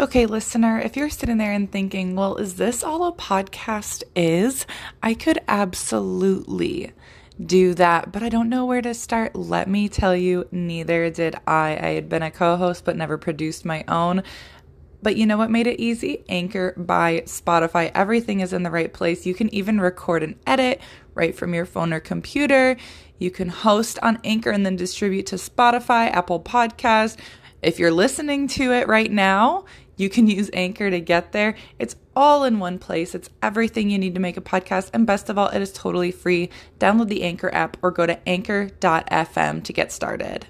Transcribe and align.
Okay, 0.00 0.26
listener, 0.26 0.80
if 0.80 0.96
you're 0.96 1.08
sitting 1.08 1.38
there 1.38 1.52
and 1.52 1.70
thinking, 1.70 2.16
well, 2.16 2.34
is 2.34 2.56
this 2.56 2.82
all 2.82 3.06
a 3.06 3.12
podcast 3.12 4.02
is? 4.16 4.66
I 5.04 5.14
could 5.14 5.38
absolutely 5.46 6.90
do 7.46 7.74
that, 7.74 8.10
but 8.10 8.20
I 8.20 8.28
don't 8.28 8.48
know 8.48 8.66
where 8.66 8.82
to 8.82 8.92
start. 8.92 9.36
Let 9.36 9.68
me 9.68 9.88
tell 9.88 10.16
you, 10.16 10.48
neither 10.50 11.10
did 11.10 11.36
I. 11.46 11.78
I 11.80 11.90
had 11.90 12.08
been 12.08 12.24
a 12.24 12.32
co 12.32 12.56
host 12.56 12.84
but 12.84 12.96
never 12.96 13.16
produced 13.16 13.64
my 13.64 13.84
own. 13.86 14.24
But 15.00 15.14
you 15.14 15.26
know 15.26 15.36
what 15.36 15.52
made 15.52 15.68
it 15.68 15.78
easy? 15.78 16.24
Anchor 16.28 16.74
by 16.76 17.20
Spotify. 17.26 17.92
Everything 17.94 18.40
is 18.40 18.52
in 18.52 18.64
the 18.64 18.72
right 18.72 18.92
place. 18.92 19.26
You 19.26 19.34
can 19.34 19.54
even 19.54 19.80
record 19.80 20.24
and 20.24 20.34
edit 20.44 20.80
right 21.14 21.36
from 21.36 21.54
your 21.54 21.66
phone 21.66 21.92
or 21.92 22.00
computer. 22.00 22.76
You 23.18 23.30
can 23.30 23.48
host 23.48 24.00
on 24.02 24.18
Anchor 24.24 24.50
and 24.50 24.66
then 24.66 24.74
distribute 24.74 25.26
to 25.26 25.36
Spotify, 25.36 26.10
Apple 26.10 26.40
Podcast. 26.40 27.16
If 27.62 27.78
you're 27.78 27.92
listening 27.92 28.48
to 28.48 28.72
it 28.72 28.88
right 28.88 29.10
now, 29.10 29.64
you 29.96 30.08
can 30.08 30.26
use 30.26 30.50
Anchor 30.52 30.90
to 30.90 31.00
get 31.00 31.32
there. 31.32 31.54
It's 31.78 31.96
all 32.16 32.44
in 32.44 32.58
one 32.58 32.78
place. 32.78 33.14
It's 33.14 33.30
everything 33.42 33.90
you 33.90 33.98
need 33.98 34.14
to 34.14 34.20
make 34.20 34.36
a 34.36 34.40
podcast. 34.40 34.90
And 34.92 35.06
best 35.06 35.28
of 35.28 35.38
all, 35.38 35.48
it 35.48 35.62
is 35.62 35.72
totally 35.72 36.10
free. 36.10 36.50
Download 36.78 37.08
the 37.08 37.22
Anchor 37.22 37.52
app 37.54 37.76
or 37.82 37.90
go 37.90 38.06
to 38.06 38.28
anchor.fm 38.28 39.64
to 39.64 39.72
get 39.72 39.92
started. 39.92 40.46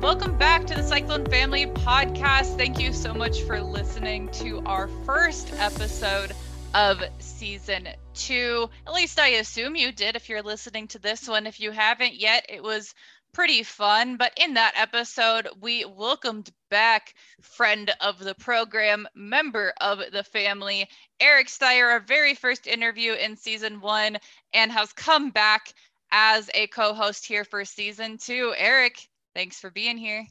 Welcome 0.00 0.38
back 0.38 0.66
to 0.68 0.74
the 0.74 0.84
Cyclone 0.84 1.26
Family 1.26 1.66
Podcast. 1.66 2.56
Thank 2.56 2.78
you 2.78 2.92
so 2.92 3.12
much 3.12 3.42
for 3.42 3.60
listening 3.60 4.28
to 4.34 4.62
our 4.64 4.86
first 5.04 5.52
episode 5.54 6.32
of 6.76 7.02
season 7.20 7.88
two. 8.12 8.68
At 8.86 8.92
least 8.92 9.18
I 9.18 9.28
assume 9.28 9.76
you 9.76 9.92
did 9.92 10.14
if 10.14 10.28
you're 10.28 10.42
listening 10.42 10.88
to 10.88 10.98
this 10.98 11.26
one. 11.26 11.46
If 11.46 11.58
you 11.58 11.70
haven't 11.70 12.16
yet, 12.16 12.44
it 12.50 12.62
was 12.62 12.92
pretty 13.32 13.62
fun. 13.62 14.18
But 14.18 14.34
in 14.36 14.54
that 14.54 14.74
episode, 14.76 15.48
we 15.58 15.86
welcomed 15.86 16.50
back 16.70 17.14
friend 17.40 17.90
of 18.02 18.18
the 18.18 18.34
program, 18.34 19.08
member 19.14 19.72
of 19.80 20.00
the 20.12 20.22
family, 20.22 20.86
Eric 21.18 21.46
Steyer, 21.46 21.92
our 21.92 22.00
very 22.00 22.34
first 22.34 22.66
interview 22.66 23.14
in 23.14 23.38
season 23.38 23.80
one, 23.80 24.18
and 24.52 24.70
has 24.70 24.92
come 24.92 25.30
back 25.30 25.72
as 26.12 26.50
a 26.52 26.66
co 26.66 26.92
host 26.92 27.24
here 27.24 27.44
for 27.44 27.64
season 27.64 28.18
two. 28.18 28.52
Eric, 28.54 29.08
thanks 29.34 29.58
for 29.58 29.70
being 29.70 29.96
here. 29.96 30.26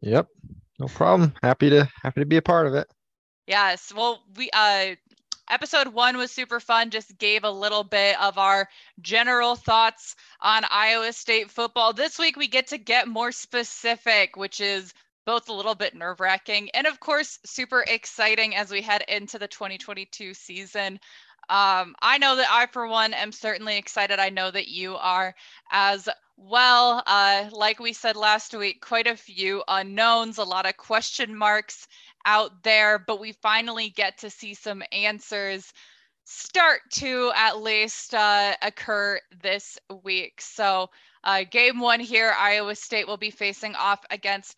Yep. 0.00 0.26
No 0.80 0.88
problem. 0.88 1.34
Happy 1.40 1.70
to 1.70 1.88
happy 2.02 2.20
to 2.20 2.26
be 2.26 2.36
a 2.36 2.42
part 2.42 2.66
of 2.66 2.74
it. 2.74 2.88
Yes. 3.46 3.92
Well, 3.96 4.24
we 4.36 4.50
uh 4.52 4.96
episode 5.50 5.88
one 5.88 6.16
was 6.16 6.30
super 6.30 6.60
fun. 6.60 6.90
Just 6.90 7.18
gave 7.18 7.44
a 7.44 7.50
little 7.50 7.84
bit 7.84 8.20
of 8.20 8.38
our 8.38 8.68
general 9.00 9.56
thoughts 9.56 10.16
on 10.40 10.62
Iowa 10.70 11.12
State 11.12 11.50
football. 11.50 11.92
This 11.92 12.18
week, 12.18 12.36
we 12.36 12.48
get 12.48 12.68
to 12.68 12.78
get 12.78 13.08
more 13.08 13.32
specific, 13.32 14.36
which 14.36 14.60
is 14.60 14.92
both 15.26 15.48
a 15.48 15.52
little 15.52 15.74
bit 15.74 15.94
nerve 15.94 16.20
wracking 16.20 16.70
and, 16.72 16.86
of 16.86 17.00
course, 17.00 17.38
super 17.44 17.84
exciting 17.86 18.56
as 18.56 18.70
we 18.70 18.80
head 18.80 19.04
into 19.08 19.38
the 19.38 19.48
2022 19.48 20.32
season. 20.32 20.98
Um, 21.50 21.94
I 22.02 22.18
know 22.18 22.36
that 22.36 22.48
I, 22.50 22.66
for 22.66 22.86
one, 22.86 23.14
am 23.14 23.32
certainly 23.32 23.78
excited. 23.78 24.18
I 24.18 24.28
know 24.28 24.50
that 24.50 24.68
you 24.68 24.96
are 24.96 25.34
as 25.70 26.08
well. 26.36 27.02
Uh, 27.06 27.48
like 27.52 27.80
we 27.80 27.92
said 27.92 28.16
last 28.16 28.54
week, 28.54 28.80
quite 28.80 29.06
a 29.06 29.16
few 29.16 29.62
unknowns, 29.66 30.38
a 30.38 30.44
lot 30.44 30.66
of 30.66 30.76
question 30.76 31.36
marks 31.36 31.88
out 32.24 32.62
there, 32.62 32.98
but 32.98 33.20
we 33.20 33.32
finally 33.32 33.90
get 33.90 34.18
to 34.18 34.30
see 34.30 34.54
some 34.54 34.82
answers 34.92 35.72
start 36.24 36.80
to 36.90 37.32
at 37.34 37.62
least 37.62 38.14
uh, 38.14 38.54
occur 38.60 39.18
this 39.42 39.78
week. 40.04 40.40
So, 40.40 40.90
uh, 41.24 41.44
game 41.50 41.80
one 41.80 42.00
here, 42.00 42.34
Iowa 42.38 42.74
State 42.74 43.06
will 43.06 43.16
be 43.16 43.30
facing 43.30 43.74
off 43.74 44.04
against 44.10 44.56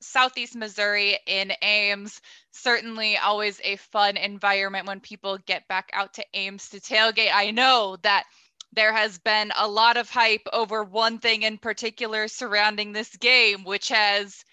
Southeast 0.00 0.56
Missouri 0.56 1.18
in 1.26 1.52
Ames. 1.62 2.20
Certainly, 2.50 3.18
always 3.18 3.60
a 3.62 3.76
fun 3.76 4.16
environment 4.16 4.86
when 4.86 5.00
people 5.00 5.38
get 5.46 5.68
back 5.68 5.90
out 5.92 6.14
to 6.14 6.24
Ames 6.34 6.70
to 6.70 6.80
tailgate. 6.80 7.30
I 7.32 7.50
know 7.50 7.96
that 8.02 8.24
there 8.72 8.92
has 8.92 9.18
been 9.18 9.52
a 9.56 9.68
lot 9.68 9.96
of 9.96 10.08
hype 10.10 10.46
over 10.52 10.82
one 10.82 11.18
thing 11.18 11.42
in 11.42 11.58
particular 11.58 12.26
surrounding 12.26 12.92
this 12.92 13.14
game, 13.16 13.64
which 13.64 13.88
has 13.88 14.44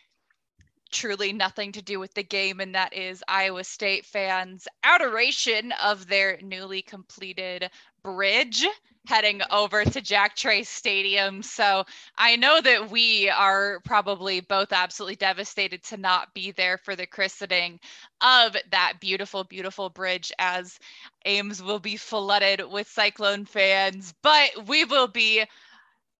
truly 0.91 1.33
nothing 1.33 1.71
to 1.73 1.81
do 1.81 1.99
with 1.99 2.13
the 2.13 2.23
game, 2.23 2.59
and 2.59 2.75
that 2.75 2.93
is 2.93 3.23
Iowa 3.27 3.63
State 3.63 4.05
fans' 4.05 4.67
adoration 4.83 5.71
of 5.83 6.07
their 6.07 6.39
newly 6.41 6.81
completed 6.81 7.69
bridge 8.03 8.65
heading 9.07 9.41
over 9.51 9.83
to 9.83 10.01
Jack 10.01 10.35
Trice 10.35 10.69
Stadium. 10.69 11.41
So 11.41 11.83
I 12.17 12.35
know 12.35 12.61
that 12.61 12.91
we 12.91 13.29
are 13.29 13.79
probably 13.85 14.39
both 14.39 14.71
absolutely 14.71 15.15
devastated 15.15 15.83
to 15.85 15.97
not 15.97 16.33
be 16.33 16.51
there 16.51 16.77
for 16.77 16.95
the 16.95 17.07
christening 17.07 17.79
of 18.21 18.55
that 18.71 18.93
beautiful, 18.99 19.43
beautiful 19.43 19.89
bridge 19.89 20.31
as 20.37 20.77
Ames 21.25 21.63
will 21.63 21.79
be 21.79 21.97
flooded 21.97 22.61
with 22.69 22.87
Cyclone 22.87 23.45
fans, 23.45 24.13
but 24.21 24.67
we 24.67 24.85
will 24.85 25.07
be 25.07 25.43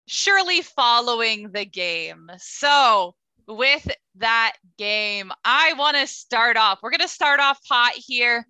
surely 0.07 0.61
following 0.61 1.51
the 1.51 1.65
game. 1.65 2.31
So 2.37 3.13
with 3.49 3.87
that 4.15 4.53
game. 4.77 5.31
I 5.43 5.73
want 5.73 5.97
to 5.97 6.07
start 6.07 6.55
off. 6.55 6.79
We're 6.81 6.91
going 6.91 6.99
to 7.01 7.07
start 7.07 7.39
off 7.39 7.59
hot 7.67 7.93
here. 7.95 8.45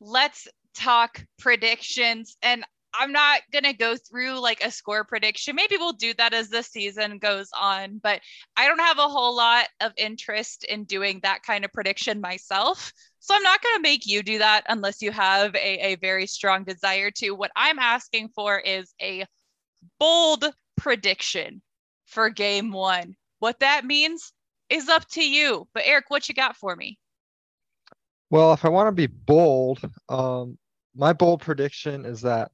Let's 0.00 0.46
talk 0.74 1.24
predictions. 1.38 2.36
And 2.42 2.64
I'm 2.96 3.10
not 3.10 3.40
going 3.52 3.64
to 3.64 3.72
go 3.72 3.96
through 3.96 4.38
like 4.40 4.62
a 4.62 4.70
score 4.70 5.02
prediction. 5.02 5.56
Maybe 5.56 5.76
we'll 5.76 5.94
do 5.94 6.14
that 6.14 6.32
as 6.32 6.48
the 6.48 6.62
season 6.62 7.18
goes 7.18 7.48
on, 7.58 7.98
but 8.02 8.20
I 8.56 8.68
don't 8.68 8.78
have 8.78 8.98
a 8.98 9.08
whole 9.08 9.34
lot 9.34 9.66
of 9.80 9.92
interest 9.96 10.64
in 10.64 10.84
doing 10.84 11.20
that 11.22 11.42
kind 11.42 11.64
of 11.64 11.72
prediction 11.72 12.20
myself. 12.20 12.92
So 13.18 13.34
I'm 13.34 13.42
not 13.42 13.62
going 13.62 13.76
to 13.76 13.82
make 13.82 14.06
you 14.06 14.22
do 14.22 14.38
that 14.38 14.64
unless 14.68 15.02
you 15.02 15.10
have 15.10 15.54
a, 15.56 15.92
a 15.92 15.96
very 15.96 16.26
strong 16.26 16.62
desire 16.64 17.10
to. 17.12 17.30
What 17.30 17.50
I'm 17.56 17.78
asking 17.78 18.28
for 18.28 18.58
is 18.58 18.94
a 19.00 19.24
bold 19.98 20.44
prediction 20.76 21.62
for 22.06 22.28
game 22.28 22.70
one. 22.70 23.16
What 23.40 23.60
that 23.60 23.84
means 23.84 24.32
is 24.70 24.88
up 24.88 25.06
to 25.10 25.24
you. 25.24 25.66
But 25.74 25.84
Eric, 25.86 26.06
what 26.08 26.28
you 26.28 26.34
got 26.34 26.56
for 26.56 26.74
me? 26.74 26.98
Well, 28.30 28.52
if 28.52 28.64
I 28.64 28.68
want 28.68 28.88
to 28.88 28.92
be 28.92 29.06
bold, 29.06 29.80
um, 30.08 30.58
my 30.94 31.12
bold 31.12 31.40
prediction 31.40 32.04
is 32.04 32.22
that 32.22 32.50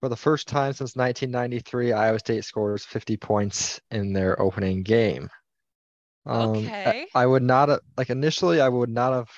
for 0.00 0.08
the 0.08 0.16
first 0.16 0.48
time 0.48 0.72
since 0.72 0.96
1993, 0.96 1.92
Iowa 1.92 2.18
State 2.18 2.44
scores 2.44 2.84
50 2.84 3.16
points 3.16 3.80
in 3.90 4.12
their 4.12 4.40
opening 4.40 4.82
game. 4.82 5.28
Um, 6.26 6.50
okay. 6.50 7.06
I, 7.14 7.22
I 7.22 7.26
would 7.26 7.42
not 7.42 7.68
have, 7.68 7.80
like 7.96 8.10
initially, 8.10 8.60
I 8.60 8.68
would 8.68 8.90
not 8.90 9.12
have 9.12 9.30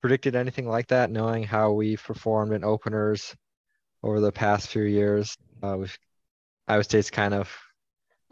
predicted 0.00 0.34
anything 0.34 0.68
like 0.68 0.88
that, 0.88 1.10
knowing 1.10 1.44
how 1.44 1.72
we've 1.72 2.02
performed 2.02 2.52
in 2.52 2.64
openers 2.64 3.34
over 4.02 4.20
the 4.20 4.32
past 4.32 4.68
few 4.68 4.82
years. 4.82 5.36
Uh, 5.62 5.76
we've, 5.78 5.98
Iowa 6.66 6.84
State's 6.84 7.10
kind 7.10 7.34
of 7.34 7.52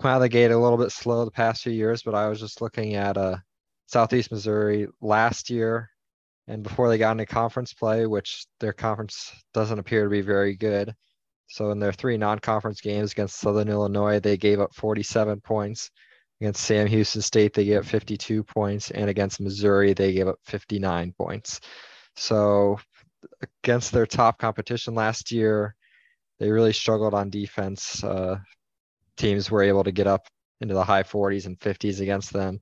come 0.01 0.11
out 0.11 0.17
of 0.17 0.23
the 0.23 0.29
gate 0.29 0.51
a 0.51 0.59
little 0.59 0.79
bit 0.79 0.93
slow 0.93 1.25
the 1.25 1.31
past 1.31 1.63
few 1.63 1.73
years, 1.73 2.03
but 2.03 2.15
I 2.15 2.29
was 2.29 2.41
just 2.41 2.61
looking 2.61 2.95
at 2.95 3.17
uh, 3.17 3.37
Southeast 3.87 4.31
Missouri 4.31 4.89
last 5.01 5.51
year 5.51 5.91
and 6.49 6.63
before 6.63 6.89
they 6.89 6.99
got 6.99 7.13
into 7.13 7.27
conference 7.27 7.75
play, 7.75 8.07
which 8.07 8.47
their 8.59 8.73
conference 8.73 9.31
doesn't 9.53 9.79
appear 9.79 10.05
to 10.05 10.11
be 10.11 10.23
very 10.23 10.57
good. 10.57 10.95
So 11.47 11.71
in 11.71 11.79
their 11.79 11.93
three 11.93 12.17
non-conference 12.17 12.81
games 12.81 13.13
against 13.13 13.39
Southern 13.39 13.69
Illinois, 13.69 14.19
they 14.19 14.39
gave 14.39 14.59
up 14.59 14.75
47 14.75 15.41
points. 15.43 15.91
Against 16.41 16.65
Sam 16.65 16.87
Houston 16.87 17.21
State, 17.21 17.53
they 17.53 17.67
gave 17.67 17.81
up 17.81 17.85
52 17.85 18.45
points, 18.45 18.91
and 18.91 19.11
against 19.11 19.41
Missouri, 19.41 19.93
they 19.93 20.13
gave 20.13 20.29
up 20.29 20.39
59 20.45 21.13
points. 21.19 21.61
So 22.17 22.79
against 23.63 23.93
their 23.93 24.07
top 24.07 24.39
competition 24.39 24.95
last 24.95 25.31
year, 25.31 25.75
they 26.39 26.51
really 26.51 26.73
struggled 26.73 27.13
on 27.13 27.29
defense. 27.29 28.03
Uh, 28.03 28.39
teams 29.19 29.51
were 29.51 29.63
able 29.63 29.85
to 29.85 29.93
get 29.93 30.07
up 30.07 30.27
into 30.61 30.75
the 30.75 30.85
high 30.85 31.03
40s 31.03 31.47
and 31.47 31.59
50s 31.59 32.01
against 32.01 32.33
them. 32.33 32.61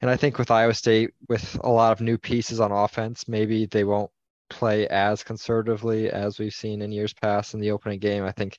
And 0.00 0.10
I 0.10 0.16
think 0.16 0.38
with 0.38 0.50
Iowa 0.50 0.74
State, 0.74 1.10
with 1.28 1.58
a 1.62 1.70
lot 1.70 1.92
of 1.92 2.00
new 2.00 2.18
pieces 2.18 2.60
on 2.60 2.72
offense, 2.72 3.28
maybe 3.28 3.66
they 3.66 3.84
won't 3.84 4.10
play 4.48 4.88
as 4.88 5.22
conservatively 5.22 6.10
as 6.10 6.38
we've 6.38 6.54
seen 6.54 6.82
in 6.82 6.92
years 6.92 7.12
past 7.12 7.54
in 7.54 7.60
the 7.60 7.70
opening 7.70 7.98
game. 7.98 8.24
I 8.24 8.32
think 8.32 8.58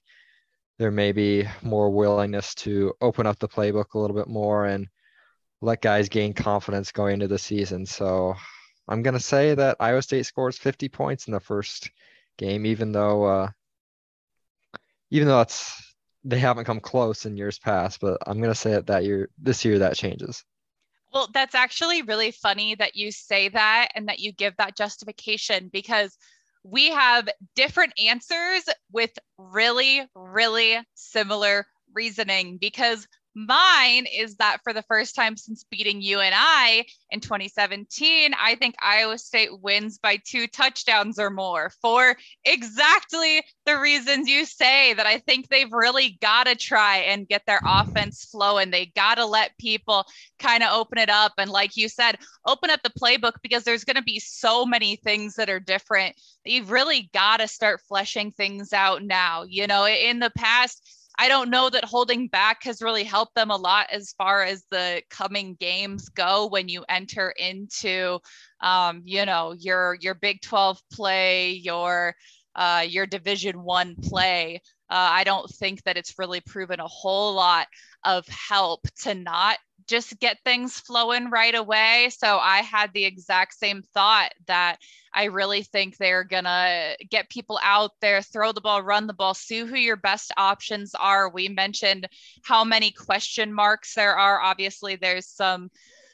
there 0.77 0.91
may 0.91 1.11
be 1.11 1.47
more 1.61 1.89
willingness 1.89 2.55
to 2.55 2.93
open 3.01 3.27
up 3.27 3.39
the 3.39 3.47
playbook 3.47 3.93
a 3.93 3.99
little 3.99 4.15
bit 4.15 4.27
more 4.27 4.65
and 4.65 4.87
let 5.61 5.81
guys 5.81 6.09
gain 6.09 6.33
confidence 6.33 6.91
going 6.91 7.15
into 7.15 7.27
the 7.27 7.37
season. 7.37 7.85
So 7.85 8.35
I'm 8.87 9.03
going 9.03 9.13
to 9.13 9.19
say 9.19 9.53
that 9.55 9.77
Iowa 9.79 10.01
State 10.01 10.25
scores 10.25 10.57
50 10.57 10.89
points 10.89 11.27
in 11.27 11.33
the 11.33 11.39
first 11.39 11.91
game, 12.37 12.65
even 12.65 12.91
though, 12.91 13.23
uh, 13.23 13.49
even 15.11 15.27
though 15.27 15.41
it's 15.41 15.90
they 16.23 16.39
haven't 16.39 16.65
come 16.65 16.79
close 16.79 17.25
in 17.25 17.37
years 17.37 17.59
past, 17.59 17.99
but 17.99 18.17
I'm 18.25 18.37
going 18.37 18.51
to 18.51 18.59
say 18.59 18.73
it 18.73 18.87
that 18.87 19.03
year, 19.03 19.29
this 19.37 19.65
year, 19.65 19.79
that 19.79 19.95
changes. 19.95 20.43
Well, 21.13 21.29
that's 21.33 21.55
actually 21.55 22.03
really 22.03 22.31
funny 22.31 22.75
that 22.75 22.95
you 22.95 23.11
say 23.11 23.49
that 23.49 23.89
and 23.95 24.07
that 24.07 24.19
you 24.19 24.31
give 24.31 24.55
that 24.57 24.77
justification 24.77 25.69
because 25.73 26.17
we 26.63 26.91
have 26.91 27.27
different 27.55 27.93
answers 28.03 28.63
with 28.91 29.11
really, 29.37 30.07
really 30.15 30.79
similar 30.93 31.65
reasoning 31.93 32.57
because 32.57 33.07
Mine 33.33 34.07
is 34.13 34.35
that 34.37 34.57
for 34.63 34.73
the 34.73 34.83
first 34.83 35.15
time 35.15 35.37
since 35.37 35.63
beating 35.63 36.01
UNI 36.01 36.85
in 37.11 37.21
2017, 37.21 38.33
I 38.37 38.55
think 38.55 38.75
Iowa 38.81 39.17
State 39.17 39.61
wins 39.61 39.97
by 39.99 40.19
two 40.25 40.47
touchdowns 40.47 41.17
or 41.17 41.29
more 41.29 41.71
for 41.81 42.17
exactly 42.43 43.41
the 43.65 43.79
reasons 43.79 44.27
you 44.27 44.45
say 44.45 44.93
that 44.93 45.05
I 45.05 45.19
think 45.19 45.47
they've 45.47 45.71
really 45.71 46.17
got 46.21 46.45
to 46.47 46.55
try 46.55 46.97
and 46.97 47.27
get 47.27 47.45
their 47.45 47.61
offense 47.65 48.27
flowing. 48.29 48.69
They 48.69 48.87
got 48.87 49.15
to 49.15 49.25
let 49.25 49.57
people 49.57 50.05
kind 50.37 50.61
of 50.61 50.73
open 50.73 50.97
it 50.97 51.09
up. 51.09 51.31
And 51.37 51.49
like 51.49 51.77
you 51.77 51.87
said, 51.87 52.17
open 52.45 52.69
up 52.69 52.81
the 52.83 52.91
playbook 53.01 53.35
because 53.41 53.63
there's 53.63 53.85
going 53.85 53.95
to 53.95 54.03
be 54.03 54.19
so 54.19 54.65
many 54.65 54.97
things 54.97 55.35
that 55.35 55.49
are 55.49 55.59
different. 55.59 56.15
You've 56.43 56.71
really 56.71 57.09
got 57.13 57.37
to 57.37 57.47
start 57.47 57.81
fleshing 57.87 58.31
things 58.31 58.73
out 58.73 59.03
now. 59.03 59.43
You 59.47 59.67
know, 59.67 59.85
in 59.87 60.19
the 60.19 60.31
past, 60.31 61.00
I 61.17 61.27
don't 61.27 61.49
know 61.49 61.69
that 61.69 61.85
holding 61.85 62.27
back 62.27 62.63
has 62.63 62.81
really 62.81 63.03
helped 63.03 63.35
them 63.35 63.51
a 63.51 63.55
lot 63.55 63.87
as 63.91 64.13
far 64.17 64.43
as 64.43 64.63
the 64.71 65.01
coming 65.09 65.55
games 65.59 66.09
go 66.09 66.47
when 66.47 66.67
you 66.67 66.83
enter 66.89 67.31
into, 67.37 68.19
um, 68.61 69.01
you 69.05 69.25
know, 69.25 69.53
your 69.57 69.97
your 69.99 70.15
Big 70.15 70.41
12 70.41 70.81
play, 70.91 71.51
your 71.51 72.15
uh, 72.55 72.85
your 72.87 73.05
Division 73.05 73.63
One 73.63 73.95
play. 73.95 74.61
Uh, 74.89 75.09
I 75.11 75.23
don't 75.23 75.49
think 75.49 75.83
that 75.83 75.95
it's 75.97 76.19
really 76.19 76.41
proven 76.41 76.79
a 76.79 76.87
whole 76.87 77.33
lot 77.33 77.67
of 78.03 78.27
help 78.27 78.87
to 79.03 79.13
not 79.13 79.57
just 79.87 80.19
get 80.19 80.37
things 80.45 80.79
flowing 80.79 81.29
right 81.29 81.55
away. 81.55 82.09
So 82.17 82.37
I 82.37 82.59
had 82.59 82.91
the 82.93 83.05
exact 83.05 83.55
same 83.55 83.81
thought 83.93 84.31
that 84.47 84.77
I 85.13 85.25
really 85.25 85.63
think 85.63 85.97
they're 85.97 86.23
going 86.23 86.45
to 86.45 86.95
get 87.09 87.29
people 87.29 87.59
out 87.61 87.91
there, 87.99 88.21
throw 88.21 88.53
the 88.53 88.61
ball, 88.61 88.81
run 88.81 89.07
the 89.07 89.13
ball, 89.13 89.33
see 89.33 89.59
who 89.59 89.75
your 89.75 89.97
best 89.97 90.31
options 90.37 90.95
are. 90.95 91.29
We 91.29 91.49
mentioned 91.49 92.07
how 92.43 92.63
many 92.63 92.91
question 92.91 93.53
marks 93.53 93.93
there 93.95 94.15
are. 94.15 94.39
Obviously, 94.39 94.95
there's 94.95 95.27
some 95.27 95.69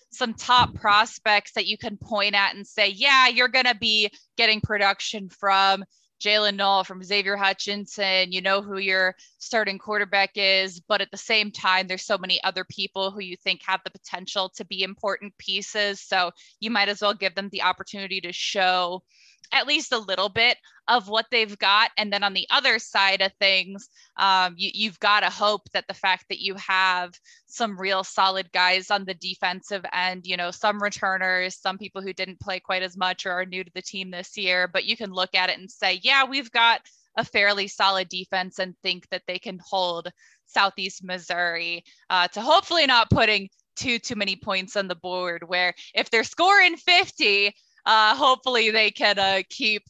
some 0.09 0.33
top 0.33 0.73
prospects 0.73 1.51
that 1.51 1.67
you 1.67 1.77
can 1.77 1.97
point 1.97 2.33
at 2.33 2.55
and 2.55 2.65
say, 2.65 2.87
yeah, 2.87 3.27
you're 3.27 3.49
going 3.49 3.65
to 3.65 3.75
be 3.75 4.09
getting 4.37 4.61
production 4.61 5.29
from. 5.29 5.83
Jaylin 6.19 6.55
Noel 6.55 6.83
from 6.83 7.03
Xavier 7.03 7.37
Hutchinson, 7.37 8.31
you 8.31 8.41
know 8.41 8.61
who 8.61 8.77
your 8.77 9.15
starting 9.37 9.77
quarterback 9.77 10.31
is, 10.35 10.79
but 10.79 11.01
at 11.01 11.11
the 11.11 11.17
same 11.17 11.51
time, 11.51 11.87
there's 11.87 12.05
so 12.05 12.17
many 12.17 12.43
other 12.43 12.63
people 12.63 13.11
who 13.11 13.19
you 13.19 13.35
think 13.37 13.61
have 13.63 13.81
the 13.83 13.91
potential 13.91 14.49
to 14.55 14.65
be 14.65 14.83
important 14.83 15.37
pieces. 15.37 16.01
So 16.01 16.31
you 16.59 16.71
might 16.71 16.89
as 16.89 17.01
well 17.01 17.13
give 17.13 17.35
them 17.35 17.49
the 17.51 17.61
opportunity 17.61 18.21
to 18.21 18.33
show 18.33 19.03
at 19.51 19.67
least 19.67 19.91
a 19.91 19.97
little 19.97 20.29
bit 20.29 20.57
of 20.87 21.09
what 21.09 21.25
they've 21.31 21.57
got. 21.57 21.91
And 21.97 22.11
then 22.11 22.23
on 22.23 22.33
the 22.33 22.47
other 22.49 22.79
side 22.79 23.21
of 23.21 23.31
things, 23.39 23.89
um, 24.17 24.55
you, 24.57 24.89
have 24.89 24.99
got 24.99 25.21
to 25.21 25.29
hope 25.29 25.69
that 25.73 25.85
the 25.87 25.93
fact 25.93 26.25
that 26.29 26.39
you 26.39 26.55
have 26.55 27.13
some 27.45 27.79
real 27.79 28.03
solid 28.03 28.51
guys 28.51 28.89
on 28.89 29.05
the 29.05 29.13
defensive 29.13 29.85
end, 29.93 30.25
you 30.25 30.37
know, 30.37 30.51
some 30.51 30.81
returners, 30.81 31.55
some 31.55 31.77
people 31.77 32.01
who 32.01 32.13
didn't 32.13 32.39
play 32.39 32.59
quite 32.59 32.83
as 32.83 32.97
much 32.97 33.25
or 33.25 33.31
are 33.31 33.45
new 33.45 33.63
to 33.63 33.71
the 33.73 33.81
team 33.81 34.11
this 34.11 34.37
year, 34.37 34.67
but 34.67 34.85
you 34.85 34.95
can 34.95 35.11
look 35.11 35.35
at 35.35 35.49
it 35.49 35.59
and 35.59 35.69
say, 35.69 35.99
yeah, 36.03 36.23
we've 36.25 36.51
got 36.51 36.81
a 37.17 37.25
fairly 37.25 37.67
solid 37.67 38.07
defense 38.09 38.59
and 38.59 38.75
think 38.83 39.07
that 39.09 39.23
they 39.27 39.39
can 39.39 39.59
hold 39.65 40.09
Southeast 40.45 41.03
Missouri 41.03 41.83
uh, 42.09 42.27
to 42.29 42.41
hopefully 42.41 42.85
not 42.85 43.09
putting 43.09 43.49
too 43.75 43.99
too 43.99 44.15
many 44.15 44.35
points 44.35 44.75
on 44.75 44.87
the 44.87 44.95
board 44.95 45.43
where 45.47 45.73
if 45.93 46.09
they're 46.09 46.23
scoring 46.23 46.75
50 46.75 47.53
uh, 47.87 48.15
hopefully 48.15 48.69
they 48.69 48.91
can 48.91 49.17
uh, 49.17 49.41
keep 49.49 49.83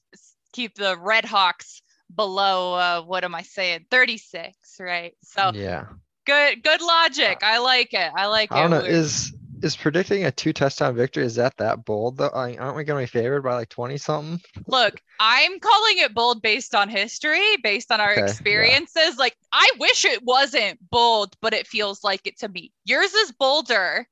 keep 0.53 0.75
the 0.75 0.95
Red 0.97 1.25
Hawks 1.25 1.81
below. 2.15 2.75
Uh, 2.75 3.01
what 3.01 3.23
am 3.23 3.33
I 3.33 3.41
saying? 3.41 3.87
Thirty 3.89 4.17
six, 4.17 4.77
right? 4.79 5.13
So 5.23 5.51
yeah, 5.53 5.85
good 6.25 6.63
good 6.63 6.81
logic. 6.81 7.39
I 7.41 7.57
like 7.57 7.93
it. 7.93 8.11
I 8.15 8.27
like 8.27 8.51
I 8.51 8.61
don't 8.61 8.71
know. 8.71 8.79
Is 8.79 9.33
is 9.63 9.75
predicting 9.75 10.25
a 10.25 10.31
two 10.31 10.53
touchdown 10.53 10.95
victory 10.95 11.25
is 11.25 11.33
that 11.35 11.57
that 11.57 11.83
bold 11.83 12.17
though? 12.17 12.29
aren't 12.29 12.75
we 12.75 12.83
going 12.83 13.05
to 13.05 13.11
be 13.11 13.19
favored 13.19 13.41
by 13.41 13.55
like 13.55 13.69
20 13.69 13.97
something? 13.97 14.39
Look, 14.67 15.01
I'm 15.19 15.59
calling 15.59 15.97
it 15.97 16.13
bold 16.13 16.43
based 16.43 16.75
on 16.75 16.89
history, 16.89 17.57
based 17.63 17.91
on 17.91 17.99
our 17.99 18.11
okay, 18.11 18.21
experiences. 18.21 19.15
Yeah. 19.15 19.15
Like 19.17 19.35
I 19.51 19.71
wish 19.79 20.05
it 20.05 20.23
wasn't 20.23 20.77
bold, 20.91 21.35
but 21.41 21.55
it 21.55 21.65
feels 21.65 22.03
like 22.03 22.27
it 22.27 22.37
to 22.39 22.49
me. 22.49 22.71
Yours 22.85 23.11
is 23.15 23.31
bolder 23.31 24.07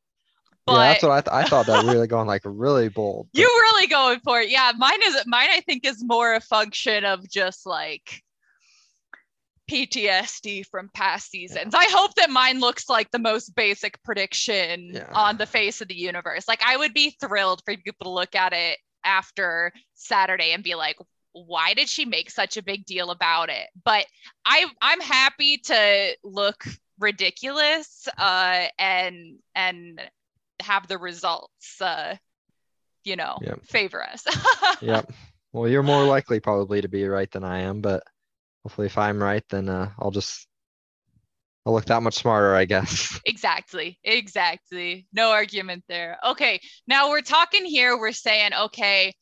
but 0.65 0.73
yeah, 0.73 0.77
that's 0.79 1.03
what 1.03 1.11
I, 1.11 1.21
th- 1.21 1.45
I 1.45 1.47
thought 1.47 1.67
that 1.67 1.85
really 1.85 2.07
going 2.15 2.27
like 2.27 2.41
really 2.43 2.89
bold. 2.89 3.27
But... 3.33 3.39
You 3.39 3.47
really 3.47 3.87
going 3.87 4.19
for 4.21 4.41
it. 4.41 4.49
Yeah, 4.49 4.71
mine 4.77 4.99
is 5.03 5.15
mine 5.25 5.49
I 5.51 5.61
think 5.61 5.85
is 5.85 6.03
more 6.03 6.33
a 6.33 6.41
function 6.41 7.05
of 7.05 7.29
just 7.29 7.65
like 7.65 8.23
PTSD 9.69 10.65
from 10.65 10.89
past 10.93 11.29
seasons. 11.31 11.73
Yeah. 11.73 11.79
I 11.79 11.87
hope 11.91 12.15
that 12.15 12.29
mine 12.29 12.59
looks 12.59 12.89
like 12.89 13.11
the 13.11 13.19
most 13.19 13.55
basic 13.55 14.01
prediction 14.03 14.91
yeah. 14.93 15.09
on 15.13 15.37
the 15.37 15.45
face 15.45 15.81
of 15.81 15.87
the 15.87 15.95
universe. 15.95 16.47
Like 16.47 16.61
I 16.63 16.77
would 16.77 16.93
be 16.93 17.15
thrilled 17.19 17.61
for 17.65 17.75
people 17.75 18.05
to 18.05 18.09
look 18.09 18.35
at 18.35 18.53
it 18.53 18.77
after 19.03 19.71
Saturday 19.93 20.51
and 20.51 20.63
be 20.63 20.75
like, 20.75 20.97
why 21.33 21.73
did 21.73 21.89
she 21.89 22.05
make 22.05 22.29
such 22.29 22.57
a 22.57 22.63
big 22.63 22.85
deal 22.85 23.11
about 23.11 23.49
it? 23.49 23.67
But 23.83 24.05
I 24.45 24.65
I'm 24.81 25.01
happy 25.01 25.57
to 25.65 26.15
look 26.23 26.63
ridiculous 26.97 28.07
uh 28.17 28.67
and 28.79 29.37
and 29.53 29.99
have 30.61 30.87
the 30.87 30.97
results 30.97 31.81
uh 31.81 32.15
you 33.03 33.15
know 33.15 33.37
yep. 33.41 33.63
favor 33.65 34.03
us. 34.03 34.25
Yep. 34.81 35.11
Well 35.53 35.69
you're 35.69 35.83
more 35.83 36.03
likely 36.03 36.39
probably 36.39 36.81
to 36.81 36.89
be 36.89 37.07
right 37.07 37.31
than 37.31 37.43
i 37.43 37.59
am 37.59 37.81
but 37.81 38.03
hopefully 38.63 38.87
if 38.87 38.97
i'm 38.97 39.21
right 39.21 39.43
then 39.49 39.69
uh, 39.69 39.91
i'll 39.99 40.11
just 40.11 40.47
i'll 41.65 41.73
look 41.73 41.85
that 41.85 42.03
much 42.03 42.15
smarter 42.15 42.55
i 42.55 42.65
guess. 42.65 43.19
Exactly. 43.25 43.99
Exactly. 44.03 45.07
No 45.13 45.31
argument 45.31 45.83
there. 45.87 46.17
Okay. 46.25 46.59
Now 46.87 47.09
we're 47.09 47.21
talking 47.21 47.65
here. 47.65 47.97
We're 47.97 48.11
saying 48.11 48.51
okay 48.53 49.13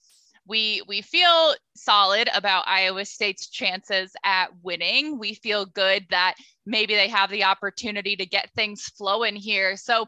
we 0.45 0.81
we 0.87 1.01
feel 1.01 1.55
solid 1.75 2.29
about 2.33 2.67
Iowa 2.67 3.05
State's 3.05 3.49
chances 3.49 4.13
at 4.23 4.49
winning. 4.61 5.17
We 5.17 5.35
feel 5.35 5.65
good 5.65 6.05
that 6.09 6.35
maybe 6.65 6.95
they 6.95 7.07
have 7.09 7.29
the 7.29 7.45
opportunity 7.45 8.15
to 8.15 8.25
get 8.25 8.51
things 8.51 8.83
flowing 8.97 9.35
here. 9.35 9.77
So 9.77 10.07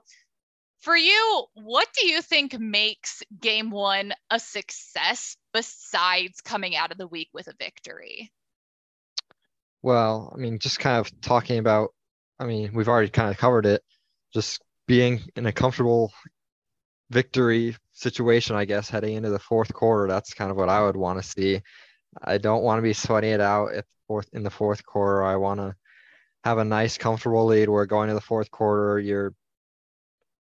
for 0.85 0.95
you, 0.95 1.45
what 1.55 1.87
do 1.99 2.07
you 2.07 2.21
think 2.21 2.57
makes 2.59 3.23
game 3.41 3.71
one 3.71 4.13
a 4.29 4.39
success 4.39 5.35
besides 5.51 6.41
coming 6.41 6.75
out 6.75 6.91
of 6.91 6.99
the 6.99 7.07
week 7.07 7.29
with 7.33 7.47
a 7.47 7.55
victory? 7.57 8.31
Well, 9.81 10.31
I 10.33 10.37
mean, 10.37 10.59
just 10.59 10.79
kind 10.79 10.99
of 10.99 11.21
talking 11.21 11.57
about, 11.57 11.89
I 12.39 12.45
mean, 12.45 12.71
we've 12.75 12.87
already 12.87 13.09
kind 13.09 13.31
of 13.31 13.37
covered 13.37 13.65
it, 13.65 13.81
just 14.31 14.61
being 14.87 15.23
in 15.35 15.47
a 15.47 15.51
comfortable 15.51 16.13
victory 17.09 17.75
situation, 17.93 18.55
I 18.55 18.65
guess, 18.65 18.87
heading 18.87 19.15
into 19.15 19.31
the 19.31 19.39
fourth 19.39 19.73
quarter. 19.73 20.07
That's 20.07 20.35
kind 20.35 20.51
of 20.51 20.57
what 20.57 20.69
I 20.69 20.83
would 20.83 20.95
want 20.95 21.19
to 21.19 21.27
see. 21.27 21.61
I 22.23 22.37
don't 22.37 22.63
want 22.63 22.77
to 22.77 22.83
be 22.83 22.93
sweating 22.93 23.31
it 23.31 23.41
out 23.41 23.73
at 23.73 23.85
fourth 24.07 24.29
in 24.33 24.43
the 24.43 24.51
fourth 24.51 24.85
quarter. 24.85 25.23
I 25.23 25.35
want 25.37 25.61
to 25.61 25.75
have 26.43 26.59
a 26.59 26.63
nice, 26.63 26.99
comfortable 26.99 27.47
lead 27.47 27.69
where 27.69 27.87
going 27.87 28.09
to 28.09 28.13
the 28.13 28.21
fourth 28.21 28.51
quarter, 28.51 28.99
you're 28.99 29.33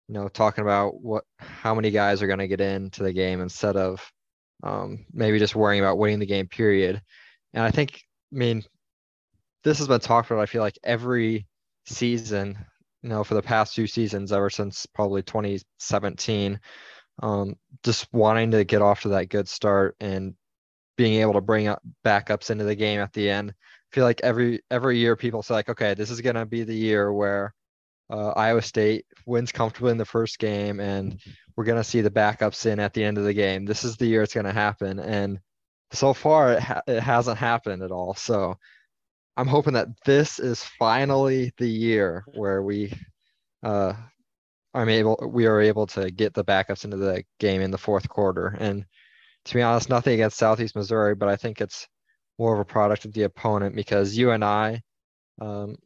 you 0.07 0.13
know, 0.13 0.27
talking 0.27 0.63
about 0.63 1.01
what 1.01 1.23
how 1.37 1.73
many 1.73 1.91
guys 1.91 2.21
are 2.21 2.27
going 2.27 2.39
to 2.39 2.47
get 2.47 2.61
into 2.61 3.03
the 3.03 3.13
game 3.13 3.41
instead 3.41 3.75
of 3.77 4.11
um, 4.63 5.05
maybe 5.13 5.39
just 5.39 5.55
worrying 5.55 5.81
about 5.81 5.97
winning 5.97 6.19
the 6.19 6.25
game. 6.25 6.47
Period. 6.47 7.01
And 7.53 7.63
I 7.63 7.71
think, 7.71 8.01
I 8.33 8.37
mean, 8.37 8.63
this 9.63 9.77
has 9.77 9.87
been 9.87 9.99
talked 9.99 10.31
about. 10.31 10.41
I 10.41 10.45
feel 10.45 10.61
like 10.61 10.79
every 10.83 11.45
season, 11.85 12.57
you 13.01 13.09
know, 13.09 13.23
for 13.23 13.35
the 13.35 13.41
past 13.41 13.75
two 13.75 13.87
seasons, 13.87 14.31
ever 14.31 14.49
since 14.49 14.85
probably 14.85 15.21
2017, 15.23 16.59
um, 17.21 17.55
just 17.83 18.07
wanting 18.13 18.51
to 18.51 18.63
get 18.63 18.81
off 18.81 19.01
to 19.01 19.09
that 19.09 19.29
good 19.29 19.47
start 19.47 19.95
and 19.99 20.33
being 20.97 21.21
able 21.21 21.33
to 21.33 21.41
bring 21.41 21.67
up 21.67 21.81
backups 22.05 22.49
into 22.49 22.63
the 22.63 22.75
game 22.75 22.99
at 22.99 23.13
the 23.13 23.29
end. 23.29 23.51
I 23.51 23.95
feel 23.95 24.05
like 24.05 24.21
every 24.23 24.61
every 24.71 24.97
year 24.97 25.15
people 25.15 25.43
say 25.43 25.53
like, 25.53 25.69
okay, 25.69 25.93
this 25.93 26.09
is 26.09 26.21
gonna 26.21 26.45
be 26.45 26.63
the 26.63 26.75
year 26.75 27.11
where 27.13 27.53
uh, 28.13 28.29
Iowa 28.35 28.61
State 28.61 29.05
wins 29.25 29.51
comfortably 29.51 29.91
in 29.91 29.97
the 29.97 30.05
first 30.05 30.37
game, 30.37 30.79
and 30.79 31.19
we're 31.55 31.63
going 31.63 31.79
to 31.79 31.83
see 31.83 32.01
the 32.01 32.11
backups 32.11 32.67
in 32.67 32.79
at 32.79 32.93
the 32.93 33.03
end 33.03 33.17
of 33.17 33.23
the 33.23 33.33
game. 33.33 33.65
This 33.65 33.83
is 33.83 33.97
the 33.97 34.05
year 34.05 34.21
it's 34.21 34.35
going 34.35 34.45
to 34.45 34.53
happen, 34.53 34.99
and 34.99 35.39
so 35.91 36.13
far 36.13 36.53
it, 36.53 36.59
ha- 36.59 36.81
it 36.87 36.99
hasn't 36.99 37.39
happened 37.39 37.81
at 37.81 37.91
all. 37.91 38.13
So 38.13 38.55
I'm 39.35 39.47
hoping 39.47 39.73
that 39.73 39.87
this 40.05 40.37
is 40.37 40.63
finally 40.63 41.53
the 41.57 41.67
year 41.67 42.23
where 42.35 42.61
we 42.61 42.93
uh, 43.63 43.93
I'm 44.75 44.89
able 44.89 45.17
we 45.33 45.47
are 45.47 45.59
able 45.59 45.87
to 45.87 46.11
get 46.11 46.35
the 46.35 46.45
backups 46.45 46.85
into 46.85 46.97
the 46.97 47.23
game 47.39 47.61
in 47.61 47.71
the 47.71 47.79
fourth 47.79 48.07
quarter. 48.07 48.55
And 48.59 48.85
to 49.45 49.53
be 49.55 49.63
honest, 49.63 49.89
nothing 49.89 50.13
against 50.13 50.37
Southeast 50.37 50.75
Missouri, 50.75 51.15
but 51.15 51.29
I 51.29 51.35
think 51.35 51.61
it's 51.61 51.87
more 52.37 52.53
of 52.53 52.59
a 52.59 52.65
product 52.65 53.05
of 53.05 53.13
the 53.13 53.23
opponent 53.23 53.75
because 53.75 54.15
UNI 54.15 54.83
um, 55.41 55.77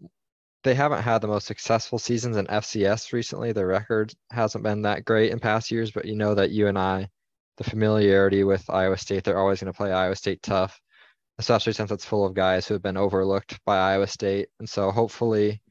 they 0.63 0.73
haven't 0.75 1.03
had 1.03 1.21
the 1.21 1.27
most 1.27 1.47
successful 1.47 1.99
seasons 1.99 2.37
in 2.37 2.45
FCS 2.47 3.13
recently. 3.13 3.51
Their 3.51 3.67
record 3.67 4.13
hasn't 4.31 4.63
been 4.63 4.81
that 4.83 5.05
great 5.05 5.31
in 5.31 5.39
past 5.39 5.71
years, 5.71 5.91
but 5.91 6.05
you 6.05 6.15
know 6.15 6.35
that 6.35 6.51
UNI, 6.51 7.07
the 7.57 7.63
familiarity 7.63 8.43
with 8.43 8.69
Iowa 8.69 8.97
State, 8.97 9.23
they're 9.23 9.37
always 9.39 9.61
going 9.61 9.71
to 9.71 9.77
play 9.77 9.91
Iowa 9.93 10.15
State 10.15 10.41
tough. 10.43 10.79
especially 11.39 11.73
since 11.73 11.91
it's 11.91 12.05
full 12.05 12.25
of 12.25 12.33
guys 12.33 12.67
who 12.67 12.73
have 12.73 12.81
been 12.83 12.97
overlooked 12.97 13.59
by 13.65 13.77
Iowa 13.77 14.07
State. 14.07 14.49
And 14.59 14.67
so 14.69 14.91
hopefully 14.91 15.61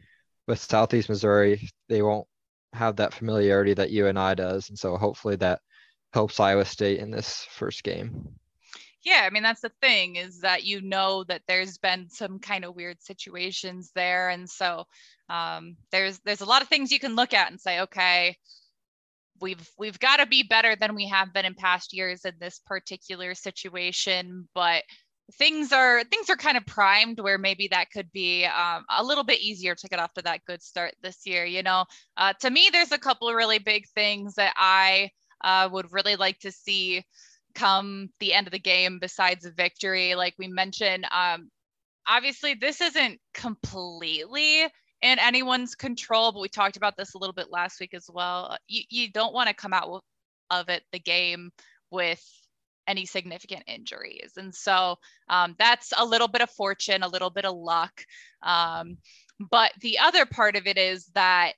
with 0.47 0.61
Southeast 0.61 1.09
Missouri, 1.09 1.69
they 1.89 2.03
won't 2.03 2.27
have 2.73 2.97
that 2.97 3.15
familiarity 3.15 3.75
that 3.75 3.91
UNI 3.91 4.35
does. 4.37 4.69
And 4.69 4.79
so 4.79 4.97
hopefully 4.97 5.37
that 5.37 5.61
helps 6.13 6.39
Iowa 6.41 6.65
State 6.65 7.01
in 7.01 7.11
this 7.11 7.47
first 7.51 7.83
game. 7.83 8.29
Yeah, 9.07 9.23
I 9.25 9.31
mean 9.31 9.45
that's 9.45 9.61
the 9.61 9.71
thing 9.81 10.17
is 10.17 10.41
that 10.41 10.65
you 10.65 10.81
know 10.81 11.23
that 11.25 11.43
there's 11.47 11.79
been 11.79 12.09
some 12.11 12.41
kind 12.41 12.65
of 12.65 12.75
weird 12.75 13.01
situations 13.03 13.93
there, 13.95 14.31
and 14.31 14.51
so 14.51 14.85
um, 15.31 15.77
there's 15.93 16.19
there's 16.25 16.41
a 16.41 16.45
lot 16.47 16.61
of 16.63 16.69
things 16.69 16.91
you 16.91 16.99
can 16.99 17.15
look 17.15 17.33
at 17.33 17.49
and 17.51 17.61
say, 17.61 17.81
okay, 17.83 18.37
we've 19.41 19.69
we've 19.79 19.99
got 19.99 20.17
to 20.19 20.27
be 20.27 20.43
better 20.43 20.77
than 20.77 20.95
we 20.95 21.09
have 21.09 21.33
been 21.33 21.45
in 21.45 21.55
past 21.55 21.93
years 21.93 22.25
in 22.25 22.35
this 22.41 22.59
particular 22.67 23.35
situation, 23.35 24.49
but 24.55 24.83
things 25.39 25.73
are 25.73 26.05
things 26.05 26.31
are 26.31 26.37
kind 26.37 26.57
of 26.57 26.65
primed 26.67 27.21
where 27.21 27.39
maybe 27.39 27.69
that 27.69 27.91
could 27.91 28.11
be 28.13 28.45
um, 28.47 28.85
a 28.97 29.03
little 29.05 29.25
bit 29.25 29.41
easier 29.41 29.75
to 29.75 29.89
get 29.89 29.99
off 29.99 30.13
to 30.15 30.23
that 30.23 30.41
good 30.47 30.63
start 30.63 30.95
this 31.03 31.27
year 31.27 31.45
you 31.45 31.65
know? 31.65 31.85
Uh, 32.17 32.33
to 32.41 32.49
me 32.49 32.71
there's 32.73 32.93
a 32.93 32.99
couple 32.99 33.29
of 33.29 33.35
really 33.35 33.59
big 33.59 33.89
things 33.95 34.37
that 34.37 34.55
i 34.57 35.11
uh, 35.45 35.69
would 35.73 35.93
really 35.93 36.17
like 36.17 36.39
to 36.39 36.53
see 36.53 37.03
come 37.57 38.09
the 38.21 38.33
end 38.33 38.47
of 38.47 38.53
the 38.53 38.59
game 38.59 38.99
besides 39.01 39.47
victory 39.57 40.15
like 40.15 40.35
we 40.39 40.47
mentioned 40.47 41.05
um, 41.11 41.51
obviously 42.07 42.55
this 42.55 42.81
isn't 42.81 43.19
completely 43.35 44.63
in 45.03 45.19
anyone's 45.19 45.75
control 45.75 46.33
but 46.33 46.41
we 46.41 46.49
talked 46.49 46.77
about 46.77 46.97
this 46.97 47.15
a 47.15 47.19
little 47.19 47.35
bit 47.35 47.51
last 47.51 47.81
week 47.81 47.95
as 47.95 48.09
well 48.13 48.57
you, 48.69 48.83
you 48.91 49.11
don't 49.11 49.35
want 49.35 49.49
to 49.49 49.55
come 49.55 49.73
out 49.73 50.03
of 50.51 50.69
it 50.69 50.83
the 50.93 50.99
game 50.99 51.51
with 51.91 52.23
any 52.87 53.07
significant 53.07 53.65
injuries. 53.67 54.33
And 54.37 54.55
so 54.55 54.97
um, 55.29 55.55
that's 55.59 55.93
a 55.97 56.05
little 56.05 56.29
bit 56.29 56.43
of 56.43 56.51
fortune, 56.51 57.03
a 57.03 57.09
little 57.09 57.31
bit 57.31 57.45
of 57.45 57.57
luck. 57.57 58.05
Um, 58.43 58.99
but 59.51 59.73
the 59.81 59.99
other 59.99 60.25
part 60.25 60.57
of 60.57 60.67
it 60.67 60.79
is 60.79 61.07
that 61.15 61.55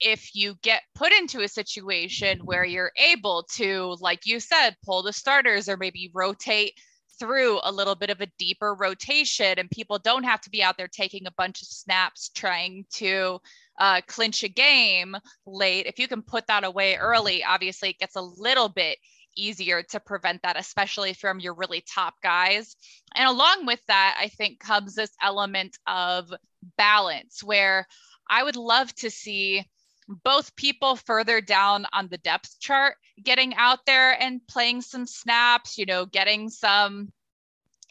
if 0.00 0.34
you 0.34 0.54
get 0.62 0.82
put 0.94 1.12
into 1.12 1.40
a 1.40 1.48
situation 1.48 2.40
where 2.44 2.64
you're 2.64 2.92
able 2.96 3.46
to, 3.54 3.96
like 4.00 4.26
you 4.26 4.40
said, 4.40 4.76
pull 4.84 5.02
the 5.02 5.12
starters 5.12 5.68
or 5.68 5.76
maybe 5.76 6.10
rotate 6.14 6.72
through 7.18 7.58
a 7.64 7.72
little 7.72 7.96
bit 7.96 8.10
of 8.10 8.20
a 8.20 8.30
deeper 8.38 8.74
rotation 8.74 9.58
and 9.58 9.70
people 9.70 9.98
don't 9.98 10.22
have 10.22 10.40
to 10.40 10.50
be 10.50 10.62
out 10.62 10.76
there 10.76 10.88
taking 10.88 11.26
a 11.26 11.32
bunch 11.36 11.60
of 11.60 11.66
snaps 11.66 12.30
trying 12.34 12.84
to 12.90 13.40
uh, 13.80 14.00
clinch 14.06 14.44
a 14.44 14.48
game 14.48 15.16
late 15.44 15.86
if 15.86 15.98
you 15.98 16.06
can 16.06 16.22
put 16.22 16.46
that 16.46 16.62
away 16.62 16.94
early 16.94 17.42
obviously 17.42 17.90
it 17.90 17.98
gets 17.98 18.14
a 18.14 18.20
little 18.20 18.68
bit 18.68 18.98
easier 19.38 19.82
to 19.82 20.00
prevent 20.00 20.42
that, 20.42 20.58
especially 20.58 21.14
from 21.14 21.40
your 21.40 21.54
really 21.54 21.82
top 21.82 22.14
guys. 22.22 22.76
And 23.14 23.28
along 23.28 23.66
with 23.66 23.80
that, 23.86 24.18
I 24.20 24.28
think 24.28 24.58
comes 24.58 24.94
this 24.94 25.12
element 25.22 25.78
of 25.86 26.32
balance 26.76 27.42
where 27.42 27.86
I 28.28 28.42
would 28.42 28.56
love 28.56 28.94
to 28.96 29.10
see 29.10 29.64
both 30.08 30.54
people 30.56 30.96
further 30.96 31.40
down 31.40 31.86
on 31.92 32.08
the 32.08 32.18
depth 32.18 32.58
chart 32.60 32.96
getting 33.22 33.54
out 33.54 33.80
there 33.86 34.20
and 34.20 34.46
playing 34.46 34.82
some 34.82 35.06
snaps, 35.06 35.78
you 35.78 35.86
know, 35.86 36.06
getting 36.06 36.48
some 36.48 37.12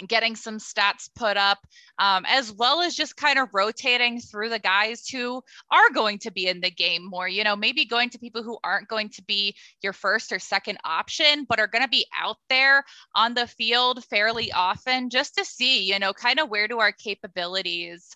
getting 0.08 0.36
some 0.36 0.60
stats 0.60 1.10
put 1.16 1.38
up, 1.38 1.58
um, 1.98 2.24
as 2.28 2.52
well 2.52 2.82
as 2.82 2.94
just 2.94 3.18
kind 3.18 3.40
of 3.40 3.50
rotating 3.52 4.20
through 4.20 4.50
the 4.50 4.60
guys 4.60 5.08
who 5.08 5.42
are 5.72 5.90
going 5.92 6.20
to 6.20 6.32
be 6.32 6.48
in 6.48 6.62
the 6.62 6.70
game 6.70 7.04
more. 7.04 7.28
You 7.28 7.44
know, 7.44 7.56
maybe 7.56 7.84
going 7.86 8.12
to 8.12 8.20
people 8.20 8.44
who 8.44 8.60
aren't 8.64 8.88
going 8.88 9.10
to 9.10 9.24
be 9.24 9.56
your 9.82 9.94
first 9.94 10.32
or 10.32 10.38
second 10.38 10.78
option, 10.84 11.46
but 11.50 11.60
are 11.60 11.68
going 11.68 11.84
to 11.84 11.90
be 11.90 12.06
out 12.16 12.38
there 12.50 12.84
on 13.16 13.34
the 13.34 13.48
field 13.48 14.04
fairly 14.06 14.52
often 14.52 15.10
just 15.10 15.36
to 15.36 15.46
see, 15.46 15.92
you 15.92 15.98
know, 15.98 16.14
kind 16.14 16.40
of 16.40 16.50
where 16.50 16.68
do 16.68 16.80
our 16.80 16.92
capabilities 16.92 18.16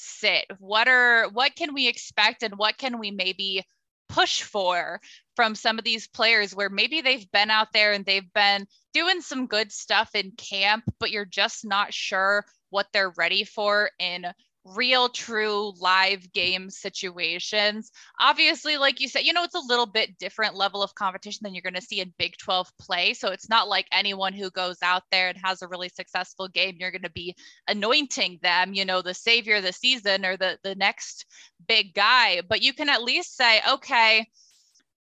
sit? 0.00 0.46
What 0.58 0.88
are, 0.88 1.28
what 1.30 1.54
can 1.54 1.74
we 1.74 1.88
expect 1.88 2.42
and 2.42 2.54
what 2.56 2.78
can 2.78 2.98
we 2.98 3.10
maybe 3.10 3.64
push 4.08 4.42
for 4.42 5.00
from 5.36 5.54
some 5.54 5.78
of 5.78 5.84
these 5.84 6.08
players 6.08 6.54
where 6.54 6.68
maybe 6.68 7.00
they've 7.00 7.30
been 7.30 7.50
out 7.50 7.68
there 7.72 7.92
and 7.92 8.04
they've 8.04 8.32
been 8.34 8.66
doing 8.92 9.20
some 9.20 9.46
good 9.46 9.70
stuff 9.70 10.14
in 10.14 10.32
camp, 10.32 10.84
but 10.98 11.10
you're 11.10 11.24
just 11.24 11.64
not 11.64 11.94
sure 11.94 12.44
what 12.70 12.86
they're 12.92 13.12
ready 13.16 13.44
for 13.44 13.90
in 13.98 14.26
real 14.64 15.08
true 15.08 15.72
live 15.80 16.32
game 16.32 16.68
situations. 16.70 17.90
Obviously 18.20 18.76
like 18.76 19.00
you 19.00 19.08
said 19.08 19.22
you 19.22 19.32
know 19.32 19.42
it's 19.42 19.54
a 19.54 19.60
little 19.60 19.86
bit 19.86 20.18
different 20.18 20.54
level 20.54 20.82
of 20.82 20.94
competition 20.94 21.40
than 21.42 21.54
you're 21.54 21.62
going 21.62 21.74
to 21.74 21.80
see 21.80 22.00
in 22.00 22.12
big 22.18 22.36
12 22.36 22.70
play. 22.78 23.14
So 23.14 23.28
it's 23.28 23.48
not 23.48 23.68
like 23.68 23.86
anyone 23.92 24.32
who 24.32 24.50
goes 24.50 24.76
out 24.82 25.02
there 25.10 25.28
and 25.28 25.38
has 25.42 25.62
a 25.62 25.68
really 25.68 25.88
successful 25.88 26.48
game 26.48 26.76
you're 26.78 26.90
going 26.90 27.02
to 27.02 27.10
be 27.10 27.34
anointing 27.68 28.38
them 28.42 28.74
you 28.74 28.84
know 28.84 29.02
the 29.02 29.14
savior 29.14 29.56
of 29.56 29.62
the 29.62 29.72
season 29.72 30.24
or 30.24 30.36
the 30.36 30.58
the 30.62 30.74
next 30.74 31.26
big 31.66 31.94
guy. 31.94 32.42
But 32.48 32.62
you 32.62 32.72
can 32.72 32.88
at 32.88 33.02
least 33.02 33.36
say 33.36 33.60
okay 33.68 34.26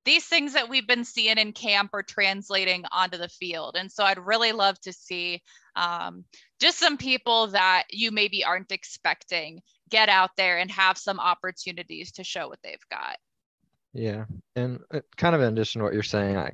these 0.06 0.26
things 0.26 0.54
that 0.54 0.70
we've 0.70 0.88
been 0.88 1.04
seeing 1.04 1.38
in 1.38 1.52
camp 1.52 1.92
are 1.94 2.04
translating 2.04 2.84
onto 2.92 3.18
the 3.18 3.28
field. 3.28 3.76
And 3.78 3.92
so 3.92 4.04
I'd 4.04 4.18
really 4.18 4.54
love 4.54 4.80
to 4.82 4.94
see 4.94 5.42
um, 5.76 6.26
just 6.60 6.78
some 6.78 6.98
people 6.98 7.48
that 7.48 7.84
you 7.90 8.12
maybe 8.12 8.44
aren't 8.44 8.72
expecting 8.72 9.62
get 9.90 10.10
out 10.10 10.32
there 10.38 10.58
and 10.58 10.70
have 10.72 10.98
some 10.98 11.20
opportunities 11.20 12.12
to 12.14 12.24
show 12.24 12.48
what 12.48 12.60
they've 12.64 12.78
got. 12.92 13.18
Yeah. 13.94 14.26
And 14.56 14.80
uh, 14.94 15.02
kind 15.18 15.36
of 15.36 15.42
in 15.42 15.54
addition 15.54 15.80
to 15.80 15.86
what 15.86 15.94
you're 15.94 16.04
saying, 16.04 16.38
I, 16.38 16.52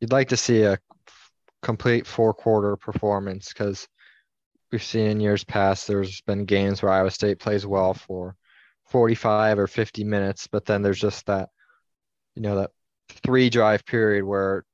you'd 0.00 0.12
like 0.12 0.28
to 0.28 0.36
see 0.36 0.62
a 0.62 0.78
complete 1.62 2.06
four 2.06 2.34
quarter 2.34 2.76
performance 2.76 3.48
because 3.48 3.86
we've 4.70 4.82
seen 4.82 5.06
in 5.06 5.20
years 5.20 5.44
past 5.44 5.86
there's 5.86 6.20
been 6.22 6.44
games 6.44 6.82
where 6.82 6.92
Iowa 6.92 7.10
State 7.10 7.38
plays 7.38 7.66
well 7.66 7.94
for 7.94 8.36
45 8.86 9.58
or 9.58 9.66
50 9.66 10.04
minutes, 10.04 10.46
but 10.46 10.64
then 10.64 10.82
there's 10.82 11.00
just 11.00 11.26
that, 11.26 11.50
you 12.34 12.42
know, 12.42 12.56
that 12.56 12.70
three 13.22 13.50
drive 13.50 13.84
period 13.84 14.24
where 14.24 14.64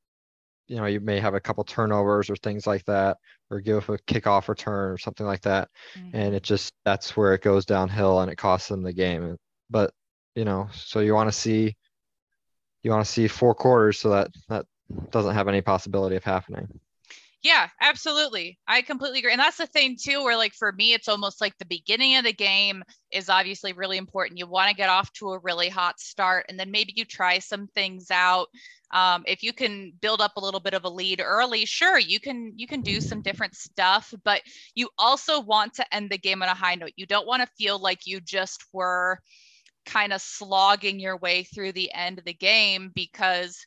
you 0.69 0.77
know 0.77 0.87
you 0.87 1.01
may 1.01 1.19
have 1.19 1.35
a 1.35 1.41
couple 1.41 1.65
turnovers 1.65 2.31
or 2.31 2.37
things 2.37 2.67
like 2.67 2.85
that 2.85 3.17
or 3.51 3.61
give 3.61 3.89
a 3.89 3.99
kickoff 3.99 4.49
return 4.49 4.93
or 4.93 4.99
something 4.99 5.27
like 5.27 5.41
that 5.41 5.69
mm-hmm. 5.97 6.15
and 6.15 6.35
it 6.35 6.43
just 6.43 6.73
that's 6.85 7.17
where 7.17 7.35
it 7.35 7.43
goes 7.43 7.65
downhill 7.65 8.21
and 8.21 8.31
it 8.31 8.37
costs 8.37 8.69
them 8.69 8.83
the 8.83 8.93
game 8.93 9.37
but 9.71 9.93
you 10.35 10.45
know 10.45 10.69
so 10.73 11.01
you 11.01 11.15
want 11.15 11.29
to 11.29 11.37
see 11.37 11.75
you 12.83 12.91
want 12.91 13.05
to 13.05 13.11
see 13.11 13.27
four 13.27 13.55
quarters 13.55 13.99
so 13.99 14.11
that 14.11 14.31
that 14.49 14.67
doesn't 15.11 15.35
have 15.35 15.49
any 15.49 15.61
possibility 15.61 16.17
of 16.17 16.25
happening 16.25 16.69
yeah, 17.43 17.69
absolutely. 17.81 18.59
I 18.67 18.83
completely 18.83 19.21
agree. 19.21 19.31
And 19.31 19.41
that's 19.41 19.59
the 19.59 19.67
thing 19.67 19.97
too, 19.97 20.25
where 20.25 20.37
like 20.37 20.55
for 20.55 20.73
me, 20.73 20.93
it's 20.93 21.09
almost 21.09 21.41
like 21.41 21.57
the 21.59 21.67
beginning 21.67 22.17
of 22.17 22.25
the 22.25 22.33
game 22.33 22.83
is 23.13 23.29
obviously 23.29 23.73
really 23.73 23.97
important. 23.97 24.39
You 24.39 24.49
want 24.49 24.71
to 24.71 24.77
get 24.77 24.89
off 24.89 25.13
to 25.15 25.31
a 25.31 25.39
really 25.39 25.69
hot 25.69 26.01
start 26.01 26.47
and 26.49 26.59
then 26.59 26.73
maybe 26.73 26.93
you 26.97 27.05
try 27.05 27.39
some 27.39 27.69
things 27.69 28.11
out. 28.11 28.49
Um, 28.91 29.23
if 29.27 29.43
you 29.43 29.53
can 29.53 29.93
build 30.01 30.21
up 30.21 30.37
a 30.37 30.41
little 30.41 30.61
bit 30.61 30.75
of 30.75 30.85
a 30.85 30.89
lead 30.89 31.21
early, 31.23 31.65
sure, 31.65 31.99
you 31.99 32.21
can 32.21 32.53
you 32.57 32.67
can 32.67 32.81
do 32.81 33.01
some 33.01 33.21
different 33.21 33.55
stuff, 33.55 34.15
but 34.25 34.43
you 34.75 34.89
also 34.99 35.41
want 35.41 35.75
to 35.75 35.95
end 35.95 36.11
the 36.11 36.19
game 36.19 36.43
on 36.43 36.49
a 36.49 36.55
high 36.55 36.75
note. 36.75 36.93
You 36.97 37.07
don't 37.07 37.27
want 37.27 37.43
to 37.43 37.49
feel 37.59 37.79
like 37.79 38.07
you 38.07 38.21
just 38.21 38.65
were 38.73 39.19
kind 39.89 40.13
of 40.13 40.21
slogging 40.21 41.01
your 41.01 41.17
way 41.17 41.43
through 41.43 41.73
the 41.73 41.93
end 41.95 42.19
of 42.19 42.25
the 42.25 42.35
game 42.35 42.93
because 42.95 43.59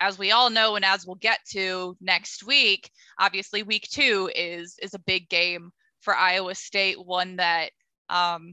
as 0.00 0.18
we 0.18 0.30
all 0.30 0.50
know 0.50 0.76
and 0.76 0.84
as 0.84 1.06
we'll 1.06 1.16
get 1.16 1.38
to 1.48 1.96
next 2.00 2.44
week 2.44 2.90
obviously 3.18 3.62
week 3.62 3.88
two 3.90 4.30
is 4.34 4.76
is 4.82 4.92
a 4.92 4.98
big 4.98 5.28
game 5.30 5.70
for 6.00 6.14
iowa 6.14 6.54
state 6.54 7.02
one 7.02 7.36
that 7.36 7.70
um, 8.10 8.52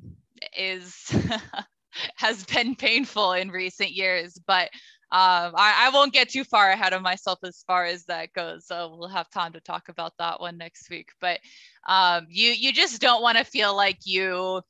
is 0.57 1.13
has 2.15 2.45
been 2.45 2.73
painful 2.75 3.33
in 3.33 3.51
recent 3.51 3.91
years 3.91 4.39
but 4.47 4.69
um, 5.11 5.53
I, 5.55 5.87
I, 5.87 5.89
won't 5.91 6.13
get 6.13 6.29
too 6.29 6.43
far 6.43 6.69
ahead 6.69 6.93
of 6.93 7.01
myself 7.01 7.39
as 7.43 7.63
far 7.65 7.83
as 7.85 8.05
that 8.05 8.31
goes. 8.33 8.67
So 8.67 8.95
we'll 8.95 9.09
have 9.09 9.27
time 9.31 9.53
to 9.53 9.59
talk 9.59 9.89
about 9.89 10.13
that 10.19 10.39
one 10.39 10.55
next 10.59 10.87
week. 10.91 11.09
But 11.19 11.39
um, 11.87 12.27
you 12.29 12.51
you 12.51 12.71
just 12.71 13.01
don't 13.01 13.23
want 13.23 13.39
to 13.39 13.43
feel 13.43 13.75
like 13.75 14.05
you 14.05 14.61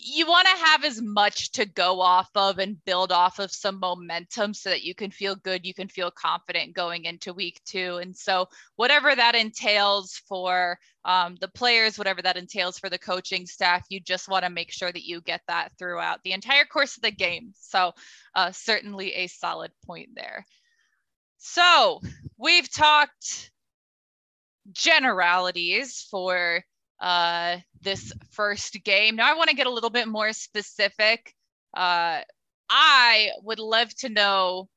you 0.00 0.26
want 0.26 0.46
to 0.46 0.64
have 0.64 0.84
as 0.84 1.00
much 1.02 1.50
to 1.52 1.66
go 1.66 2.00
off 2.00 2.30
of 2.34 2.58
and 2.58 2.82
build 2.84 3.12
off 3.12 3.38
of 3.38 3.50
some 3.50 3.80
momentum 3.80 4.54
so 4.54 4.70
that 4.70 4.82
you 4.82 4.94
can 4.94 5.10
feel 5.10 5.34
good, 5.34 5.66
you 5.66 5.74
can 5.74 5.88
feel 5.88 6.10
confident 6.10 6.74
going 6.74 7.04
into 7.04 7.32
week 7.32 7.60
two. 7.64 7.96
And 7.96 8.16
so, 8.16 8.48
whatever 8.76 9.14
that 9.14 9.34
entails 9.34 10.20
for 10.28 10.78
um, 11.04 11.36
the 11.40 11.48
players, 11.48 11.98
whatever 11.98 12.22
that 12.22 12.36
entails 12.36 12.78
for 12.78 12.88
the 12.88 12.98
coaching 12.98 13.46
staff, 13.46 13.84
you 13.88 14.00
just 14.00 14.28
want 14.28 14.44
to 14.44 14.50
make 14.50 14.70
sure 14.70 14.92
that 14.92 15.04
you 15.04 15.20
get 15.20 15.40
that 15.48 15.72
throughout 15.78 16.20
the 16.22 16.32
entire 16.32 16.64
course 16.64 16.96
of 16.96 17.02
the 17.02 17.10
game. 17.10 17.52
So, 17.58 17.92
uh, 18.34 18.52
certainly 18.52 19.14
a 19.14 19.26
solid 19.26 19.72
point 19.84 20.10
there. 20.14 20.46
So, 21.38 22.00
we've 22.36 22.70
talked 22.70 23.50
generalities 24.72 26.06
for 26.10 26.62
uh, 27.00 27.58
this 27.80 28.12
first 28.30 28.82
game. 28.84 29.16
Now, 29.16 29.30
I 29.30 29.36
want 29.36 29.50
to 29.50 29.56
get 29.56 29.66
a 29.66 29.72
little 29.72 29.90
bit 29.90 30.08
more 30.08 30.32
specific. 30.32 31.34
Uh, 31.74 32.20
I 32.70 33.30
would 33.42 33.58
love 33.58 33.94
to 33.96 34.08
know 34.08 34.68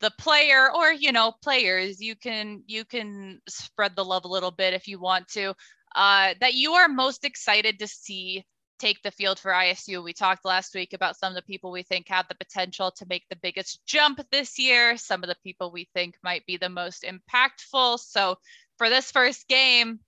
the 0.00 0.12
player 0.18 0.70
or 0.70 0.92
you 0.92 1.10
know 1.10 1.32
players 1.42 2.02
you 2.02 2.14
can 2.14 2.62
you 2.66 2.84
can 2.84 3.40
spread 3.48 3.96
the 3.96 4.04
love 4.04 4.26
a 4.26 4.28
little 4.28 4.50
bit 4.50 4.74
if 4.74 4.86
you 4.88 5.00
want 5.00 5.26
to 5.26 5.54
uh, 5.94 6.34
that 6.40 6.52
you 6.52 6.72
are 6.72 6.86
most 6.86 7.24
excited 7.24 7.78
to 7.78 7.86
see 7.86 8.44
take 8.78 9.02
the 9.02 9.10
field 9.10 9.38
for 9.38 9.50
ISU. 9.50 10.02
We 10.02 10.12
talked 10.12 10.44
last 10.44 10.74
week 10.74 10.92
about 10.92 11.16
some 11.16 11.30
of 11.30 11.36
the 11.36 11.50
people 11.50 11.70
we 11.70 11.82
think 11.82 12.08
have 12.08 12.28
the 12.28 12.34
potential 12.34 12.90
to 12.92 13.06
make 13.08 13.24
the 13.28 13.36
biggest 13.36 13.80
jump 13.86 14.20
this 14.30 14.58
year, 14.58 14.96
some 14.96 15.22
of 15.22 15.28
the 15.28 15.36
people 15.42 15.70
we 15.70 15.88
think 15.94 16.16
might 16.22 16.44
be 16.46 16.56
the 16.56 16.68
most 16.68 17.04
impactful. 17.04 17.98
So 18.00 18.36
for 18.76 18.88
this 18.88 19.10
first 19.10 19.48
game, 19.48 20.00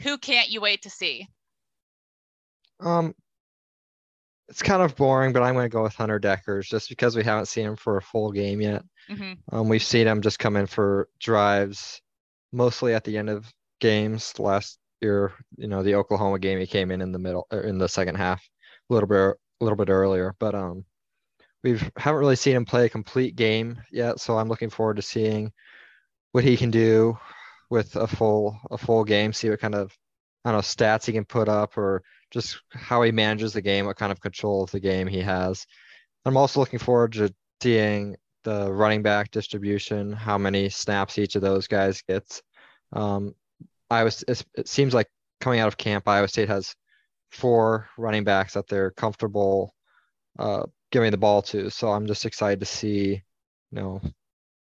who 0.00 0.18
can't 0.18 0.48
you 0.48 0.60
wait 0.60 0.82
to 0.82 0.90
see? 0.90 1.28
Um, 2.80 3.14
it's 4.48 4.62
kind 4.62 4.82
of 4.82 4.96
boring, 4.96 5.32
but 5.32 5.42
I'm 5.42 5.54
going 5.54 5.66
to 5.66 5.74
go 5.74 5.82
with 5.82 5.94
Hunter 5.94 6.18
Dekkers 6.18 6.64
just 6.64 6.88
because 6.88 7.14
we 7.14 7.22
haven't 7.22 7.46
seen 7.46 7.66
him 7.66 7.76
for 7.76 7.96
a 7.96 8.02
full 8.02 8.32
game 8.32 8.60
yet. 8.60 8.82
Mm-hmm. 9.08 9.54
Um, 9.54 9.68
we've 9.68 9.82
seen 9.82 10.06
him 10.06 10.22
just 10.22 10.38
come 10.38 10.56
in 10.56 10.66
for 10.66 11.08
drives, 11.20 12.00
mostly 12.52 12.94
at 12.94 13.04
the 13.04 13.16
end 13.16 13.30
of 13.30 13.46
games 13.80 14.38
last 14.38 14.78
year. 15.00 15.32
You 15.56 15.68
know, 15.68 15.82
the 15.82 15.94
Oklahoma 15.94 16.38
game, 16.38 16.58
he 16.58 16.66
came 16.66 16.90
in 16.90 17.00
in 17.00 17.12
the 17.12 17.18
middle, 17.18 17.46
in 17.52 17.78
the 17.78 17.88
second 17.88 18.16
half, 18.16 18.42
a 18.90 18.94
little 18.94 19.08
bit, 19.08 19.36
a 19.60 19.64
little 19.64 19.76
bit 19.76 19.88
earlier. 19.88 20.34
But 20.40 20.54
um, 20.54 20.84
we've 21.62 21.88
haven't 21.96 22.20
really 22.20 22.36
seen 22.36 22.56
him 22.56 22.64
play 22.64 22.86
a 22.86 22.90
complete 22.90 23.36
game 23.36 23.80
yet, 23.92 24.18
so 24.18 24.36
I'm 24.36 24.48
looking 24.48 24.70
forward 24.70 24.96
to 24.96 25.02
seeing 25.02 25.52
what 26.32 26.44
he 26.44 26.56
can 26.56 26.70
do 26.70 27.18
with 27.70 27.96
a 27.96 28.06
full 28.06 28.58
a 28.70 28.78
full 28.78 29.04
game. 29.04 29.32
See 29.32 29.48
what 29.50 29.60
kind 29.60 29.74
of 29.74 29.96
I 30.44 30.50
don't 30.50 30.58
know 30.58 30.62
stats 30.62 31.06
he 31.06 31.12
can 31.12 31.24
put 31.24 31.48
up 31.48 31.78
or 31.78 32.02
just 32.30 32.60
how 32.72 33.02
he 33.02 33.12
manages 33.12 33.52
the 33.52 33.62
game, 33.62 33.86
what 33.86 33.96
kind 33.96 34.12
of 34.12 34.20
control 34.20 34.64
of 34.64 34.70
the 34.70 34.80
game 34.80 35.06
he 35.06 35.20
has. 35.20 35.66
I'm 36.24 36.36
also 36.36 36.60
looking 36.60 36.78
forward 36.78 37.12
to 37.14 37.34
seeing 37.62 38.16
the 38.44 38.72
running 38.72 39.02
back 39.02 39.30
distribution, 39.30 40.12
how 40.12 40.38
many 40.38 40.68
snaps 40.68 41.18
each 41.18 41.36
of 41.36 41.42
those 41.42 41.66
guys 41.66 42.02
gets. 42.02 42.42
Um, 42.92 43.34
Iowa, 43.90 44.10
it 44.28 44.68
seems 44.68 44.94
like 44.94 45.08
coming 45.40 45.60
out 45.60 45.68
of 45.68 45.76
camp, 45.76 46.08
Iowa 46.08 46.28
State 46.28 46.48
has 46.48 46.74
four 47.30 47.88
running 47.98 48.24
backs 48.24 48.54
that 48.54 48.66
they're 48.66 48.90
comfortable 48.92 49.74
uh, 50.38 50.64
giving 50.90 51.10
the 51.10 51.16
ball 51.16 51.42
to. 51.42 51.70
So 51.70 51.90
I'm 51.90 52.06
just 52.06 52.24
excited 52.24 52.60
to 52.60 52.66
see, 52.66 53.10
you 53.10 53.22
know, 53.72 54.00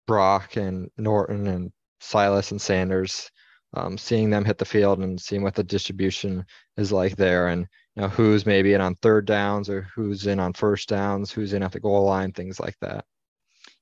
Brock 0.07 0.55
and 0.57 0.89
Norton 0.97 1.47
and 1.47 1.71
Silas 2.05 2.51
and 2.51 2.61
Sanders 2.61 3.29
um, 3.75 3.97
seeing 3.97 4.29
them 4.29 4.45
hit 4.45 4.57
the 4.57 4.65
field 4.65 4.99
and 4.99 5.19
seeing 5.19 5.43
what 5.43 5.55
the 5.55 5.63
distribution 5.63 6.45
is 6.77 6.91
like 6.91 7.15
there 7.15 7.49
and 7.49 7.67
you 7.95 8.01
know 8.01 8.07
who's 8.09 8.45
maybe 8.45 8.73
in 8.73 8.81
on 8.81 8.95
third 8.95 9.25
downs 9.25 9.69
or 9.69 9.87
who's 9.93 10.27
in 10.27 10.39
on 10.39 10.53
first 10.53 10.87
downs 10.89 11.31
who's 11.31 11.53
in 11.53 11.63
at 11.63 11.71
the 11.71 11.79
goal 11.79 12.05
line 12.05 12.31
things 12.31 12.59
like 12.59 12.77
that. 12.81 13.05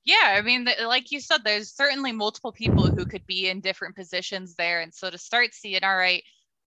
Yeah 0.04 0.14
i 0.22 0.42
mean 0.42 0.68
like 0.84 1.10
you 1.12 1.20
said 1.20 1.38
there's 1.44 1.74
certainly 1.74 2.12
multiple 2.12 2.52
people 2.52 2.90
who 2.90 3.06
could 3.06 3.26
be 3.26 3.48
in 3.48 3.60
different 3.60 3.94
positions 3.94 4.54
there. 4.56 4.80
And 4.80 4.92
so 4.92 5.10
to 5.10 5.18
start 5.18 5.54
seeing 5.54 5.84
all 5.84 5.96
right 5.96 6.22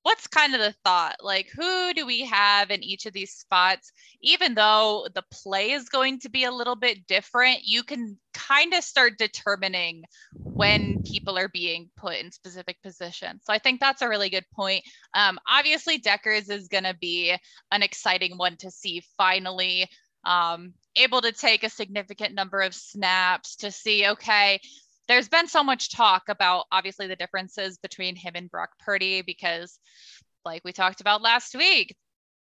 what's 0.07 0.25
kind 0.25 0.55
of 0.55 0.61
the 0.61 0.73
thought? 0.85 1.17
Like, 1.21 1.51
who 1.53 1.93
do 1.93 2.05
we 2.05 2.21
have 2.21 2.71
in 2.71 2.81
each 2.81 3.05
of 3.05 3.11
these 3.11 3.33
spots? 3.33 3.91
Even 4.21 4.53
though 4.53 5.05
the 5.13 5.23
play 5.33 5.71
is 5.71 5.89
going 5.89 6.21
to 6.21 6.29
be 6.29 6.45
a 6.45 6.51
little 6.51 6.77
bit 6.77 7.05
different, 7.07 7.59
you 7.65 7.83
can 7.83 8.17
kind 8.33 8.73
of 8.73 8.85
start 8.85 9.17
determining 9.17 10.05
when 10.33 11.03
people 11.03 11.37
are 11.37 11.49
being 11.49 11.89
put 11.97 12.15
in 12.15 12.31
specific 12.31 12.81
positions. 12.81 13.41
So 13.43 13.51
I 13.51 13.59
think 13.59 13.81
that's 13.81 14.01
a 14.01 14.07
really 14.07 14.29
good 14.29 14.45
point. 14.55 14.81
Um, 15.13 15.39
obviously, 15.45 15.99
Dekkers 15.99 16.49
is 16.49 16.69
going 16.69 16.85
to 16.85 16.95
be 16.95 17.35
an 17.73 17.83
exciting 17.83 18.37
one 18.37 18.55
to 18.59 18.71
see 18.71 19.03
finally. 19.17 19.89
Um, 20.23 20.73
able 20.95 21.19
to 21.21 21.33
take 21.33 21.65
a 21.65 21.69
significant 21.69 22.33
number 22.33 22.61
of 22.61 22.73
snaps 22.73 23.57
to 23.57 23.71
see, 23.71 24.07
okay, 24.07 24.61
there's 25.07 25.29
been 25.29 25.47
so 25.47 25.63
much 25.63 25.89
talk 25.89 26.23
about 26.29 26.65
obviously 26.71 27.07
the 27.07 27.15
differences 27.15 27.77
between 27.77 28.15
him 28.15 28.33
and 28.35 28.51
Brock 28.51 28.71
Purdy 28.79 29.21
because, 29.21 29.79
like 30.45 30.63
we 30.63 30.71
talked 30.71 31.01
about 31.01 31.21
last 31.21 31.55
week, 31.55 31.95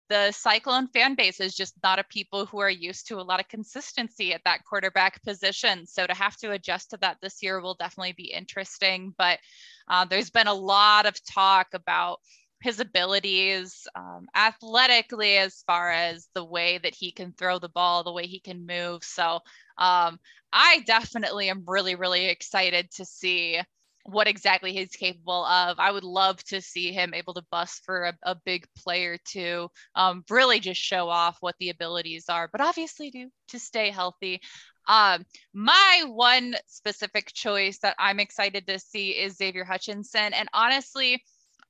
the 0.10 0.32
Cyclone 0.32 0.88
fan 0.88 1.16
base 1.16 1.40
is 1.40 1.56
just 1.56 1.74
not 1.84 2.00
a 2.00 2.04
people 2.04 2.46
who 2.46 2.60
are 2.60 2.70
used 2.70 3.08
to 3.08 3.20
a 3.20 3.24
lot 3.24 3.40
of 3.40 3.48
consistency 3.48 4.34
at 4.34 4.42
that 4.46 4.64
quarterback 4.66 5.24
position. 5.24 5.86
So 5.88 6.06
to 6.06 6.14
have 6.14 6.36
to 6.38 6.52
adjust 6.52 6.92
to 6.92 6.98
that 6.98 7.18
this 7.22 7.42
year 7.42 7.62
will 7.62 7.76
definitely 7.76 8.14
be 8.14 8.32
interesting. 8.32 9.14
But 9.18 9.40
uh, 9.88 10.06
there's 10.06 10.30
been 10.30 10.48
a 10.48 10.54
lot 10.54 11.06
of 11.06 11.16
talk 11.26 11.68
about 11.74 12.20
his 12.62 12.80
abilities 12.80 13.88
um, 13.96 14.28
athletically 14.36 15.38
as 15.38 15.64
far 15.68 15.92
as 15.92 16.30
the 16.34 16.46
way 16.46 16.78
that 16.78 16.96
he 16.96 17.12
can 17.12 17.34
throw 17.34 17.60
the 17.60 17.70
ball, 17.70 18.04
the 18.04 18.12
way 18.12 18.26
he 18.26 18.40
can 18.40 18.66
move. 18.66 19.04
So 19.04 19.40
um, 19.78 20.20
I 20.52 20.84
definitely 20.86 21.50
am 21.50 21.64
really, 21.66 21.96
really 21.96 22.26
excited 22.26 22.90
to 22.96 23.06
see 23.06 23.60
what 24.06 24.28
exactly 24.28 24.74
he's 24.74 24.90
capable 24.90 25.46
of. 25.46 25.80
I 25.80 25.92
would 25.92 26.04
love 26.04 26.44
to 26.46 26.62
see 26.62 26.92
him 26.92 27.14
able 27.14 27.34
to 27.36 27.46
bust 27.50 27.84
for 27.86 28.04
a, 28.04 28.14
a 28.24 28.36
big 28.46 28.66
player 28.78 29.18
too. 29.26 29.70
Um, 29.96 30.24
really 30.30 30.60
just 30.60 30.82
show 30.82 31.10
off 31.10 31.38
what 31.40 31.56
the 31.60 31.70
abilities 31.70 32.26
are, 32.30 32.50
but 32.52 32.62
obviously 32.62 33.12
do 33.12 33.30
to 33.50 33.60
stay 33.60 33.90
healthy. 33.90 34.42
Um, 34.88 35.26
my 35.54 36.04
one 36.08 36.56
specific 36.68 37.32
choice 37.34 37.80
that 37.80 37.96
I'm 37.98 38.20
excited 38.20 38.68
to 38.68 38.80
see 38.80 39.12
is 39.12 39.38
Xavier 39.38 39.64
Hutchinson. 39.64 40.34
And 40.34 40.50
honestly, 40.54 41.24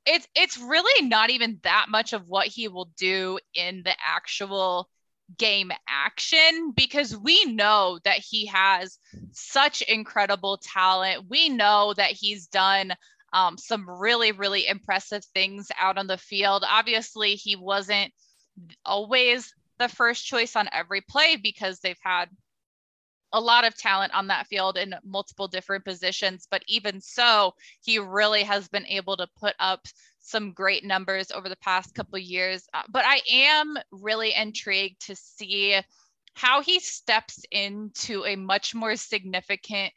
it's 0.05 0.27
it's 0.35 0.57
really 0.57 1.07
not 1.07 1.29
even 1.29 1.59
that 1.63 1.85
much 1.89 2.13
of 2.13 2.27
what 2.27 2.47
he 2.47 2.67
will 2.67 2.91
do 2.97 3.39
in 3.53 3.83
the 3.83 3.95
actual 4.05 4.89
game 5.37 5.71
action 5.87 6.73
because 6.75 7.15
we 7.17 7.45
know 7.45 7.99
that 8.03 8.17
he 8.17 8.45
has 8.47 8.97
such 9.31 9.81
incredible 9.83 10.57
talent. 10.57 11.25
We 11.29 11.49
know 11.49 11.93
that 11.95 12.11
he's 12.11 12.47
done 12.47 12.93
um, 13.33 13.57
some 13.57 13.89
really, 13.89 14.31
really 14.31 14.67
impressive 14.67 15.25
things 15.33 15.69
out 15.79 15.97
on 15.97 16.07
the 16.07 16.17
field. 16.17 16.63
Obviously, 16.67 17.35
he 17.35 17.55
wasn't 17.55 18.13
always 18.85 19.53
the 19.79 19.89
first 19.89 20.25
choice 20.25 20.55
on 20.55 20.69
every 20.71 21.01
play 21.01 21.35
because 21.35 21.79
they've 21.79 21.97
had 22.03 22.29
a 23.33 23.41
lot 23.41 23.65
of 23.65 23.75
talent 23.75 24.13
on 24.13 24.27
that 24.27 24.45
field 24.45 24.77
in 24.77 24.93
multiple 25.03 25.47
different 25.47 25.83
positions. 25.83 26.47
But 26.49 26.61
even 26.67 27.01
so, 27.01 27.55
he 27.81 27.97
really 27.97 28.43
has 28.43 28.67
been 28.67 28.85
able 28.85 29.17
to 29.17 29.27
put 29.39 29.55
up 29.59 29.87
some 30.23 30.53
great 30.53 30.83
numbers 30.83 31.31
over 31.31 31.49
the 31.49 31.57
past 31.57 31.93
couple 31.93 32.17
years. 32.17 32.65
Uh, 32.73 32.81
but 32.89 33.03
I 33.05 33.21
am 33.31 33.75
really 33.91 34.33
intrigued 34.33 35.05
to 35.07 35.15
see 35.15 35.79
how 36.33 36.61
he 36.61 36.79
steps 36.79 37.43
into 37.51 38.25
a 38.25 38.35
much 38.35 38.73
more 38.73 38.95
significant 38.95 39.93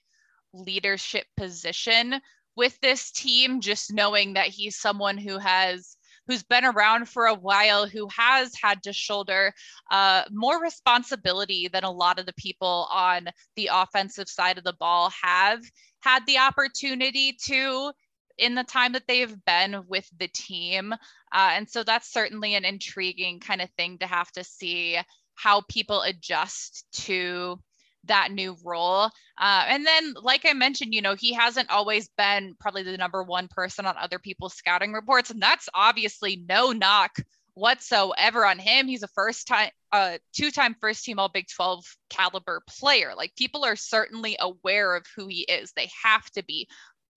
leadership 0.53 1.27
position 1.37 2.21
with 2.57 2.79
this 2.81 3.11
team, 3.13 3.61
just 3.61 3.93
knowing 3.93 4.35
that 4.35 4.49
he's 4.49 4.77
someone 4.77 5.17
who 5.17 5.39
has 5.39 5.97
who's 6.27 6.43
been 6.43 6.65
around 6.65 7.09
for 7.09 7.27
a 7.27 7.35
while, 7.35 7.87
who 7.87 8.09
has 8.09 8.53
had 8.61 8.83
to 8.83 8.93
shoulder 8.93 9.55
uh, 9.93 10.25
more 10.33 10.61
responsibility 10.61 11.69
than 11.69 11.85
a 11.85 11.91
lot 11.91 12.19
of 12.19 12.27
the 12.27 12.35
people 12.35 12.89
on 12.93 13.29
the 13.55 13.71
offensive 13.73 14.29
side 14.29 14.59
of 14.59 14.65
the 14.65 14.75
ball 14.81 15.13
have 15.23 15.61
had 16.01 16.27
the 16.27 16.39
opportunity 16.39 17.37
to 17.45 17.93
in 18.39 18.55
the 18.55 18.65
time 18.65 18.93
that 18.93 19.07
they've 19.07 19.45
been 19.45 19.85
with 19.89 20.09
the 20.19 20.29
team. 20.29 20.93
Uh, 20.93 21.51
and 21.53 21.69
so 21.69 21.83
that's 21.83 22.13
certainly 22.13 22.55
an 22.55 22.65
intriguing 22.65 23.41
kind 23.41 23.61
of 23.61 23.71
thing 23.71 23.99
to 23.99 24.07
have 24.07 24.31
to 24.33 24.45
see 24.45 24.99
how 25.35 25.63
people 25.69 26.03
adjust 26.03 26.87
to 26.93 27.59
that 28.05 28.33
new 28.33 28.57
role. 28.65 29.11
Uh, 29.39 29.65
and 29.69 29.87
then, 29.87 30.15
like 30.23 30.47
I 30.49 30.53
mentioned, 30.53 30.95
you 30.95 31.03
know, 31.03 31.15
he 31.15 31.33
hasn't 31.33 31.71
always 31.71 32.09
been 32.17 32.55
probably 32.59 32.83
the 32.83 32.97
number 32.97 33.23
one 33.23 33.49
person 33.49 33.87
on 33.87 33.97
other 33.99 34.19
people's 34.19 34.55
scouting 34.55 34.93
reports. 34.93 35.31
And 35.31 35.43
that's 35.43 35.69
obviously 35.75 36.45
no 36.49 36.73
knock 36.73 37.19
whatsoever 37.55 38.47
on 38.47 38.59
him. 38.59 38.87
He's 38.87 39.03
a 39.03 39.09
first 39.09 39.47
time, 39.47 39.71
uh, 39.91 40.19
two 40.35 40.51
time 40.51 40.77
first 40.81 41.05
team 41.05 41.19
All 41.19 41.29
Big 41.29 41.47
12 41.49 41.85
caliber 42.11 42.63
player. 42.69 43.13
Like 43.17 43.35
people 43.35 43.65
are 43.65 43.77
certainly 43.77 44.37
aware 44.39 44.95
of 44.95 45.07
who 45.17 45.27
he 45.27 45.41
is, 45.43 45.73
they 45.73 45.91
have 46.03 46.31
to 46.33 46.45
be. 46.45 46.69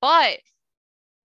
But 0.02 0.40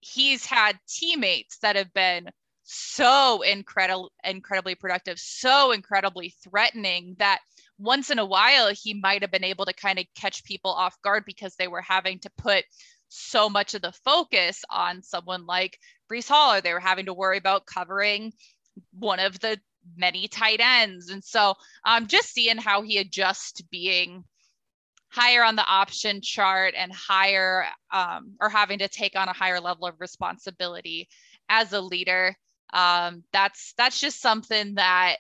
he's 0.05 0.45
had 0.45 0.79
teammates 0.89 1.59
that 1.59 1.77
have 1.77 1.93
been 1.95 2.29
so 2.63 3.43
incredible 3.43 4.11
incredibly 4.25 4.75
productive 4.75 5.19
so 5.19 5.73
incredibly 5.73 6.35
threatening 6.43 7.15
that 7.19 7.41
once 7.79 8.11
in 8.11 8.19
a 8.19 8.25
while 8.25 8.71
he 8.73 8.95
might 8.95 9.23
have 9.23 9.31
been 9.31 9.45
able 9.45 9.67
to 9.67 9.73
kind 9.75 9.99
of 9.99 10.07
catch 10.15 10.45
people 10.45 10.71
off 10.71 11.01
guard 11.03 11.25
because 11.27 11.55
they 11.57 11.69
were 11.69 11.83
having 11.83 12.19
to 12.19 12.31
put 12.39 12.65
so 13.09 13.49
much 13.49 13.75
of 13.75 13.83
the 13.83 13.93
focus 14.05 14.63
on 14.71 15.03
someone 15.03 15.47
like 15.47 15.79
Breece 16.11 16.29
Hall 16.29 16.55
or 16.55 16.61
they 16.61 16.73
were 16.73 16.81
having 16.81 17.07
to 17.07 17.15
worry 17.15 17.39
about 17.39 17.67
covering 17.67 18.33
one 18.93 19.21
of 19.21 19.39
the 19.41 19.59
many 19.97 20.29
tight 20.29 20.61
ends. 20.61 21.11
And 21.11 21.23
so 21.23 21.55
um, 21.85 22.07
just 22.07 22.33
seeing 22.33 22.57
how 22.57 22.83
he 22.83 22.99
adjusts 22.99 23.53
to 23.53 23.65
being 23.71 24.25
higher 25.15 25.45
on 25.45 25.57
the 25.57 25.65
option 25.65 26.21
chart 26.21 26.75
and 26.77 26.93
higher 26.93 27.67
um, 27.93 28.35
or 28.41 28.49
having 28.49 28.81
to 28.81 28.89
take 28.89 29.17
on 29.17 29.29
a 29.29 29.33
higher 29.33 29.61
level 29.61 29.87
of 29.87 30.01
responsibility 30.01 31.09
as 31.49 31.73
a 31.73 31.81
leader 31.81 32.37
um, 32.75 33.23
that's 33.33 33.73
that's 33.79 34.01
just 34.01 34.21
something 34.21 34.75
that 34.75 35.17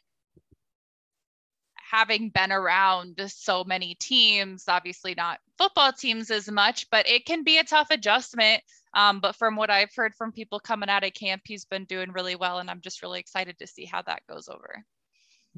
having 1.91 2.29
been 2.31 2.51
around 2.51 3.21
so 3.29 3.63
many 3.63 3.95
teams, 3.95 4.65
obviously 4.67 5.15
not 5.15 5.39
football 5.57 5.93
teams 5.93 6.31
as 6.31 6.51
much, 6.51 6.91
but 6.91 7.09
it 7.09 7.25
can 7.25 7.45
be 7.45 7.59
a 7.59 7.65
tough 7.65 7.89
adjustment. 7.91 8.61
Um, 8.95 9.21
but 9.21 9.37
from 9.37 9.55
what 9.55 9.71
I've 9.71 9.95
heard 9.95 10.15
from 10.17 10.33
people 10.33 10.59
coming 10.59 10.89
out 10.89 11.05
of 11.05 11.15
camp, 11.15 11.43
he's 11.45 11.65
been 11.65 11.85
doing 11.85 12.11
really 12.11 12.35
well, 12.35 12.59
and 12.59 12.69
I'm 12.69 12.81
just 12.81 13.03
really 13.03 13.21
excited 13.21 13.59
to 13.59 13.67
see 13.67 13.85
how 13.85 14.03
that 14.03 14.23
goes 14.29 14.49
over. 14.49 14.85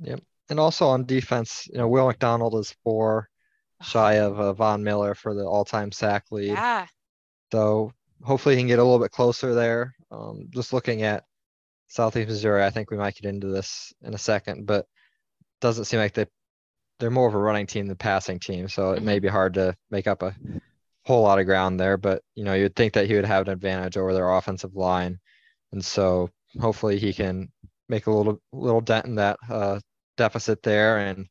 Yep. 0.02 0.20
And 0.50 0.60
also 0.60 0.86
on 0.88 1.06
defense, 1.06 1.66
you 1.72 1.78
know, 1.78 1.88
Will 1.88 2.06
McDonald 2.06 2.54
is 2.56 2.74
four 2.84 3.30
shy 3.82 4.14
of 4.14 4.38
uh, 4.40 4.52
Von 4.54 4.82
Miller 4.82 5.14
for 5.14 5.34
the 5.34 5.44
all-time 5.44 5.92
sack 5.92 6.24
lead. 6.30 6.50
Yeah. 6.52 6.86
So 7.52 7.92
hopefully 8.22 8.56
he 8.56 8.60
can 8.60 8.68
get 8.68 8.78
a 8.78 8.84
little 8.84 8.98
bit 8.98 9.12
closer 9.12 9.54
there. 9.54 9.94
Um, 10.10 10.48
just 10.50 10.72
looking 10.72 11.02
at 11.02 11.24
Southeast 11.88 12.28
Missouri, 12.28 12.64
I 12.64 12.70
think 12.70 12.90
we 12.90 12.96
might 12.96 13.14
get 13.14 13.28
into 13.28 13.48
this 13.48 13.92
in 14.02 14.14
a 14.14 14.18
second, 14.18 14.66
but 14.66 14.86
doesn't 15.60 15.84
seem 15.86 16.00
like 16.00 16.14
they 16.14 16.26
they're 16.98 17.10
more 17.10 17.28
of 17.28 17.34
a 17.34 17.38
running 17.38 17.66
team 17.66 17.86
than 17.86 17.96
passing 17.96 18.38
team. 18.40 18.68
So 18.68 18.92
it 18.92 19.02
may 19.02 19.18
Mm-hmm. 19.18 19.20
be 19.20 19.28
hard 19.28 19.54
to 19.54 19.76
make 19.90 20.06
up 20.06 20.22
a 20.22 20.34
whole 21.04 21.22
lot 21.22 21.38
of 21.38 21.46
ground 21.46 21.78
there. 21.78 21.96
But 21.96 22.22
you 22.34 22.44
know, 22.44 22.54
you'd 22.54 22.74
think 22.76 22.94
that 22.94 23.06
he 23.06 23.14
would 23.14 23.24
have 23.26 23.46
an 23.46 23.52
advantage 23.52 23.96
over 23.96 24.14
their 24.14 24.30
offensive 24.30 24.74
line, 24.74 25.18
and 25.72 25.84
so 25.84 26.30
hopefully 26.60 26.98
he 26.98 27.12
can 27.12 27.52
make 27.88 28.06
a 28.06 28.10
little 28.10 28.40
little 28.52 28.80
dent 28.80 29.06
in 29.06 29.16
that 29.16 29.38
uh, 29.50 29.78
deficit 30.16 30.62
there. 30.62 30.98
And 30.98 31.26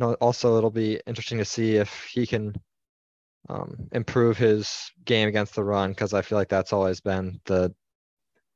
know, 0.00 0.14
also 0.14 0.56
it'll 0.58 0.70
be 0.70 1.00
interesting 1.06 1.38
to 1.38 1.44
see 1.44 1.76
if 1.76 2.08
he 2.12 2.26
can 2.26 2.54
um, 3.48 3.88
improve 3.92 4.36
his 4.36 4.90
game 5.04 5.28
against 5.28 5.54
the 5.54 5.64
run 5.64 5.90
because 5.90 6.14
I 6.14 6.22
feel 6.22 6.38
like 6.38 6.48
that's 6.48 6.72
always 6.72 7.00
been 7.00 7.40
the 7.46 7.74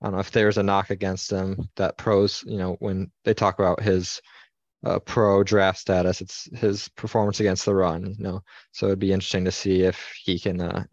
I 0.03 0.07
don't 0.07 0.15
know 0.15 0.21
if 0.21 0.33
there's 0.33 0.59
a 0.59 0.63
knock 0.63 0.91
against 0.91 1.31
him 1.33 1.69
that 1.77 1.97
pros, 1.97 2.45
you 2.47 2.59
know, 2.59 2.77
when 2.81 3.11
they 3.25 3.33
talk 3.33 3.59
about 3.59 3.83
his 3.83 4.21
uh, 4.85 4.99
pro 4.99 5.43
draft 5.43 5.79
status, 5.79 6.21
it's 6.21 6.49
his 6.55 6.89
performance 6.91 7.41
against 7.41 7.65
the 7.65 7.75
run, 7.75 8.15
you 8.19 8.25
know. 8.25 8.43
So 8.73 8.87
it'd 8.87 8.99
be 8.99 9.13
interesting 9.13 9.47
to 9.47 9.53
see 9.53 9.83
if 9.83 10.13
he 10.23 10.39
can 10.39 10.61
uh, 10.61 10.85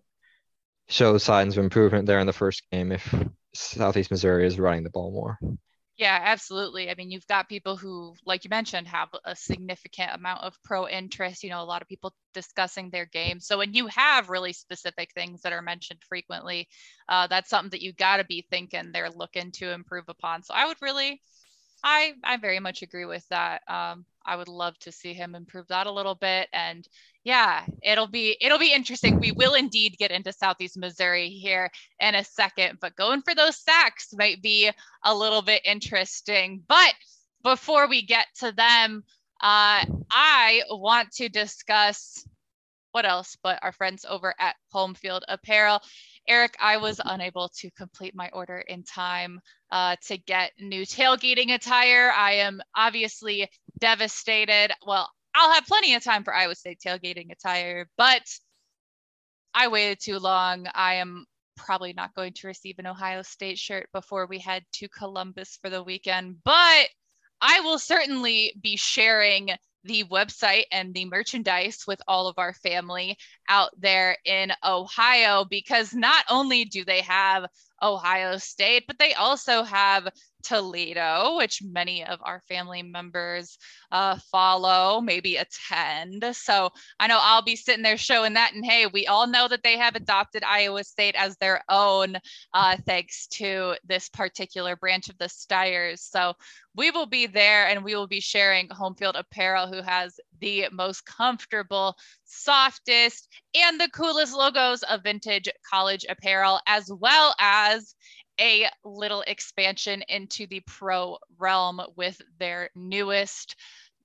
show 0.87 1.17
signs 1.17 1.57
of 1.57 1.63
improvement 1.63 2.05
there 2.05 2.19
in 2.19 2.27
the 2.27 2.31
first 2.33 2.63
game 2.71 2.93
if 2.93 3.13
Southeast 3.53 4.11
Missouri 4.11 4.47
is 4.47 4.59
running 4.59 4.83
the 4.83 4.89
ball 4.89 5.11
more. 5.11 5.37
Yeah, 5.97 6.19
absolutely. 6.23 6.89
I 6.89 6.95
mean, 6.95 7.12
you've 7.12 7.27
got 7.27 7.47
people 7.47 7.77
who, 7.77 8.15
like 8.25 8.43
you 8.43 8.49
mentioned, 8.49 8.88
have 8.88 9.10
a 9.23 9.36
significant 9.36 10.12
amount 10.15 10.41
of 10.43 10.56
pro 10.63 10.88
interest. 10.88 11.43
You 11.43 11.51
know, 11.51 11.62
a 11.62 11.65
lot 11.65 11.82
of 11.84 11.88
people 11.88 12.15
discussing 12.34 12.89
their 12.89 13.06
game. 13.06 13.39
So 13.39 13.58
when 13.60 13.73
you 13.73 13.88
have 13.88 14.30
really 14.30 14.54
specific 14.54 15.10
things 15.13 15.41
that 15.43 15.54
are 15.54 15.62
mentioned 15.62 15.99
frequently, 16.08 16.67
uh, 17.08 17.27
that's 17.27 17.49
something 17.49 17.69
that 17.71 17.82
you 17.84 17.93
got 17.93 18.17
to 18.17 18.23
be 18.23 18.47
thinking 18.49 18.91
they're 18.91 19.12
looking 19.12 19.51
to 19.54 19.71
improve 19.71 20.06
upon. 20.08 20.41
So 20.43 20.54
I 20.56 20.65
would 20.65 20.77
really, 20.82 21.21
I 21.84 22.13
I 22.24 22.38
very 22.38 22.60
much 22.60 22.82
agree 22.82 23.06
with 23.06 23.28
that. 23.30 23.62
Um, 23.67 24.06
I 24.26 24.36
would 24.36 24.48
love 24.48 24.78
to 24.80 24.91
see 24.91 25.13
him 25.13 25.36
improve 25.36 25.67
that 25.67 25.88
a 25.88 25.91
little 25.91 26.15
bit. 26.15 26.48
And 26.54 26.88
yeah, 27.24 27.65
it'll 27.84 28.08
be 28.08 28.38
it'll 28.39 28.60
be 28.60 28.74
interesting. 28.74 29.20
We 29.20 29.32
will 29.32 29.54
indeed 29.56 29.98
get 29.98 30.12
into 30.12 30.32
Southeast 30.32 30.78
Missouri 30.78 31.30
here 31.30 31.70
in 32.00 32.15
a 32.15 32.24
second, 32.24 32.80
but 32.82 32.96
going 32.96 33.22
for 33.24 33.34
those 33.34 33.58
sacks 33.58 34.10
might 34.13 34.41
be 34.41 34.70
a 35.04 35.15
little 35.15 35.41
bit 35.41 35.62
interesting. 35.65 36.63
But 36.67 36.94
before 37.44 37.88
we 37.88 38.04
get 38.06 38.28
to 38.39 38.52
them, 38.52 39.04
uh, 39.41 39.86
I 40.12 40.62
want 40.70 41.12
to 41.13 41.30
discuss 41.30 42.26
what 42.91 43.06
else 43.06 43.38
but 43.41 43.60
our 43.62 43.72
friends 43.72 44.06
over 44.08 44.34
at 44.39 44.56
Home 44.72 44.94
Field 44.94 45.24
Apparel. 45.28 45.80
Eric, 46.27 46.55
I 46.60 46.77
was 46.77 47.01
unable 47.03 47.49
to 47.60 47.71
complete 47.71 48.15
my 48.15 48.29
order 48.31 48.60
in 48.60 48.84
time 48.84 49.39
uh, 49.71 49.95
to 50.07 50.17
get 50.17 50.51
new 50.60 50.86
tailgating 50.86 51.53
attire. 51.53 52.12
I 52.15 52.34
am 52.34 52.62
obviously 52.75 53.49
devastated. 53.79 54.71
Well, 54.86 55.10
I'll 55.34 55.53
have 55.53 55.65
plenty 55.65 55.95
of 55.95 56.03
time 56.03 56.23
for 56.23 56.34
Iowa 56.34 56.55
State 56.55 56.79
tailgating 56.86 57.31
attire, 57.31 57.88
but 57.97 58.23
I 59.53 59.67
waited 59.67 59.99
too 59.99 60.19
long. 60.19 60.67
I 60.73 60.95
am 60.95 61.25
probably 61.57 61.93
not 61.93 62.13
going 62.15 62.34
to 62.34 62.47
receive 62.47 62.75
an 62.79 62.88
Ohio 62.88 63.21
State 63.21 63.57
shirt 63.57 63.89
before 63.93 64.25
we 64.27 64.39
head 64.39 64.63
to 64.73 64.89
Columbus 64.89 65.57
for 65.62 65.69
the 65.69 65.84
weekend, 65.84 66.38
but 66.43 66.88
I 67.41 67.60
will 67.62 67.79
certainly 67.79 68.53
be 68.62 68.77
sharing 68.77 69.49
the 69.84 70.04
website 70.06 70.65
and 70.72 70.94
the 70.94 71.06
merchandise 71.06 71.84
with 71.88 72.02
all 72.08 72.28
of 72.28 72.38
our 72.38 72.54
family 72.54 73.17
out 73.50 73.70
there 73.80 74.17
in 74.26 74.52
Ohio 74.63 75.46
because 75.46 75.94
not 75.94 76.26
only 76.30 76.65
do 76.65 76.86
they 76.86 77.02
have 77.02 77.46
Ohio 77.82 78.38
State, 78.38 78.86
but 78.88 79.00
they 79.00 79.13
also 79.13 79.63
have 79.63 80.08
Toledo, 80.41 81.38
which 81.38 81.62
many 81.63 82.06
of 82.06 82.19
our 82.23 82.41
family 82.47 82.84
members 82.84 83.58
uh, 83.91 84.17
follow, 84.32 85.01
maybe 85.01 85.38
attend. 85.38 86.25
So 86.36 86.69
I 86.99 87.08
know 87.08 87.19
I'll 87.21 87.41
be 87.41 87.56
sitting 87.56 87.84
there 87.84 87.97
showing 87.97 88.34
that. 88.34 88.54
And 88.54 88.65
hey, 88.65 88.88
we 88.88 89.08
all 89.08 89.27
know 89.27 89.47
that 89.47 89.63
they 89.63 89.77
have 89.77 89.95
adopted 89.95 90.43
Iowa 90.43 90.84
State 90.84 91.15
as 91.15 91.38
their 91.38 91.63
own, 91.69 92.17
uh, 92.54 92.77
thanks 92.86 93.27
to 93.27 93.75
this 93.86 94.10
particular 94.10 94.75
branch 94.75 95.10
of 95.10 95.17
the 95.17 95.30
Steyers. 95.30 95.99
So 95.99 96.34
we 96.75 96.91
will 96.91 97.06
be 97.06 97.27
there 97.27 97.67
and 97.67 97.84
we 97.84 97.95
will 97.95 98.08
be 98.08 98.21
sharing 98.21 98.69
Home 98.69 98.95
Field 98.95 99.15
Apparel, 99.15 99.67
who 99.67 99.82
has 99.82 100.19
the 100.39 100.67
most 100.71 101.06
comfortable, 101.06 101.95
softest, 102.23 103.27
and 103.54 103.80
the 103.80 103.89
coolest 103.89 104.34
logos 104.34 104.84
of 104.84 105.04
vintage 105.04 105.49
college 105.69 106.06
apparel, 106.08 106.60
as 106.67 106.89
well 106.91 107.36
as 107.39 107.95
a 108.39 108.67
little 108.84 109.24
expansion 109.28 110.04
into 110.08 110.48
the 110.48 110.62
pro 110.65 111.17
realm 111.38 111.82
with 111.96 112.22
their 112.39 112.70
newest 112.76 113.56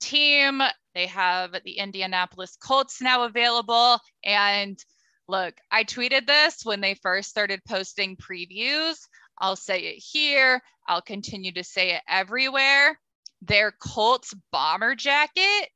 team. 0.01 0.63
They 0.95 1.07
have 1.07 1.53
the 1.65 1.79
Indianapolis 1.79 2.57
Colts 2.57 3.01
now 3.01 3.25
available. 3.25 3.99
And 4.25 4.79
look, 5.29 5.55
I 5.71 5.85
tweeted 5.85 6.27
this 6.27 6.65
when 6.65 6.81
they 6.81 6.95
first 6.95 7.31
started 7.31 7.61
posting 7.67 8.17
previews. 8.17 8.97
I'll 9.39 9.57
say 9.57 9.81
it 9.81 9.99
here. 9.99 10.63
I'll 10.89 11.03
continue 11.03 11.53
to 11.53 11.65
say 11.65 11.95
it 11.95 12.03
everywhere. 12.09 12.99
Their 13.43 13.73
Colts 13.73 14.35
bomber 14.51 14.95
jacket 14.95 15.69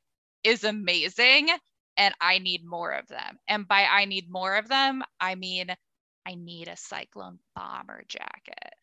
is 0.42 0.64
amazing 0.64 1.50
and 1.96 2.14
I 2.20 2.38
need 2.38 2.64
more 2.64 2.92
of 2.92 3.06
them. 3.08 3.38
And 3.46 3.68
by 3.68 3.84
I 3.84 4.06
need 4.06 4.30
more 4.30 4.56
of 4.56 4.68
them, 4.68 5.02
I 5.20 5.34
mean 5.34 5.74
I 6.30 6.34
need 6.34 6.68
a 6.68 6.76
Cyclone 6.76 7.38
bomber 7.56 8.04
jacket. 8.06 8.74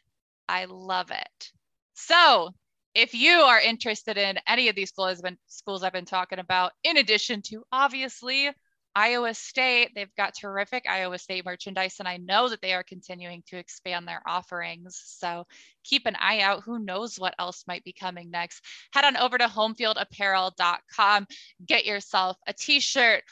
I 0.49 0.65
love 0.65 1.11
it. 1.11 1.51
So, 1.93 2.53
if 2.93 3.13
you 3.13 3.31
are 3.31 3.59
interested 3.59 4.17
in 4.17 4.39
any 4.47 4.69
of 4.69 4.75
these 4.75 4.89
schools 4.89 5.21
schools 5.47 5.83
I've 5.83 5.93
been 5.93 6.05
talking 6.05 6.39
about, 6.39 6.71
in 6.83 6.97
addition 6.97 7.41
to 7.43 7.63
obviously 7.71 8.49
Iowa 8.95 9.33
State, 9.33 9.91
they've 9.93 10.13
got 10.15 10.33
terrific 10.33 10.85
Iowa 10.89 11.19
State 11.19 11.45
merchandise, 11.45 11.97
and 11.99 12.07
I 12.07 12.17
know 12.17 12.49
that 12.49 12.61
they 12.61 12.73
are 12.73 12.83
continuing 12.83 13.43
to 13.47 13.57
expand 13.57 14.07
their 14.07 14.23
offerings. 14.27 14.99
So 15.05 15.45
keep 15.83 16.07
an 16.07 16.15
eye 16.19 16.41
out. 16.41 16.63
Who 16.63 16.79
knows 16.79 17.17
what 17.17 17.35
else 17.37 17.63
might 17.67 17.83
be 17.83 17.93
coming 17.93 18.31
next? 18.31 18.65
Head 18.91 19.05
on 19.05 19.15
over 19.15 19.37
to 19.37 19.45
homefieldapparel.com, 19.45 21.27
get 21.65 21.85
yourself 21.85 22.37
a 22.47 22.53
t 22.53 22.79
shirt, 22.79 23.23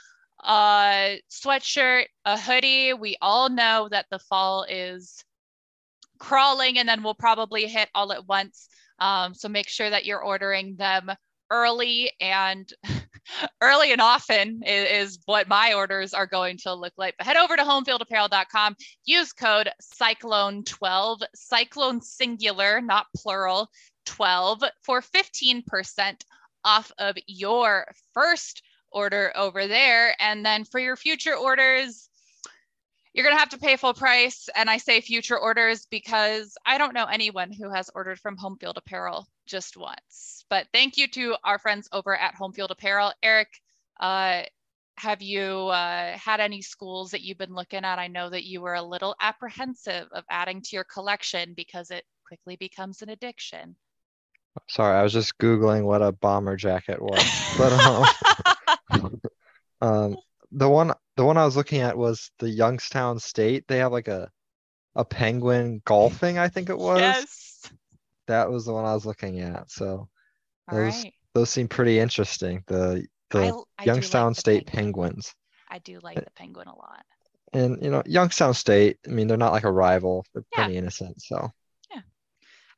a 0.46 1.22
sweatshirt, 1.30 2.06
a 2.26 2.40
hoodie. 2.40 2.94
We 2.94 3.18
all 3.22 3.50
know 3.50 3.88
that 3.90 4.06
the 4.10 4.20
fall 4.20 4.66
is 4.70 5.24
crawling 6.20 6.78
and 6.78 6.88
then 6.88 7.04
we'll 7.04 7.16
probably 7.16 7.68
hit 7.68 7.90
all 7.94 8.12
at 8.12 8.28
once. 8.28 8.68
Um, 9.00 9.34
so 9.34 9.50
make 9.50 9.68
sure 9.68 9.90
that 9.90 10.06
you're 10.06 10.24
ordering 10.24 10.76
them 10.76 11.12
early 11.52 12.12
and 12.20 12.72
early 13.62 13.92
and 13.92 14.02
often 14.02 14.62
is, 14.66 15.10
is, 15.10 15.20
what 15.26 15.48
my 15.48 15.74
orders 15.74 16.14
are 16.14 16.28
going 16.28 16.58
to 16.60 16.74
look 16.74 16.94
like. 16.98 17.16
But 17.18 17.28
head 17.28 17.38
over 17.38 17.56
to 17.56 17.64
homefieldapparel.com, 17.64 18.76
use 19.04 19.34
code 19.34 19.70
cyclone12, 20.00 21.22
cyclone 21.36 22.02
singular, 22.02 22.82
not 22.82 23.08
plural, 23.16 23.70
12 24.06 24.64
for 24.84 25.02
15% 25.02 26.22
off 26.64 26.92
of 26.98 27.16
your 27.28 27.88
first 28.14 28.62
order 28.96 29.32
over 29.36 29.68
there. 29.68 30.16
And 30.20 30.44
then 30.44 30.64
for 30.64 30.80
your 30.80 30.96
future 30.96 31.36
orders, 31.36 32.10
you're 33.14 33.24
going 33.24 33.36
to 33.36 33.40
have 33.40 33.50
to 33.50 33.60
pay 33.60 33.76
full 33.76 33.94
price. 33.94 34.50
And 34.56 34.70
I 34.70 34.78
say 34.78 35.02
future 35.02 35.38
orders 35.38 35.86
because 35.92 36.58
I 36.66 36.80
don't 36.80 36.94
know 36.94 37.06
anyone 37.06 37.52
who 37.52 37.70
has 37.70 37.92
ordered 37.94 38.20
from 38.20 38.38
Home 38.38 38.58
Field 38.58 38.78
Apparel 38.78 39.28
just 39.46 39.78
once. 39.78 40.46
But 40.50 40.68
thank 40.74 40.98
you 40.98 41.08
to 41.10 41.36
our 41.44 41.60
friends 41.60 41.88
over 41.92 42.18
at 42.18 42.36
Home 42.36 42.54
Field 42.54 42.72
Apparel. 42.72 43.14
Eric, 43.22 43.50
uh, 44.00 44.44
have 44.98 45.22
you 45.22 45.68
uh, 45.68 46.18
had 46.18 46.40
any 46.40 46.62
schools 46.62 47.12
that 47.12 47.22
you've 47.22 47.38
been 47.38 47.54
looking 47.54 47.84
at? 47.84 48.00
I 48.00 48.08
know 48.08 48.30
that 48.30 48.46
you 48.46 48.62
were 48.62 48.76
a 48.76 48.82
little 48.82 49.16
apprehensive 49.22 50.08
of 50.14 50.24
adding 50.30 50.62
to 50.62 50.70
your 50.76 50.86
collection 50.86 51.54
because 51.56 51.92
it 51.92 52.06
quickly 52.26 52.56
becomes 52.56 53.02
an 53.02 53.10
addiction. 53.10 53.76
Sorry, 54.70 54.98
I 54.98 55.04
was 55.04 55.14
just 55.14 55.38
Googling 55.38 55.84
what 55.84 56.02
a 56.02 56.14
bomber 56.14 56.56
jacket 56.56 57.02
was. 57.02 57.24
but 57.58 57.74
um, 57.74 58.06
um 59.82 60.18
the 60.52 60.70
one 60.70 60.94
the 61.18 61.26
one 61.26 61.38
I 61.38 61.46
was 61.46 61.56
looking 61.58 61.82
at 61.82 61.98
was 61.98 62.32
the 62.40 62.50
Youngstown 62.50 63.20
State. 63.20 63.66
They 63.68 63.78
have 63.80 63.92
like 63.92 64.08
a 64.08 64.30
a 64.96 65.06
penguin 65.06 65.82
golfing, 65.86 66.38
I 66.40 66.50
think 66.50 66.70
it 66.70 66.78
was. 66.78 67.26
Yes. 67.26 67.72
That 68.28 68.52
was 68.52 68.66
the 68.66 68.74
one 68.74 68.86
I 68.86 68.94
was 68.94 69.06
looking 69.06 69.40
at. 69.42 69.70
So 69.72 70.08
All 70.68 70.76
those 70.76 70.78
right. 70.78 71.14
those 71.34 71.50
seem 71.50 71.68
pretty 71.68 72.00
interesting. 72.00 72.64
The 72.68 73.08
the 73.32 73.40
I, 73.40 73.52
I 73.80 73.86
Youngstown 73.86 74.34
like 74.34 74.36
the 74.36 74.42
State 74.42 74.66
penguin. 74.66 74.68
Penguins. 74.68 75.34
I 75.70 75.80
do 75.80 76.00
like 76.02 76.24
the 76.24 76.32
penguin 76.32 76.68
a 76.68 76.76
lot. 76.76 77.06
And 77.54 77.82
you 77.84 77.90
know, 77.90 78.04
Youngstown 78.06 78.54
State, 78.54 79.00
I 79.08 79.12
mean, 79.12 79.28
they're 79.28 79.38
not 79.38 79.54
like 79.54 79.64
a 79.64 79.72
rival. 79.72 80.26
They're 80.34 80.44
Yeah. 80.52 80.66
pretty 80.66 80.78
innocent. 80.78 81.22
So 81.22 81.52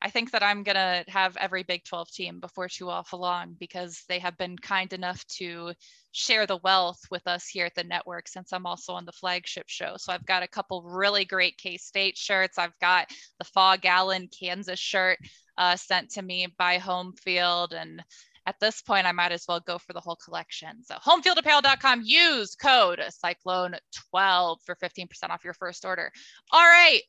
I 0.00 0.10
think 0.10 0.30
that 0.30 0.42
I'm 0.42 0.62
gonna 0.62 1.04
have 1.08 1.36
every 1.36 1.64
Big 1.64 1.84
12 1.84 2.10
team 2.10 2.40
before 2.40 2.68
too 2.68 2.88
awful 2.88 3.18
long 3.18 3.56
because 3.58 4.04
they 4.08 4.20
have 4.20 4.36
been 4.36 4.56
kind 4.56 4.92
enough 4.92 5.24
to 5.38 5.72
share 6.12 6.46
the 6.46 6.58
wealth 6.58 7.00
with 7.10 7.26
us 7.26 7.48
here 7.48 7.66
at 7.66 7.74
the 7.74 7.84
network 7.84 8.28
since 8.28 8.52
I'm 8.52 8.66
also 8.66 8.92
on 8.92 9.04
the 9.04 9.12
flagship 9.12 9.68
show. 9.68 9.94
So 9.96 10.12
I've 10.12 10.26
got 10.26 10.42
a 10.42 10.48
couple 10.48 10.82
really 10.82 11.24
great 11.24 11.58
K-State 11.58 12.16
shirts. 12.16 12.58
I've 12.58 12.78
got 12.80 13.08
the 13.38 13.44
Phog 13.44 13.84
Allen 13.84 14.28
Kansas 14.28 14.78
shirt 14.78 15.18
uh, 15.56 15.76
sent 15.76 16.10
to 16.10 16.22
me 16.22 16.46
by 16.56 16.78
Home 16.78 17.12
Field 17.12 17.72
and 17.72 18.02
at 18.46 18.58
this 18.60 18.80
point, 18.80 19.06
I 19.06 19.12
might 19.12 19.30
as 19.30 19.44
well 19.46 19.60
go 19.60 19.76
for 19.76 19.92
the 19.92 20.00
whole 20.00 20.16
collection. 20.16 20.82
So 20.82 20.94
homefieldapparel.com, 20.94 22.00
use 22.02 22.54
code 22.54 22.98
cyclone12 23.22 24.56
for 24.64 24.74
15% 24.82 25.28
off 25.28 25.44
your 25.44 25.52
first 25.52 25.84
order. 25.84 26.10
All 26.50 26.64
right, 26.64 27.02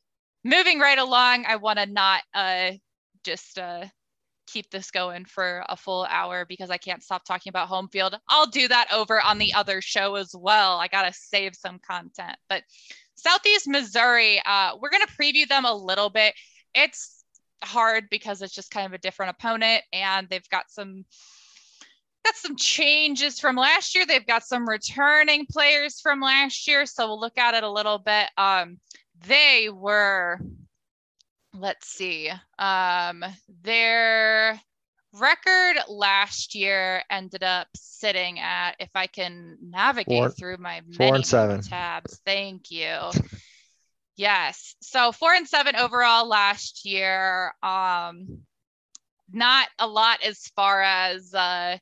moving 0.44 0.78
right 0.78 0.98
along, 0.98 1.44
I 1.46 1.56
want 1.56 1.78
to 1.78 1.86
not 1.86 2.22
uh, 2.34 2.72
just 3.24 3.58
uh, 3.58 3.86
keep 4.46 4.70
this 4.70 4.90
going 4.90 5.24
for 5.24 5.64
a 5.68 5.76
full 5.76 6.06
hour 6.10 6.44
because 6.44 6.70
I 6.70 6.76
can't 6.76 7.02
stop 7.02 7.24
talking 7.24 7.50
about 7.50 7.68
home 7.68 7.88
field. 7.88 8.18
I'll 8.28 8.46
do 8.46 8.68
that 8.68 8.88
over 8.92 9.20
on 9.20 9.38
the 9.38 9.54
other 9.54 9.80
show 9.80 10.16
as 10.16 10.34
well. 10.34 10.78
I 10.78 10.88
got 10.88 11.02
to 11.02 11.12
save 11.12 11.54
some 11.54 11.78
content. 11.78 12.36
But 12.48 12.62
Southeast 13.14 13.68
Missouri, 13.68 14.40
uh, 14.44 14.72
we're 14.80 14.90
going 14.90 15.06
to 15.06 15.12
preview 15.12 15.46
them 15.46 15.64
a 15.64 15.74
little 15.74 16.10
bit. 16.10 16.34
It's 16.74 17.20
hard 17.62 18.04
because 18.10 18.42
it's 18.42 18.54
just 18.54 18.70
kind 18.70 18.86
of 18.86 18.92
a 18.92 18.98
different 18.98 19.30
opponent 19.38 19.82
and 19.92 20.28
they've 20.28 20.48
got 20.48 20.70
some 20.70 21.04
got 22.24 22.34
some 22.34 22.56
changes 22.56 23.38
from 23.38 23.56
last 23.56 23.94
year 23.94 24.04
they've 24.06 24.26
got 24.26 24.42
some 24.42 24.68
returning 24.68 25.46
players 25.50 26.00
from 26.00 26.20
last 26.20 26.66
year 26.68 26.86
so 26.86 27.06
we'll 27.06 27.20
look 27.20 27.38
at 27.38 27.54
it 27.54 27.62
a 27.62 27.70
little 27.70 27.98
bit 27.98 28.28
um 28.36 28.78
they 29.26 29.68
were 29.68 30.38
let's 31.54 31.88
see 31.88 32.30
um 32.58 33.24
their 33.62 34.60
record 35.14 35.76
last 35.88 36.54
year 36.54 37.02
ended 37.10 37.42
up 37.42 37.66
sitting 37.74 38.38
at 38.38 38.76
if 38.78 38.90
i 38.94 39.06
can 39.06 39.58
navigate 39.60 40.18
Four- 40.18 40.30
through 40.30 40.56
my 40.58 40.80
four 40.96 41.16
and 41.16 41.26
seven. 41.26 41.60
tabs 41.62 42.20
thank 42.24 42.70
you 42.70 42.96
yes 44.16 44.76
so 44.80 45.10
four 45.10 45.32
and 45.34 45.48
seven 45.48 45.74
overall 45.74 46.28
last 46.28 46.84
year 46.84 47.52
um 47.62 48.38
not 49.32 49.68
a 49.78 49.86
lot 49.86 50.22
as 50.22 50.38
far 50.54 50.82
as 50.82 51.34
uh 51.34 51.76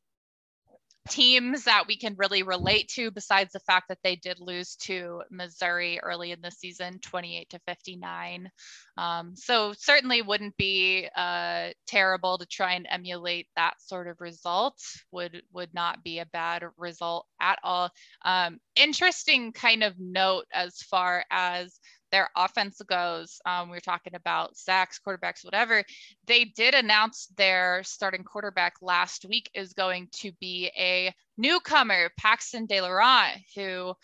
teams 1.08 1.64
that 1.64 1.84
we 1.86 1.96
can 1.96 2.14
really 2.16 2.42
relate 2.42 2.88
to 2.88 3.10
besides 3.10 3.52
the 3.52 3.60
fact 3.60 3.88
that 3.88 3.98
they 4.02 4.16
did 4.16 4.40
lose 4.40 4.76
to 4.76 5.22
Missouri 5.30 5.98
early 6.02 6.32
in 6.32 6.40
the 6.40 6.50
season 6.50 6.98
28 7.00 7.50
to 7.50 7.58
59 7.66 8.50
um, 8.98 9.36
so 9.36 9.72
certainly 9.78 10.22
wouldn't 10.22 10.56
be 10.56 11.08
uh, 11.14 11.68
terrible 11.86 12.36
to 12.36 12.46
try 12.46 12.72
and 12.72 12.86
emulate 12.90 13.46
that 13.54 13.80
sort 13.80 14.08
of 14.08 14.20
result. 14.20 14.74
Would 15.12 15.42
would 15.52 15.72
not 15.72 16.02
be 16.02 16.18
a 16.18 16.26
bad 16.26 16.64
result 16.76 17.26
at 17.40 17.60
all. 17.62 17.90
Um, 18.24 18.58
interesting 18.74 19.52
kind 19.52 19.84
of 19.84 19.94
note 20.00 20.46
as 20.52 20.78
far 20.78 21.24
as 21.30 21.78
their 22.10 22.28
offense 22.36 22.80
goes 22.88 23.40
um, 23.46 23.68
we 23.68 23.76
were 23.76 23.80
talking 23.80 24.14
about 24.14 24.56
sacks 24.56 25.00
quarterbacks 25.04 25.44
whatever 25.44 25.82
they 26.26 26.44
did 26.44 26.74
announce 26.74 27.26
their 27.36 27.82
starting 27.84 28.24
quarterback 28.24 28.74
last 28.80 29.24
week 29.24 29.50
is 29.54 29.72
going 29.72 30.08
to 30.12 30.32
be 30.40 30.70
a 30.78 31.12
newcomer, 31.38 32.10
Paxton 32.18 32.66
De 32.66 32.82
Laurent, 32.82 33.40
who 33.54 33.94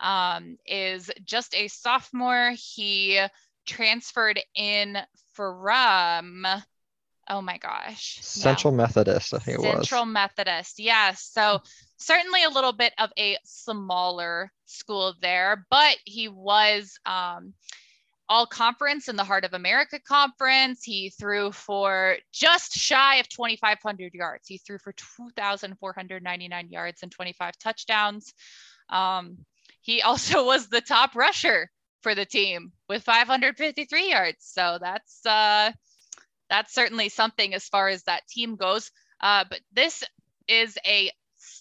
um, 0.00 0.56
is 0.66 1.10
just 1.24 1.54
a 1.54 1.68
sophomore. 1.68 2.52
He 2.54 3.20
transferred 3.66 4.40
in 4.54 4.96
from, 5.32 6.46
oh 7.28 7.42
my 7.42 7.58
gosh, 7.58 8.18
no. 8.18 8.22
Central 8.22 8.72
Methodist, 8.72 9.34
I 9.34 9.38
think 9.38 9.58
it 9.58 9.62
was. 9.62 9.72
Central 9.72 10.06
Methodist, 10.06 10.78
yes. 10.78 11.28
So 11.32 11.60
certainly 11.96 12.44
a 12.44 12.50
little 12.50 12.72
bit 12.72 12.92
of 12.98 13.10
a 13.18 13.38
smaller 13.44 14.50
school 14.66 15.14
there, 15.20 15.66
but 15.70 15.96
he 16.04 16.28
was 16.28 16.98
um, 17.06 17.54
all 18.28 18.46
conference 18.46 19.08
in 19.08 19.16
the 19.16 19.24
Heart 19.24 19.44
of 19.44 19.54
America 19.54 19.98
conference. 20.00 20.82
He 20.82 21.10
threw 21.10 21.52
for 21.52 22.16
just 22.32 22.72
shy 22.72 23.16
of 23.16 23.28
2,500 23.28 24.14
yards. 24.14 24.48
He 24.48 24.58
threw 24.58 24.78
for 24.78 24.92
2,499 24.92 26.70
yards 26.70 27.02
and 27.02 27.12
25 27.12 27.58
touchdowns. 27.58 28.32
Um, 28.88 29.38
he 29.80 30.02
also 30.02 30.46
was 30.46 30.68
the 30.68 30.80
top 30.80 31.14
rusher 31.14 31.70
for 32.02 32.14
the 32.14 32.26
team 32.26 32.72
with 32.88 33.02
553 33.02 34.10
yards. 34.10 34.38
So 34.40 34.78
that's 34.80 35.24
uh, 35.26 35.72
that's 36.50 36.74
certainly 36.74 37.08
something 37.08 37.54
as 37.54 37.66
far 37.68 37.88
as 37.88 38.02
that 38.04 38.26
team 38.28 38.56
goes. 38.56 38.90
Uh, 39.20 39.44
but 39.48 39.60
this 39.72 40.04
is 40.48 40.76
a 40.86 41.10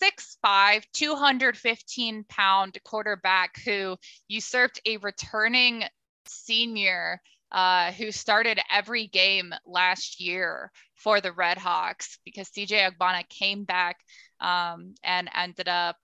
6'5, 0.04 0.84
215 0.94 2.26
pound 2.28 2.78
quarterback 2.84 3.56
who 3.64 3.96
usurped 4.28 4.82
a 4.86 4.98
returning 4.98 5.84
senior 6.26 7.22
uh, 7.52 7.92
who 7.92 8.12
started 8.12 8.60
every 8.72 9.08
game 9.08 9.54
last 9.66 10.20
year 10.20 10.72
for 10.96 11.22
the 11.22 11.32
Red 11.32 11.58
Hawks 11.58 12.18
because 12.26 12.50
CJ 12.50 12.92
Agbana 12.92 13.28
came 13.30 13.64
back 13.64 13.98
um, 14.42 14.96
and 15.04 15.30
ended 15.34 15.68
up 15.68 15.98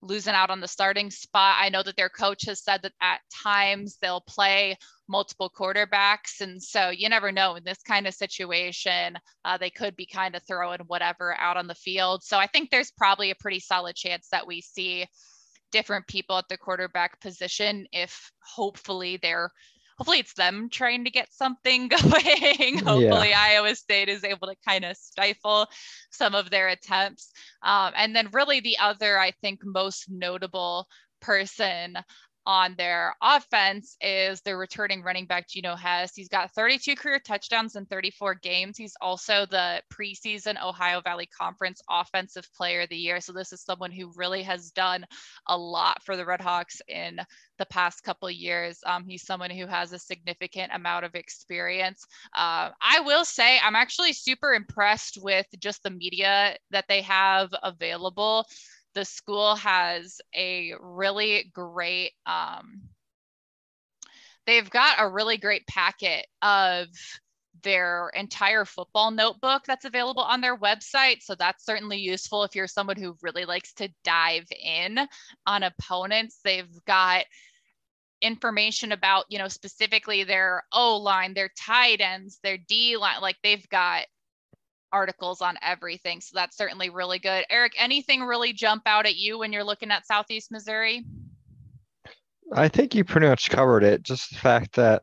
losing 0.00 0.34
out 0.34 0.50
on 0.50 0.60
the 0.60 0.66
starting 0.68 1.10
spot. 1.10 1.56
I 1.60 1.68
know 1.68 1.82
that 1.82 1.96
their 1.96 2.08
coach 2.08 2.46
has 2.46 2.64
said 2.64 2.82
that 2.82 2.92
at 3.00 3.20
times 3.44 3.98
they'll 4.00 4.22
play 4.22 4.76
multiple 5.12 5.52
quarterbacks. 5.54 6.40
And 6.40 6.60
so 6.60 6.88
you 6.88 7.08
never 7.08 7.30
know 7.30 7.54
in 7.54 7.62
this 7.64 7.82
kind 7.82 8.06
of 8.08 8.14
situation, 8.14 9.16
uh, 9.44 9.58
they 9.58 9.70
could 9.70 9.94
be 9.94 10.06
kind 10.06 10.34
of 10.34 10.42
throwing 10.42 10.80
whatever 10.86 11.38
out 11.38 11.58
on 11.58 11.66
the 11.66 11.74
field. 11.74 12.24
So 12.24 12.38
I 12.38 12.46
think 12.46 12.70
there's 12.70 12.90
probably 12.90 13.30
a 13.30 13.36
pretty 13.36 13.60
solid 13.60 13.94
chance 13.94 14.28
that 14.32 14.46
we 14.46 14.62
see 14.62 15.06
different 15.70 16.06
people 16.06 16.38
at 16.38 16.48
the 16.48 16.56
quarterback 16.56 17.20
position 17.20 17.86
if 17.92 18.32
hopefully 18.42 19.18
they're 19.22 19.50
hopefully 19.98 20.18
it's 20.18 20.34
them 20.34 20.68
trying 20.70 21.04
to 21.04 21.10
get 21.10 21.32
something 21.32 21.88
going 22.00 22.78
hopefully 22.78 23.32
iowa 23.32 23.74
state 23.74 24.08
is 24.08 24.24
able 24.24 24.48
to 24.48 24.54
kind 24.66 24.84
of 24.84 24.96
stifle 24.96 25.66
some 26.10 26.34
of 26.34 26.50
their 26.50 26.68
attempts 26.68 27.30
um, 27.62 27.92
and 27.96 28.14
then 28.14 28.28
really 28.32 28.60
the 28.60 28.76
other 28.78 29.18
i 29.18 29.30
think 29.40 29.60
most 29.64 30.10
notable 30.10 30.86
person 31.20 31.96
on 32.46 32.74
their 32.76 33.14
offense 33.22 33.96
is 34.00 34.40
their 34.40 34.58
returning 34.58 35.02
running 35.02 35.26
back 35.26 35.48
Geno 35.48 35.76
Hess. 35.76 36.14
He's 36.14 36.28
got 36.28 36.52
32 36.54 36.96
career 36.96 37.20
touchdowns 37.20 37.76
in 37.76 37.86
34 37.86 38.34
games. 38.36 38.76
He's 38.76 38.96
also 39.00 39.46
the 39.46 39.82
preseason 39.92 40.62
Ohio 40.62 41.00
Valley 41.00 41.26
Conference 41.26 41.80
Offensive 41.88 42.48
Player 42.56 42.82
of 42.82 42.88
the 42.88 42.96
Year. 42.96 43.20
So 43.20 43.32
this 43.32 43.52
is 43.52 43.62
someone 43.62 43.92
who 43.92 44.12
really 44.16 44.42
has 44.42 44.70
done 44.70 45.04
a 45.46 45.56
lot 45.56 46.02
for 46.02 46.16
the 46.16 46.24
Red 46.24 46.40
Hawks 46.40 46.80
in 46.88 47.20
the 47.58 47.66
past 47.66 48.02
couple 48.02 48.30
years. 48.30 48.80
Um, 48.84 49.04
he's 49.06 49.24
someone 49.24 49.50
who 49.50 49.66
has 49.66 49.92
a 49.92 49.98
significant 49.98 50.72
amount 50.74 51.04
of 51.04 51.14
experience. 51.14 52.04
Uh, 52.34 52.70
I 52.80 53.00
will 53.04 53.24
say 53.24 53.58
I'm 53.62 53.76
actually 53.76 54.12
super 54.12 54.52
impressed 54.54 55.18
with 55.22 55.46
just 55.60 55.82
the 55.82 55.90
media 55.90 56.56
that 56.70 56.86
they 56.88 57.02
have 57.02 57.50
available 57.62 58.46
the 58.94 59.04
school 59.04 59.56
has 59.56 60.20
a 60.34 60.72
really 60.80 61.50
great 61.54 62.12
um, 62.26 62.82
they've 64.46 64.70
got 64.70 64.96
a 64.98 65.08
really 65.08 65.36
great 65.36 65.66
packet 65.66 66.26
of 66.40 66.88
their 67.62 68.10
entire 68.14 68.64
football 68.64 69.10
notebook 69.10 69.62
that's 69.66 69.84
available 69.84 70.22
on 70.22 70.40
their 70.40 70.56
website. 70.56 71.18
So 71.20 71.34
that's 71.34 71.64
certainly 71.64 71.98
useful 71.98 72.42
if 72.44 72.54
you're 72.54 72.66
someone 72.66 72.96
who 72.96 73.16
really 73.22 73.44
likes 73.44 73.72
to 73.74 73.88
dive 74.04 74.46
in 74.50 74.98
on 75.46 75.62
opponents. 75.62 76.40
They've 76.42 76.84
got 76.86 77.24
information 78.20 78.92
about, 78.92 79.26
you 79.28 79.38
know, 79.38 79.48
specifically 79.48 80.24
their 80.24 80.64
O 80.72 80.96
line, 80.96 81.34
their 81.34 81.50
tight 81.58 82.00
ends, 82.00 82.38
their 82.42 82.58
D 82.58 82.96
line. 82.96 83.20
Like 83.20 83.36
they've 83.42 83.68
got 83.68 84.06
articles 84.92 85.40
on 85.40 85.56
everything. 85.62 86.20
So 86.20 86.32
that's 86.34 86.56
certainly 86.56 86.90
really 86.90 87.18
good. 87.18 87.44
Eric, 87.50 87.72
anything 87.78 88.22
really 88.22 88.52
jump 88.52 88.82
out 88.86 89.06
at 89.06 89.16
you 89.16 89.38
when 89.38 89.52
you're 89.52 89.64
looking 89.64 89.90
at 89.90 90.06
Southeast 90.06 90.50
Missouri? 90.50 91.04
I 92.52 92.68
think 92.68 92.94
you 92.94 93.04
pretty 93.04 93.28
much 93.28 93.50
covered 93.50 93.82
it. 93.84 94.02
Just 94.02 94.30
the 94.30 94.36
fact 94.36 94.74
that 94.74 95.02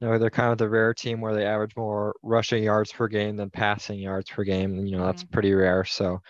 you 0.00 0.08
know 0.08 0.18
they're 0.18 0.30
kind 0.30 0.52
of 0.52 0.58
the 0.58 0.68
rare 0.68 0.94
team 0.94 1.20
where 1.20 1.34
they 1.34 1.46
average 1.46 1.76
more 1.76 2.14
rushing 2.22 2.64
yards 2.64 2.92
per 2.92 3.08
game 3.08 3.36
than 3.36 3.50
passing 3.50 3.98
yards 4.00 4.30
per 4.30 4.44
game. 4.44 4.74
You 4.86 4.96
know 4.96 5.06
that's 5.06 5.24
Mhm. 5.24 5.30
pretty 5.32 5.52
rare. 5.54 5.84
So 5.84 6.20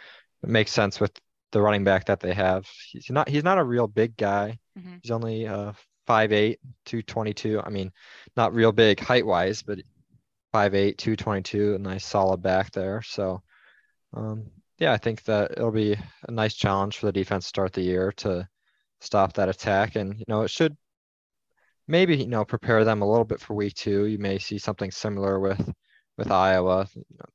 it 0.42 0.48
makes 0.48 0.72
sense 0.72 1.00
with 1.00 1.12
the 1.52 1.60
running 1.62 1.84
back 1.84 2.06
that 2.06 2.20
they 2.20 2.34
have. 2.34 2.66
He's 2.90 3.10
not 3.10 3.28
he's 3.28 3.44
not 3.44 3.58
a 3.58 3.64
real 3.64 3.86
big 3.86 4.16
guy. 4.16 4.58
Mhm. 4.78 5.00
He's 5.02 5.10
only 5.12 5.46
uh 5.46 5.72
5'8", 6.06 6.60
222. 6.84 7.60
I 7.60 7.70
mean, 7.70 7.92
not 8.36 8.54
real 8.54 8.72
big 8.72 9.00
height 9.00 9.26
wise, 9.26 9.62
but 9.62 9.78
5'8", 10.52 10.96
222, 10.98 11.74
a 11.74 11.78
nice 11.78 12.04
solid 12.04 12.42
back 12.42 12.72
there. 12.72 13.02
So 13.02 13.42
um, 14.14 14.46
yeah, 14.78 14.92
I 14.92 14.96
think 14.96 15.22
that 15.24 15.52
it'll 15.52 15.70
be 15.70 15.96
a 16.26 16.30
nice 16.30 16.54
challenge 16.54 16.98
for 16.98 17.06
the 17.06 17.12
defense 17.12 17.44
to 17.44 17.48
start 17.48 17.72
the 17.74 17.82
year 17.82 18.12
to 18.18 18.48
stop 19.00 19.34
that 19.34 19.48
attack. 19.48 19.94
And, 19.94 20.18
you 20.18 20.24
know, 20.26 20.42
it 20.42 20.50
should 20.50 20.76
maybe, 21.86 22.16
you 22.16 22.26
know, 22.26 22.44
prepare 22.44 22.84
them 22.84 23.02
a 23.02 23.08
little 23.08 23.24
bit 23.24 23.40
for 23.40 23.54
week 23.54 23.74
two. 23.74 24.06
You 24.06 24.18
may 24.18 24.38
see 24.38 24.58
something 24.58 24.90
similar 24.90 25.38
with 25.38 25.72
with 26.16 26.30
Iowa. 26.30 26.88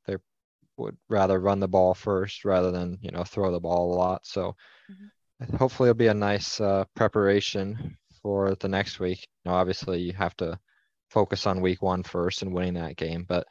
They 0.05 0.17
would 0.77 0.97
rather 1.07 1.39
run 1.39 1.59
the 1.59 1.67
ball 1.67 1.93
first 1.93 2.45
rather 2.45 2.71
than, 2.71 2.97
you 3.01 3.11
know, 3.11 3.23
throw 3.23 3.51
the 3.51 3.59
ball 3.59 3.93
a 3.93 3.95
lot. 3.95 4.25
So 4.25 4.55
mm-hmm. 4.91 5.55
hopefully 5.57 5.89
it'll 5.89 5.97
be 5.97 6.07
a 6.07 6.13
nice 6.13 6.59
uh, 6.59 6.85
preparation 6.95 7.95
for 8.23 8.55
the 8.55 8.67
next 8.67 8.99
week. 8.99 9.27
You 9.43 9.51
know, 9.51 9.57
obviously 9.57 10.01
you 10.01 10.13
have 10.13 10.35
to 10.37 10.59
focus 11.15 11.47
on 11.47 11.61
week 11.61 11.81
one 11.81 12.03
first 12.03 12.41
and 12.41 12.53
winning 12.53 12.73
that 12.73 12.97
game, 12.97 13.25
but 13.27 13.47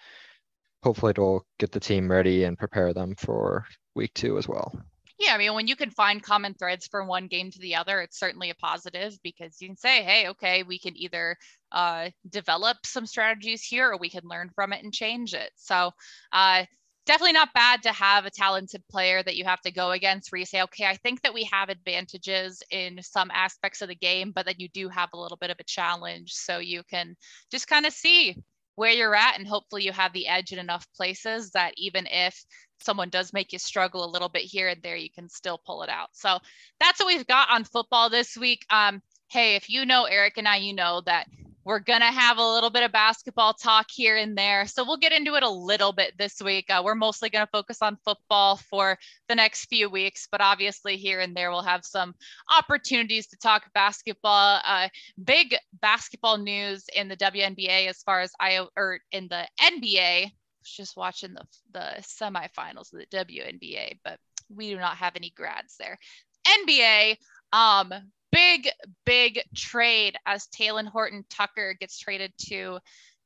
hopefully 0.83 1.11
it'll 1.11 1.47
get 1.59 1.73
the 1.73 1.81
team 1.81 2.11
ready 2.11 2.45
and 2.45 2.59
prepare 2.59 2.93
them 2.93 3.15
for 3.17 3.65
week 3.95 4.13
two 4.15 4.37
as 4.37 4.47
well. 4.47 4.71
Yeah, 5.19 5.33
I 5.35 5.39
mean, 5.39 5.55
when 5.55 5.67
you 5.67 5.75
can 5.75 5.91
find 5.91 6.23
common 6.23 6.53
threads 6.55 6.87
from 6.89 7.07
one 7.07 7.27
game 7.29 7.51
to 7.51 7.59
the 7.61 7.77
other, 7.77 8.03
it's 8.03 8.19
certainly 8.19 8.51
a 8.51 8.55
positive 8.57 9.17
because 9.23 9.57
you 9.63 9.69
can 9.69 9.77
say, 9.77 10.03
hey, 10.03 10.29
okay, 10.29 10.63
we 10.63 10.79
can 10.79 10.95
either 10.97 11.37
uh, 11.73 12.11
develop 12.29 12.77
some 12.85 13.07
strategies 13.07 13.63
here 13.63 13.93
or 13.93 13.97
we 13.97 14.11
can 14.11 14.29
learn 14.29 14.51
from 14.55 14.75
it 14.75 14.85
and 14.85 14.93
change 14.93 15.33
it. 15.33 15.51
So, 15.57 15.93
uh, 16.33 16.65
definitely 17.07 17.33
not 17.33 17.53
bad 17.53 17.83
to 17.83 17.93
have 17.93 18.25
a 18.25 18.31
talented 18.31 18.83
player 18.91 19.23
that 19.23 19.37
you 19.37 19.45
have 19.45 19.61
to 19.63 19.71
go 19.71 19.91
against 19.91 20.33
where 20.33 20.39
you 20.39 20.47
say, 20.47 20.63
okay, 20.63 20.87
I 20.87 20.97
think 20.97 21.23
that 21.23 21.35
we 21.35 21.45
have 21.45 21.69
advantages 21.69 22.63
in 22.71 22.99
some 23.03 23.31
aspects 23.33 23.83
of 23.83 23.89
the 23.89 23.95
game, 23.95 24.33
but 24.35 24.47
then 24.47 24.55
you 24.59 24.69
do 24.69 24.89
have 24.89 25.11
a 25.13 25.19
little 25.19 25.37
bit 25.37 25.51
of 25.51 25.57
a 25.61 25.65
challenge. 25.65 26.33
So 26.33 26.59
you 26.59 26.83
can 26.89 27.17
just 27.51 27.69
kind 27.69 27.87
of 27.87 27.93
see 27.93 28.37
where 28.77 28.93
you're 28.93 29.15
at 29.15 29.39
and 29.39 29.47
hopefully 29.47 29.85
you 29.85 29.93
have 29.93 30.13
the 30.13 30.27
edge 30.27 30.53
in 30.53 30.59
enough 30.59 30.87
places 30.97 31.51
that 31.51 31.73
even 31.77 32.07
if 32.11 32.45
someone 32.81 33.09
does 33.09 33.33
make 33.33 33.53
you 33.53 33.59
struggle 33.59 34.05
a 34.05 34.11
little 34.11 34.29
bit 34.29 34.43
here 34.43 34.69
and 34.69 34.83
there 34.83 34.97
you 34.97 35.11
can 35.11 35.29
still 35.29 35.61
pull 35.65 35.83
it 35.83 35.89
out 35.89 36.09
so 36.13 36.39
that's 36.81 36.99
what 36.99 37.07
we've 37.07 37.27
got 37.27 37.49
on 37.51 37.65
football 37.65 38.11
this 38.11 38.37
week 38.37 38.67
um 38.71 39.01
hey 39.29 39.55
if 39.55 39.71
you 39.71 39.87
know 39.87 40.05
eric 40.05 40.35
and 40.37 40.49
i 40.49 40.57
you 40.57 40.75
know 40.75 41.01
that 41.07 41.27
we're 41.65 41.79
going 41.79 42.01
to 42.01 42.07
have 42.07 42.39
a 42.39 42.47
little 42.47 42.71
bit 42.71 42.83
of 42.83 42.93
basketball 42.93 43.55
talk 43.55 43.87
here 43.91 44.17
and 44.17 44.37
there. 44.37 44.67
So 44.67 44.85
we'll 44.85 44.99
get 44.99 45.13
into 45.13 45.35
it 45.35 45.43
a 45.43 45.49
little 45.49 45.93
bit 45.93 46.13
this 46.19 46.41
week. 46.43 46.67
Uh, 46.69 46.83
we're 46.85 46.95
mostly 46.95 47.31
going 47.31 47.45
to 47.45 47.51
focus 47.51 47.79
on 47.81 47.97
football 48.05 48.57
for 48.57 48.99
the 49.29 49.35
next 49.35 49.67
few 49.67 49.89
weeks, 49.89 50.29
but 50.31 50.41
obviously 50.41 50.97
here 50.97 51.21
and 51.21 51.35
there 51.35 51.51
we'll 51.51 51.63
have 51.63 51.85
some 51.85 52.15
opportunities 52.55 53.27
to 53.29 53.37
talk 53.39 53.65
basketball. 53.73 54.61
Uh, 54.65 54.89
big 55.23 55.57
basketball 55.81 56.37
news 56.37 56.85
in 56.95 57.09
the 57.09 57.17
WNBA 57.17 57.89
as 57.89 58.03
far 58.03 58.21
as 58.21 58.33
I 58.39 58.67
or 58.77 59.01
in 59.11 59.29
the 59.29 59.47
NBA. 59.61 60.31
Just 60.65 60.97
watching 60.97 61.35
the 61.35 61.45
the 61.73 61.95
semifinals 62.01 62.93
of 62.93 63.01
the 63.01 63.07
WNBA, 63.13 63.99
but 64.03 64.19
we 64.49 64.71
do 64.71 64.79
not 64.79 64.97
have 64.97 65.15
any 65.15 65.31
grads 65.37 65.77
there. 65.79 65.99
NBA, 66.47 67.17
um, 67.53 67.93
big, 68.35 68.69
big 69.07 69.41
trade 69.55 70.17
as 70.27 70.49
Talen 70.49 70.89
Horton 70.89 71.25
Tucker 71.31 71.77
gets 71.79 71.99
traded 71.99 72.33
to 72.49 72.81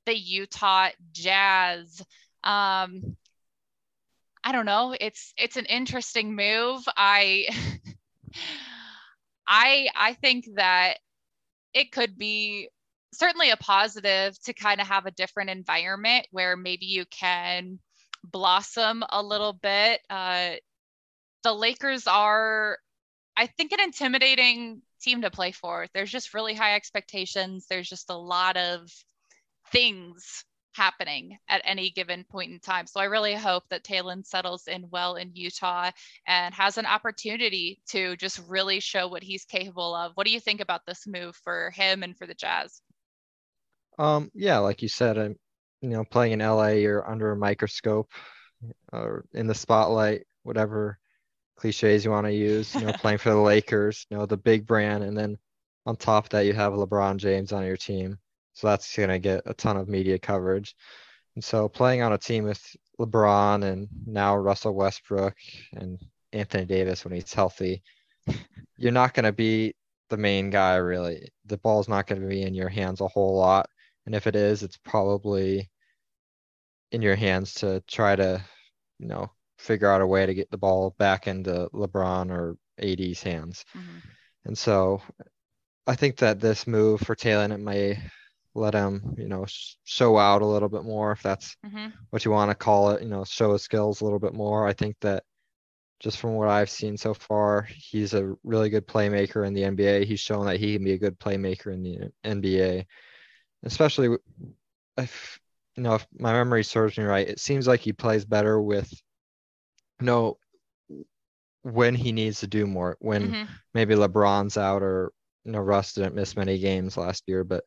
the 0.05 0.17
Utah 0.17 0.91
Jazz. 1.13 2.03
Um, 2.45 3.17
I 4.45 4.53
don't 4.53 4.67
know. 4.67 4.95
It's 4.99 5.33
it's 5.37 5.57
an 5.57 5.65
interesting 5.65 6.37
move. 6.37 6.83
I 6.97 7.49
I 9.49 9.89
I 9.97 10.15
think 10.15 10.47
that 10.57 10.99
it 11.73 11.91
could 11.91 12.19
be 12.19 12.69
certainly 13.15 13.51
a 13.51 13.57
positive 13.57 14.39
to 14.43 14.53
kind 14.53 14.81
of 14.81 14.87
have 14.87 15.07
a 15.07 15.11
different 15.11 15.51
environment 15.51 16.27
where 16.31 16.57
maybe 16.57 16.87
you 16.87 17.05
can 17.07 17.79
blossom 18.23 19.03
a 19.09 19.23
little 19.23 19.55
bit. 19.55 20.01
Uh, 20.11 20.51
the 21.43 21.53
Lakers 21.53 22.07
are, 22.07 22.79
I 23.37 23.47
think, 23.47 23.73
an 23.73 23.81
intimidating 23.81 24.83
team 25.09 25.23
to 25.23 25.31
play 25.31 25.53
for. 25.53 25.87
There's 25.95 26.11
just 26.11 26.35
really 26.35 26.55
high 26.55 26.75
expectations. 26.75 27.67
There's 27.69 27.89
just 27.89 28.11
a 28.11 28.17
lot 28.17 28.57
of 28.57 28.91
things 29.73 30.45
happening 30.75 31.39
at 31.49 31.63
any 31.65 31.91
given 31.91 32.25
point 32.31 32.53
in 32.53 32.61
time. 32.61 32.87
So 32.87 33.01
I 33.01 33.05
really 33.05 33.35
hope 33.35 33.65
that 33.71 33.85
Talen 33.85 34.25
settles 34.25 34.69
in 34.69 34.87
well 34.91 35.17
in 35.17 35.31
Utah 35.35 35.91
and 36.27 36.55
has 36.55 36.79
an 36.79 36.87
opportunity 36.87 37.81
to 37.89 38.17
just 38.17 38.41
really 38.49 38.81
show 38.81 39.09
what 39.09 39.23
he's 39.23 39.45
capable 39.45 39.95
of. 39.95 40.13
What 40.15 40.27
do 40.27 40.33
you 40.33 40.41
think 40.41 40.61
about 40.61 40.83
this 40.87 41.07
move 41.07 41.35
for 41.37 41.71
him 41.75 42.03
and 42.03 42.17
for 42.17 42.27
the 42.27 42.35
Jazz? 42.35 42.83
Um, 43.99 44.31
yeah, 44.35 44.59
like 44.59 44.83
you 44.83 44.89
said, 44.89 45.19
I'm, 45.19 45.37
you 45.81 45.89
know, 45.89 46.05
playing 46.05 46.33
in 46.33 46.41
LA, 46.41 46.69
you're 46.69 47.09
under 47.11 47.33
a 47.33 47.37
microscope 47.37 48.11
or 48.93 49.25
in 49.33 49.47
the 49.47 49.55
spotlight, 49.55 50.27
whatever 50.43 50.99
cliches 51.59 52.05
you 52.05 52.11
want 52.11 52.27
to 52.27 52.33
use, 52.33 52.75
you 52.75 52.83
know, 52.83 52.93
playing 52.99 53.19
for 53.19 53.31
the 53.31 53.37
Lakers, 53.37 54.07
you 54.11 54.17
know, 54.17 54.27
the 54.27 54.37
big 54.37 54.67
brand. 54.67 55.05
And 55.05 55.17
then 55.17 55.37
on 55.87 55.97
top 55.97 56.25
of 56.25 56.31
that, 56.31 56.47
you 56.47 56.53
have 56.55 56.73
LeBron 56.73 57.17
James 57.17 57.53
on 57.53 57.67
your 57.67 57.77
team. 57.77 58.19
So 58.55 58.69
that's 58.69 58.97
going 58.97 59.09
to 59.11 59.19
get 59.19 59.43
a 59.47 59.55
ton 59.55 59.77
of 59.77 59.89
media 59.89 60.19
coverage. 60.19 60.75
And 61.35 61.45
so 61.45 61.69
playing 61.69 62.03
on 62.03 62.13
a 62.13 62.19
team 62.19 62.45
with 62.45 62.77
LeBron 62.99 63.65
and 63.65 63.89
now 64.07 64.37
Russell 64.37 64.75
Westbrook 64.75 65.37
and 65.75 65.99
Anthony 66.33 66.65
Davis 66.65 67.05
when 67.05 67.15
he's 67.15 67.33
healthy, 67.33 67.83
you're 68.77 68.93
not 68.93 69.15
going 69.15 69.25
to 69.25 69.33
be 69.33 69.75
the 70.11 70.17
main 70.17 70.51
guy, 70.51 70.77
really. 70.77 71.29
The 71.47 71.59
ball's 71.59 71.89
not 71.89 72.07
going 72.07 72.23
to 72.23 72.29
be 72.29 72.43
in 72.43 72.55
your 72.55 72.69
hands 72.69 73.01
a 73.01 73.09
whole 73.09 73.37
lot. 73.37 73.69
And 74.07 74.15
if 74.15 74.27
it 74.27 74.35
is, 74.35 74.63
it's 74.63 74.79
probably 74.79 75.69
in 76.93 77.03
your 77.03 77.17
hands 77.17 77.55
to 77.55 77.83
try 77.87 78.17
to, 78.17 78.43
you 78.99 79.07
know, 79.07 79.31
figure 79.59 79.91
out 79.91 80.01
a 80.01 80.07
way 80.07 80.25
to 80.25 80.35
get 80.35 80.51
the 80.51 80.59
ball 80.59 80.95
back 80.99 81.27
into 81.27 81.69
LeBron 81.75 82.31
or 82.31 82.57
AD's 82.79 83.23
hands. 83.23 83.65
Mm-hmm. 83.77 83.99
And 84.45 84.59
so 84.59 85.03
I 85.87 85.97
think 85.97 86.19
that 86.19 86.41
this 86.41 86.67
move 86.67 87.01
for 87.01 87.17
Talen 87.17 87.53
it 87.53 87.59
may 87.59 87.99
let 88.55 88.75
him, 88.75 89.15
you 89.17 89.29
know, 89.29 89.47
show 89.85 90.19
out 90.19 90.43
a 90.43 90.47
little 90.47 90.69
bit 90.69 90.85
more 90.85 91.13
if 91.13 91.23
that's 91.23 91.57
mm-hmm. 91.65 91.89
what 92.11 92.25
you 92.25 92.31
want 92.31 92.51
to 92.51 92.55
call 92.55 92.91
it, 92.91 93.03
you 93.03 93.09
know, 93.09 93.25
show 93.25 93.53
his 93.53 93.63
skills 93.63 94.01
a 94.01 94.05
little 94.05 94.19
bit 94.19 94.35
more. 94.35 94.67
I 94.67 94.73
think 94.73 94.97
that 95.01 95.25
just 96.01 96.19
from 96.19 96.35
what 96.35 96.49
I've 96.49 96.71
seen 96.71 96.97
so 96.97 97.15
far, 97.15 97.63
he's 97.75 98.15
a 98.15 98.35
really 98.45 98.71
good 98.71 98.87
playmaker 98.87 99.47
in 99.47 99.55
the 99.55 99.63
NBA. 99.63 100.05
He's 100.05 100.21
shown 100.21 100.47
that 100.47 100.61
he 100.61 100.75
can 100.75 100.85
be 100.85 100.93
a 100.93 100.99
good 100.99 101.19
playmaker 101.19 101.73
in 101.73 101.83
the 101.83 102.11
NBA, 102.25 102.85
especially 103.65 104.17
if 104.97 105.41
you 105.77 105.83
know 105.83 105.95
if 105.95 106.07
my 106.19 106.33
memory 106.33 106.65
serves 106.65 106.97
me 106.99 107.05
right. 107.05 107.29
It 107.29 107.41
seems 107.41 107.67
like 107.67 107.81
he 107.81 107.93
plays 107.93 108.25
better 108.25 108.61
with 108.61 108.93
know 110.01 110.39
when 111.63 111.95
he 111.95 112.13
needs 112.13 112.41
to 112.41 112.47
do 112.47 112.67
more. 112.67 112.97
When 113.01 113.31
mm-hmm. 113.31 113.53
maybe 113.75 113.95
LeBron's 113.95 114.57
out 114.57 114.83
or 114.83 115.13
you 115.45 115.53
know 115.53 115.61
Russ 115.61 115.93
didn't 115.93 116.15
miss 116.15 116.37
many 116.37 116.59
games 116.59 116.97
last 116.97 117.25
year, 117.27 117.45
but 117.45 117.65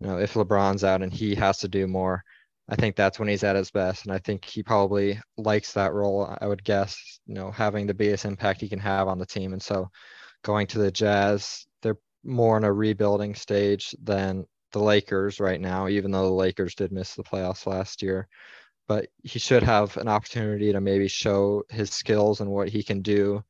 you 0.00 0.06
know 0.06 0.18
if 0.18 0.34
LeBron's 0.34 0.84
out 0.84 1.02
and 1.02 1.12
he 1.12 1.34
has 1.34 1.58
to 1.58 1.68
do 1.68 1.86
more, 1.86 2.22
I 2.68 2.76
think 2.76 2.96
that's 2.96 3.18
when 3.18 3.28
he's 3.28 3.44
at 3.44 3.56
his 3.56 3.70
best. 3.70 4.04
And 4.04 4.14
I 4.14 4.18
think 4.18 4.44
he 4.44 4.62
probably 4.62 5.20
likes 5.36 5.72
that 5.72 5.92
role. 5.92 6.34
I 6.40 6.46
would 6.46 6.64
guess, 6.64 7.20
you 7.26 7.34
know, 7.34 7.50
having 7.50 7.86
the 7.86 7.94
biggest 7.94 8.24
impact 8.24 8.60
he 8.60 8.68
can 8.68 8.78
have 8.80 9.08
on 9.08 9.18
the 9.18 9.26
team. 9.26 9.52
And 9.52 9.62
so 9.62 9.88
going 10.42 10.66
to 10.68 10.78
the 10.78 10.90
Jazz, 10.90 11.66
they're 11.82 11.98
more 12.24 12.56
in 12.56 12.64
a 12.64 12.72
rebuilding 12.72 13.34
stage 13.34 13.94
than 14.02 14.44
the 14.72 14.78
Lakers 14.78 15.40
right 15.40 15.60
now, 15.60 15.88
even 15.88 16.10
though 16.10 16.24
the 16.24 16.34
Lakers 16.34 16.74
did 16.74 16.90
miss 16.90 17.14
the 17.14 17.22
playoffs 17.22 17.66
last 17.66 18.02
year 18.02 18.28
but 18.86 19.08
he 19.22 19.38
should 19.38 19.62
have 19.62 19.96
an 19.96 20.08
opportunity 20.08 20.72
to 20.72 20.80
maybe 20.80 21.08
show 21.08 21.62
his 21.70 21.90
skills 21.90 22.40
and 22.40 22.50
what 22.50 22.68
he 22.68 22.82
can 22.82 23.02
do. 23.02 23.42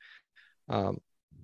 Um, 0.69 0.99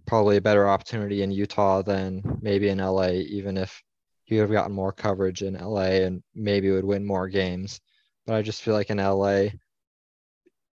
probably 0.07 0.37
a 0.37 0.41
better 0.41 0.69
opportunity 0.69 1.23
in 1.23 1.31
Utah 1.31 1.83
than 1.83 2.23
maybe 2.41 2.69
in 2.69 2.79
LA, 2.79 3.11
even 3.11 3.57
if 3.57 3.83
he 4.25 4.37
would 4.37 4.43
have 4.43 4.53
gotten 4.53 4.73
more 4.73 4.93
coverage 4.93 5.43
in 5.43 5.55
LA 5.55 6.03
and 6.05 6.23
maybe 6.35 6.71
would 6.71 6.85
win 6.85 7.05
more 7.05 7.29
games. 7.29 7.81
But 8.27 8.37
I 8.37 8.43
just 8.43 8.63
feel 8.63 8.75
like 8.75 8.91
in 8.91 8.99
LA, 8.99 9.49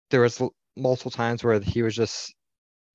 there 0.09 0.21
was 0.21 0.41
multiple 0.75 1.11
times 1.11 1.43
where 1.43 1.59
he 1.59 1.83
was 1.83 1.95
just, 1.95 2.33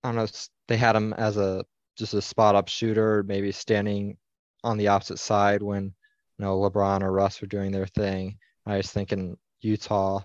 I 0.03 0.09
don't 0.09 0.17
know, 0.17 0.27
they 0.67 0.77
had 0.77 0.97
him 0.97 1.13
as 1.15 1.37
a 1.37 1.65
just 1.97 2.15
a 2.15 2.23
spot 2.23 2.55
up 2.55 2.69
shooter, 2.69 3.25
maybe 3.25 3.51
standing 3.53 4.17
on 4.65 4.79
the 4.79 4.89
opposite 4.89 5.19
side 5.19 5.63
when 5.63 5.85
you 5.85 6.45
know 6.45 6.59
LeBron 6.59 7.03
or 7.03 7.13
Russ 7.13 7.41
were 7.41 7.49
doing 7.49 7.73
their 7.73 7.87
thing. 7.87 8.39
I 8.67 8.77
was 8.77 8.91
thinking 8.91 9.37
Utah, 9.61 10.21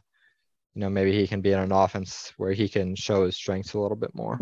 you 0.73 0.81
know, 0.81 0.89
maybe 0.89 1.11
he 1.11 1.27
can 1.27 1.41
be 1.41 1.51
in 1.51 1.59
an 1.59 1.71
offense 1.71 2.33
where 2.37 2.51
he 2.51 2.67
can 2.67 2.95
show 2.95 3.25
his 3.25 3.35
strengths 3.35 3.73
a 3.73 3.79
little 3.79 3.97
bit 3.97 4.13
more. 4.13 4.39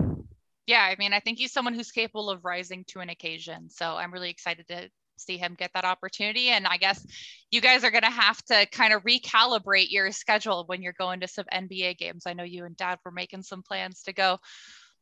Yeah, 0.67 0.81
I 0.83 0.95
mean, 0.97 1.13
I 1.13 1.19
think 1.19 1.39
he's 1.39 1.51
someone 1.51 1.73
who's 1.73 1.91
capable 1.91 2.29
of 2.29 2.45
rising 2.45 2.85
to 2.89 2.99
an 2.99 3.09
occasion. 3.09 3.69
So 3.69 3.95
I'm 3.95 4.13
really 4.13 4.29
excited 4.29 4.67
to 4.69 4.89
see 5.17 5.37
him 5.37 5.55
get 5.57 5.71
that 5.73 5.85
opportunity. 5.85 6.49
And 6.49 6.65
I 6.67 6.77
guess 6.77 7.05
you 7.51 7.61
guys 7.61 7.83
are 7.83 7.91
going 7.91 8.03
to 8.03 8.09
have 8.09 8.41
to 8.45 8.65
kind 8.71 8.93
of 8.93 9.03
recalibrate 9.03 9.91
your 9.91 10.11
schedule 10.11 10.63
when 10.67 10.81
you're 10.81 10.93
going 10.93 11.19
to 11.21 11.27
some 11.27 11.45
NBA 11.53 11.97
games. 11.97 12.23
I 12.25 12.33
know 12.33 12.43
you 12.43 12.65
and 12.65 12.77
dad 12.77 12.99
were 13.05 13.11
making 13.11 13.43
some 13.43 13.63
plans 13.63 14.03
to 14.03 14.13
go 14.13 14.37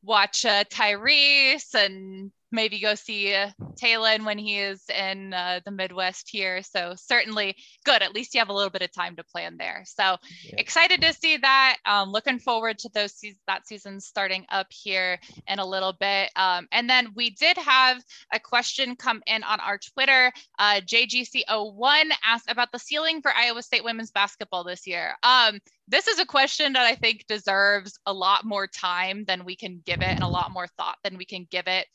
watch 0.02 0.46
uh, 0.46 0.64
Tyrese 0.66 1.74
and 1.74 2.32
maybe 2.52 2.80
go 2.80 2.96
see 2.96 3.34
uh, 3.34 3.50
Talen 3.76 4.26
when 4.26 4.38
he 4.38 4.60
is 4.60 4.84
in 4.90 5.34
uh, 5.34 5.60
the 5.66 5.72
Midwest 5.72 6.30
here. 6.30 6.62
So 6.64 6.94
certainly 6.96 7.56
good. 7.86 8.02
At 8.02 8.14
least 8.14 8.34
you 8.34 8.40
have 8.40 8.50
a 8.50 8.54
little 8.54 8.70
bit 8.70 8.82
of 8.82 8.92
time 8.92 9.16
to 9.16 9.24
plan 9.24 9.58
there. 9.58 9.84
So 9.86 10.18
yeah. 10.46 10.56
excited 10.58 11.02
to 11.02 11.14
see 11.14 11.38
that. 11.38 11.78
Um, 11.86 12.12
looking 12.12 12.40
forward 12.40 12.80
to 12.80 12.90
those 12.94 13.14
se- 13.14 13.38
that 13.48 13.68
season 13.68 14.00
starting 14.00 14.46
up 14.50 14.68
here 14.70 15.20
in 15.48 15.60
a 15.60 15.66
little 15.66 15.94
bit. 15.94 16.32
Um, 16.36 16.68
and 16.72 16.90
then 16.90 17.10
we 17.16 17.32
did 17.32 17.58
have 17.58 18.02
a 18.34 18.40
question 18.40 18.96
come 18.96 19.22
in 19.28 19.44
on 19.44 19.60
our 19.60 19.78
Twitter. 19.78 20.32
Uh, 20.58 20.82
JGC01 20.82 22.12
asked 22.26 22.50
about 22.50 22.72
the 22.72 22.80
ceiling 22.80 23.22
for 23.22 23.32
Iowa 23.34 23.62
State 23.62 23.84
women's 23.84 24.12
basketball 24.12 24.64
this 24.64 24.88
year. 24.88 25.16
Um, 25.24 25.60
this 25.88 26.08
is 26.08 26.20
a 26.20 26.26
question 26.26 26.74
that 26.74 26.86
I 26.86 26.96
think 26.96 27.26
deserves 27.28 28.00
a 28.06 28.14
lot 28.14 28.46
more 28.46 28.68
time 28.68 29.26
than 29.26 29.44
we 29.44 29.56
can 29.56 29.82
give 29.86 30.02
it 30.02 30.10
and 30.10 30.24
a 30.24 30.28
lot 30.28 30.52
more 30.52 30.68
thought 30.78 30.98
than 31.04 31.18
we 31.18 31.26
can 31.26 31.48
give 31.50 31.68
it 31.68 31.88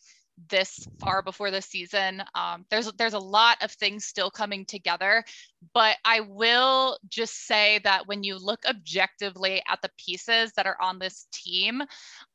this 0.51 0.87
far 1.01 1.22
before 1.22 1.51
the 1.51 1.62
season. 1.62 2.22
Um, 2.35 2.64
there's 2.70 2.91
there's 2.93 3.14
a 3.14 3.18
lot 3.18 3.62
of 3.62 3.70
things 3.72 4.05
still 4.05 4.30
coming 4.30 4.64
together, 4.64 5.24
but 5.72 5.97
I 6.05 6.20
will 6.20 6.99
just 7.09 7.47
say 7.47 7.80
that 7.85 8.07
when 8.07 8.24
you 8.24 8.37
look 8.37 8.64
objectively 8.68 9.62
at 9.68 9.80
the 9.82 9.91
pieces 9.97 10.53
that 10.57 10.66
are 10.66 10.80
on 10.80 10.99
this 10.99 11.26
team, 11.32 11.82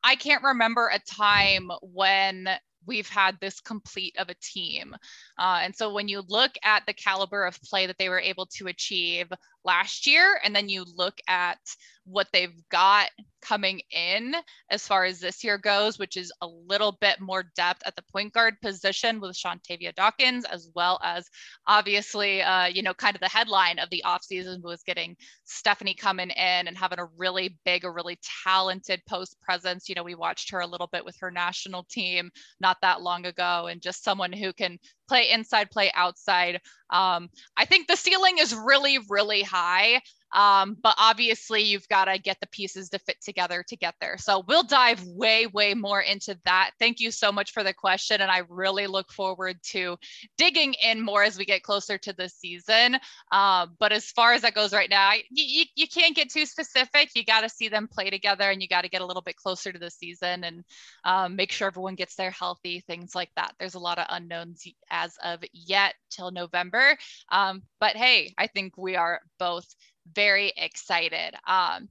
I 0.04 0.16
can't 0.16 0.44
remember 0.44 0.90
a 0.94 1.00
time 1.00 1.70
when 1.82 2.50
we've 2.86 3.10
had 3.10 3.38
this 3.40 3.60
complete 3.60 4.16
of 4.18 4.30
a 4.30 4.36
team. 4.42 4.96
Uh, 5.38 5.60
and 5.62 5.76
so 5.76 5.94
when 5.94 6.08
you 6.08 6.24
look 6.28 6.52
at 6.64 6.84
the 6.86 6.94
caliber 6.94 7.46
of 7.46 7.62
play 7.62 7.86
that 7.86 7.98
they 7.98 8.10
were 8.10 8.20
able 8.20 8.46
to 8.46 8.68
achieve 8.68 9.28
last 9.64 10.08
year, 10.08 10.40
and 10.44 10.56
then 10.56 10.70
you 10.70 10.86
look 10.96 11.20
at 11.28 11.60
what 12.06 12.28
they've 12.32 12.56
got 12.70 13.10
coming 13.42 13.82
in 13.92 14.36
as 14.70 14.88
far 14.88 15.06
as 15.06 15.20
this 15.20 15.44
year 15.44 15.58
goes, 15.58 16.00
which 16.00 16.18
is 16.18 16.32
a 16.42 16.48
little 16.48 16.98
bit 17.00 17.20
more 17.20 17.44
depth 17.56 17.82
at 17.86 17.96
the 17.96 18.04
point 18.12 18.34
guard 18.34 18.56
position 18.62 19.20
with 19.20 19.38
Shantavia 19.38 19.94
Dawkins, 19.96 20.46
as 20.46 20.70
well 20.76 21.00
as 21.04 21.28
obviously, 21.68 22.42
uh, 22.42 22.66
you 22.66 22.82
know, 22.82 22.94
kind 22.94 23.16
of 23.16 23.22
the 23.22 23.30
headline 23.30 23.80
of 23.80 23.90
the 23.90 24.04
offseason 24.06 24.62
was 24.64 24.84
getting 24.84 25.16
Stephanie 25.46 25.94
coming 25.94 26.30
in 26.30 26.68
and 26.68 26.78
having 26.78 27.00
a 27.00 27.10
really 27.18 27.58
big, 27.66 27.84
a 27.84 27.92
really 27.92 28.20
talented 28.44 29.02
post 29.08 29.40
presence. 29.42 29.90
You 29.90 29.96
know, 29.96 30.04
we 30.04 30.16
watched 30.16 30.52
her 30.52 30.60
a 30.60 30.68
little 30.68 30.90
bit 30.92 31.06
with 31.06 31.18
her 31.20 31.32
national 31.32 31.86
team 31.90 32.30
not 32.60 32.78
that 32.82 33.02
long 33.02 33.26
ago, 33.26 33.68
and 33.68 33.82
just 33.82 34.04
someone 34.04 34.34
who 34.34 34.54
can 34.54 34.78
play 35.10 35.32
inside, 35.32 35.72
play 35.72 35.92
outside. 35.94 36.62
Um, 36.90 37.30
I 37.58 37.66
think 37.66 37.88
the 37.88 37.98
ceiling 37.98 38.38
is 38.40 38.56
really, 38.56 39.00
really 39.10 39.42
high. 39.42 40.02
Um, 40.32 40.78
but 40.82 40.94
obviously, 40.98 41.64
you've 41.64 41.88
got 41.88 42.06
to 42.06 42.20
get 42.20 42.38
the 42.40 42.48
pieces 42.48 42.90
to 42.90 43.00
fit 43.00 43.18
together 43.22 43.64
to 43.68 43.76
get 43.76 43.96
there. 44.00 44.18
So 44.18 44.44
we'll 44.48 44.64
dive 44.64 45.04
way, 45.04 45.48
way 45.48 45.74
more 45.74 46.02
into 46.02 46.38
that. 46.46 46.72
Thank 46.78 47.00
you 47.00 47.12
so 47.12 47.32
much 47.32 47.52
for 47.52 47.64
the 47.64 47.74
question. 47.74 48.22
And 48.22 48.30
I 48.30 48.44
really 48.48 48.86
look 48.88 49.12
forward 49.12 49.58
to 49.72 49.98
digging 50.38 50.76
in 50.84 51.02
more 51.02 51.24
as 51.24 51.38
we 51.38 51.46
get 51.46 51.64
closer 51.64 51.98
to 51.98 52.14
the 52.14 52.30
season. 52.30 52.98
Uh, 53.32 53.68
but 53.80 53.92
as 53.92 54.12
far 54.12 54.34
as 54.34 54.44
that 54.44 54.54
goes 54.54 54.72
right 54.72 54.90
now, 54.90 55.14
you, 55.14 55.44
you, 55.46 55.66
you 55.76 55.88
can't 55.88 56.16
get 56.16 56.30
too 56.30 56.46
specific. 56.46 57.10
You 57.16 57.26
got 57.26 57.42
to 57.42 57.50
see 57.50 57.68
them 57.68 57.88
play 57.92 58.12
together 58.12 58.50
and 58.52 58.62
you 58.62 58.68
got 58.68 58.84
to 58.84 58.90
get 58.90 59.02
a 59.02 59.06
little 59.06 59.24
bit 59.24 59.36
closer 59.36 59.72
to 59.72 59.80
the 59.80 59.90
season 59.90 60.44
and 60.44 60.64
um, 61.06 61.36
make 61.36 61.52
sure 61.52 61.68
everyone 61.68 61.96
gets 61.96 62.16
there 62.16 62.32
healthy, 62.32 62.82
things 62.82 63.16
like 63.16 63.32
that. 63.36 63.54
There's 63.60 63.76
a 63.76 63.80
lot 63.80 63.98
of 63.98 64.06
unknowns 64.10 64.68
as 65.04 65.18
of 65.24 65.44
yet 65.54 65.96
till 66.10 66.32
November. 66.32 66.98
Um, 67.32 67.64
but 67.80 67.96
hey, 67.96 68.34
I 68.38 68.48
think 68.48 68.78
we 68.78 68.96
are 68.96 69.22
both 69.38 69.66
very 70.14 70.52
excited. 70.58 71.36
Um, 71.48 71.90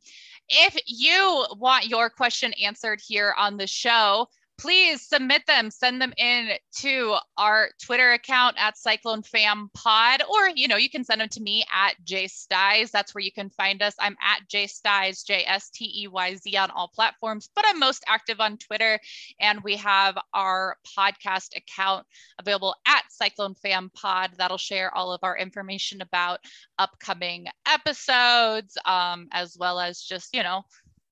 if 0.49 0.77
you 0.87 1.47
want 1.57 1.87
your 1.89 2.11
question 2.11 2.53
answered 2.63 3.01
here 3.07 3.35
on 3.39 3.57
the 3.57 3.67
show, 3.67 4.29
please 4.59 5.07
submit 5.07 5.43
them. 5.47 5.71
Send 5.71 6.03
them 6.03 6.13
in 6.17 6.51
to 6.79 7.17
our 7.37 7.71
twitter 7.81 8.13
account 8.13 8.57
at 8.59 8.77
cyclone 8.77 9.23
fam 9.23 9.71
pod 9.75 10.23
or 10.29 10.51
you 10.55 10.69
know 10.69 10.77
you 10.77 10.91
can 10.91 11.05
send 11.05 11.21
them 11.21 11.29
to 11.29 11.41
me 11.41 11.65
at 11.73 11.95
j 12.05 12.27
steyz 12.27 12.91
that's 12.91 13.15
where 13.15 13.23
you 13.23 13.33
can 13.33 13.51
find 13.51 13.83
us. 13.83 13.95
I'm 13.99 14.17
at 14.23 14.49
j 14.49 14.67
steyz 14.67 15.25
j-s-t-e-y-z 15.25 16.57
on 16.57 16.71
all 16.71 16.89
platforms 16.95 17.49
but 17.55 17.65
i'm 17.67 17.79
most 17.79 18.05
active 18.07 18.41
on 18.41 18.59
twitter 18.59 18.99
and 19.41 19.63
we 19.63 19.77
have 19.77 20.17
our 20.35 20.77
podcast 20.97 21.57
account 21.57 22.07
available 22.39 22.75
at 22.87 23.05
cyclone 23.11 23.55
fam 23.55 23.91
pod. 23.95 24.31
That'll 24.39 24.59
share 24.59 24.95
all 24.95 25.13
of 25.13 25.21
our 25.23 25.37
information 25.37 26.01
about 26.01 26.41
upcoming 26.79 27.47
episodes 27.67 28.77
um, 28.85 29.29
as 29.33 29.57
well 29.59 29.81
as 29.81 30.01
just 30.01 30.35
you 30.35 30.43
know 30.43 30.63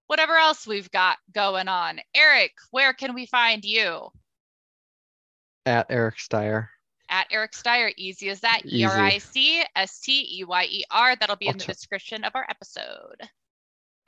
whatever 0.06 0.34
else 0.34 0.66
we've 0.66 0.90
got 0.90 1.18
going 1.32 1.68
on. 1.68 2.00
Eric, 2.14 2.52
where 2.70 2.92
can 2.92 3.14
we 3.14 3.26
find 3.26 3.64
you? 3.64 4.08
At 5.64 5.86
Eric 5.90 6.16
Steyer. 6.16 6.68
At 7.08 7.26
Eric 7.30 7.52
Steyer, 7.52 7.92
easy 7.96 8.30
as 8.30 8.40
that. 8.40 8.62
E 8.64 8.84
R 8.84 8.98
I 8.98 9.18
C 9.18 9.62
S 9.76 10.00
T 10.00 10.40
E 10.40 10.44
Y 10.44 10.64
E 10.64 10.84
R. 10.90 11.16
That'll 11.16 11.36
be 11.36 11.46
I'll 11.46 11.52
in 11.52 11.58
the 11.58 11.64
tr- 11.64 11.72
description 11.72 12.24
of 12.24 12.32
our 12.34 12.46
episode. 12.48 13.20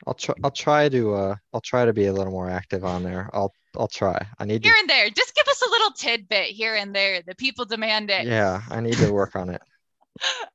I'll 0.05 0.13
try. 0.13 0.35
I'll 0.43 0.51
try 0.51 0.89
to. 0.89 1.13
Uh, 1.13 1.35
I'll 1.53 1.61
try 1.61 1.85
to 1.85 1.93
be 1.93 2.07
a 2.07 2.13
little 2.13 2.31
more 2.31 2.49
active 2.49 2.83
on 2.83 3.03
there. 3.03 3.29
I'll. 3.33 3.53
I'll 3.77 3.87
try. 3.87 4.25
I 4.37 4.45
need 4.45 4.65
here 4.65 4.73
to... 4.73 4.79
and 4.79 4.89
there. 4.89 5.09
Just 5.09 5.35
give 5.35 5.47
us 5.47 5.61
a 5.61 5.69
little 5.69 5.91
tidbit 5.91 6.47
here 6.47 6.75
and 6.75 6.93
there. 6.93 7.21
The 7.21 7.35
people 7.35 7.65
demand 7.65 8.09
it. 8.09 8.25
Yeah, 8.25 8.61
I 8.69 8.81
need 8.81 8.95
to 8.95 9.13
work 9.13 9.35
on 9.35 9.49
it 9.49 9.61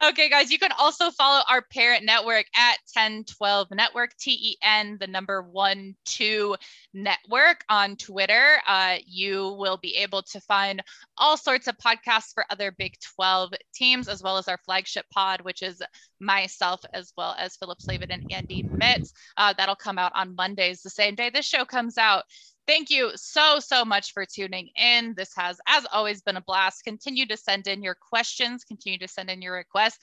okay, 0.05 0.28
guys, 0.28 0.50
you 0.50 0.59
can 0.59 0.72
also 0.78 1.11
follow 1.11 1.42
our 1.48 1.62
parent 1.62 2.05
network 2.05 2.46
at 2.57 2.78
1012 2.92 3.68
Network, 3.72 4.16
T 4.18 4.30
E 4.32 4.57
N, 4.62 4.96
the 5.00 5.07
number 5.07 5.42
one, 5.42 5.94
two 6.05 6.57
network 6.92 7.64
on 7.68 7.96
Twitter. 7.96 8.59
Uh, 8.66 8.96
you 9.07 9.57
will 9.59 9.76
be 9.76 9.96
able 9.96 10.22
to 10.22 10.40
find 10.40 10.82
all 11.16 11.36
sorts 11.36 11.66
of 11.66 11.76
podcasts 11.78 12.34
for 12.34 12.44
other 12.50 12.72
Big 12.72 12.94
12 13.16 13.52
teams, 13.74 14.09
as 14.09 14.22
well 14.22 14.36
as 14.36 14.48
our 14.48 14.59
flagship 14.59 15.07
pod, 15.12 15.40
which 15.40 15.62
is 15.62 15.82
myself, 16.20 16.80
as 16.92 17.12
well 17.16 17.34
as 17.38 17.57
Philip 17.57 17.80
Slavin 17.80 18.11
and 18.11 18.24
Andy 18.30 18.64
Mitz. 18.64 19.12
Uh, 19.36 19.55
that'll 19.57 19.76
come 19.76 19.98
out 19.98 20.12
on 20.14 20.34
Mondays, 20.34 20.82
the 20.82 20.90
same 20.90 21.14
day 21.14 21.30
this 21.30 21.46
show 21.46 21.64
comes 21.64 21.98
out. 21.98 22.24
Thank 22.67 22.91
you 22.91 23.12
so, 23.15 23.61
so 23.61 23.85
much 23.85 24.12
for 24.12 24.25
tuning 24.25 24.71
in. 24.77 25.15
This 25.17 25.35
has, 25.37 25.61
as 25.69 25.87
always, 25.93 26.23
been 26.23 26.37
a 26.37 26.41
blast. 26.41 26.85
Continue 26.85 27.27
to 27.27 27.37
send 27.37 27.67
in 27.67 27.83
your 27.83 27.95
questions, 27.95 28.65
continue 28.65 28.99
to 28.99 29.09
send 29.09 29.31
in 29.31 29.43
your 29.43 29.55
requests. 29.55 29.99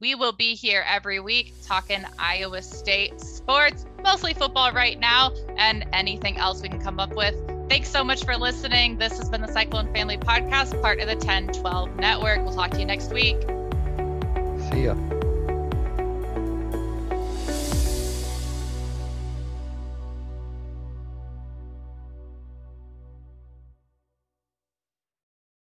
We 0.00 0.14
will 0.14 0.32
be 0.32 0.54
here 0.54 0.84
every 0.86 1.20
week 1.20 1.54
talking 1.64 2.04
Iowa 2.18 2.62
State 2.62 3.18
sports, 3.20 3.86
mostly 4.02 4.34
football 4.34 4.72
right 4.72 4.98
now, 4.98 5.32
and 5.56 5.86
anything 5.92 6.36
else 6.38 6.60
we 6.62 6.68
can 6.68 6.80
come 6.80 7.00
up 7.00 7.14
with. 7.14 7.34
Thanks 7.68 7.88
so 7.88 8.04
much 8.04 8.24
for 8.24 8.36
listening. 8.36 8.98
This 8.98 9.16
has 9.18 9.28
been 9.28 9.40
the 9.40 9.52
Cyclone 9.52 9.92
Family 9.92 10.18
Podcast, 10.18 10.80
part 10.82 11.00
of 11.00 11.08
the 11.08 11.16
1012 11.16 11.96
Network. 11.96 12.44
We'll 12.44 12.54
talk 12.54 12.72
to 12.72 12.78
you 12.78 12.84
next 12.84 13.12
week. 13.12 13.40
See 14.70 14.84
ya. 14.84 14.94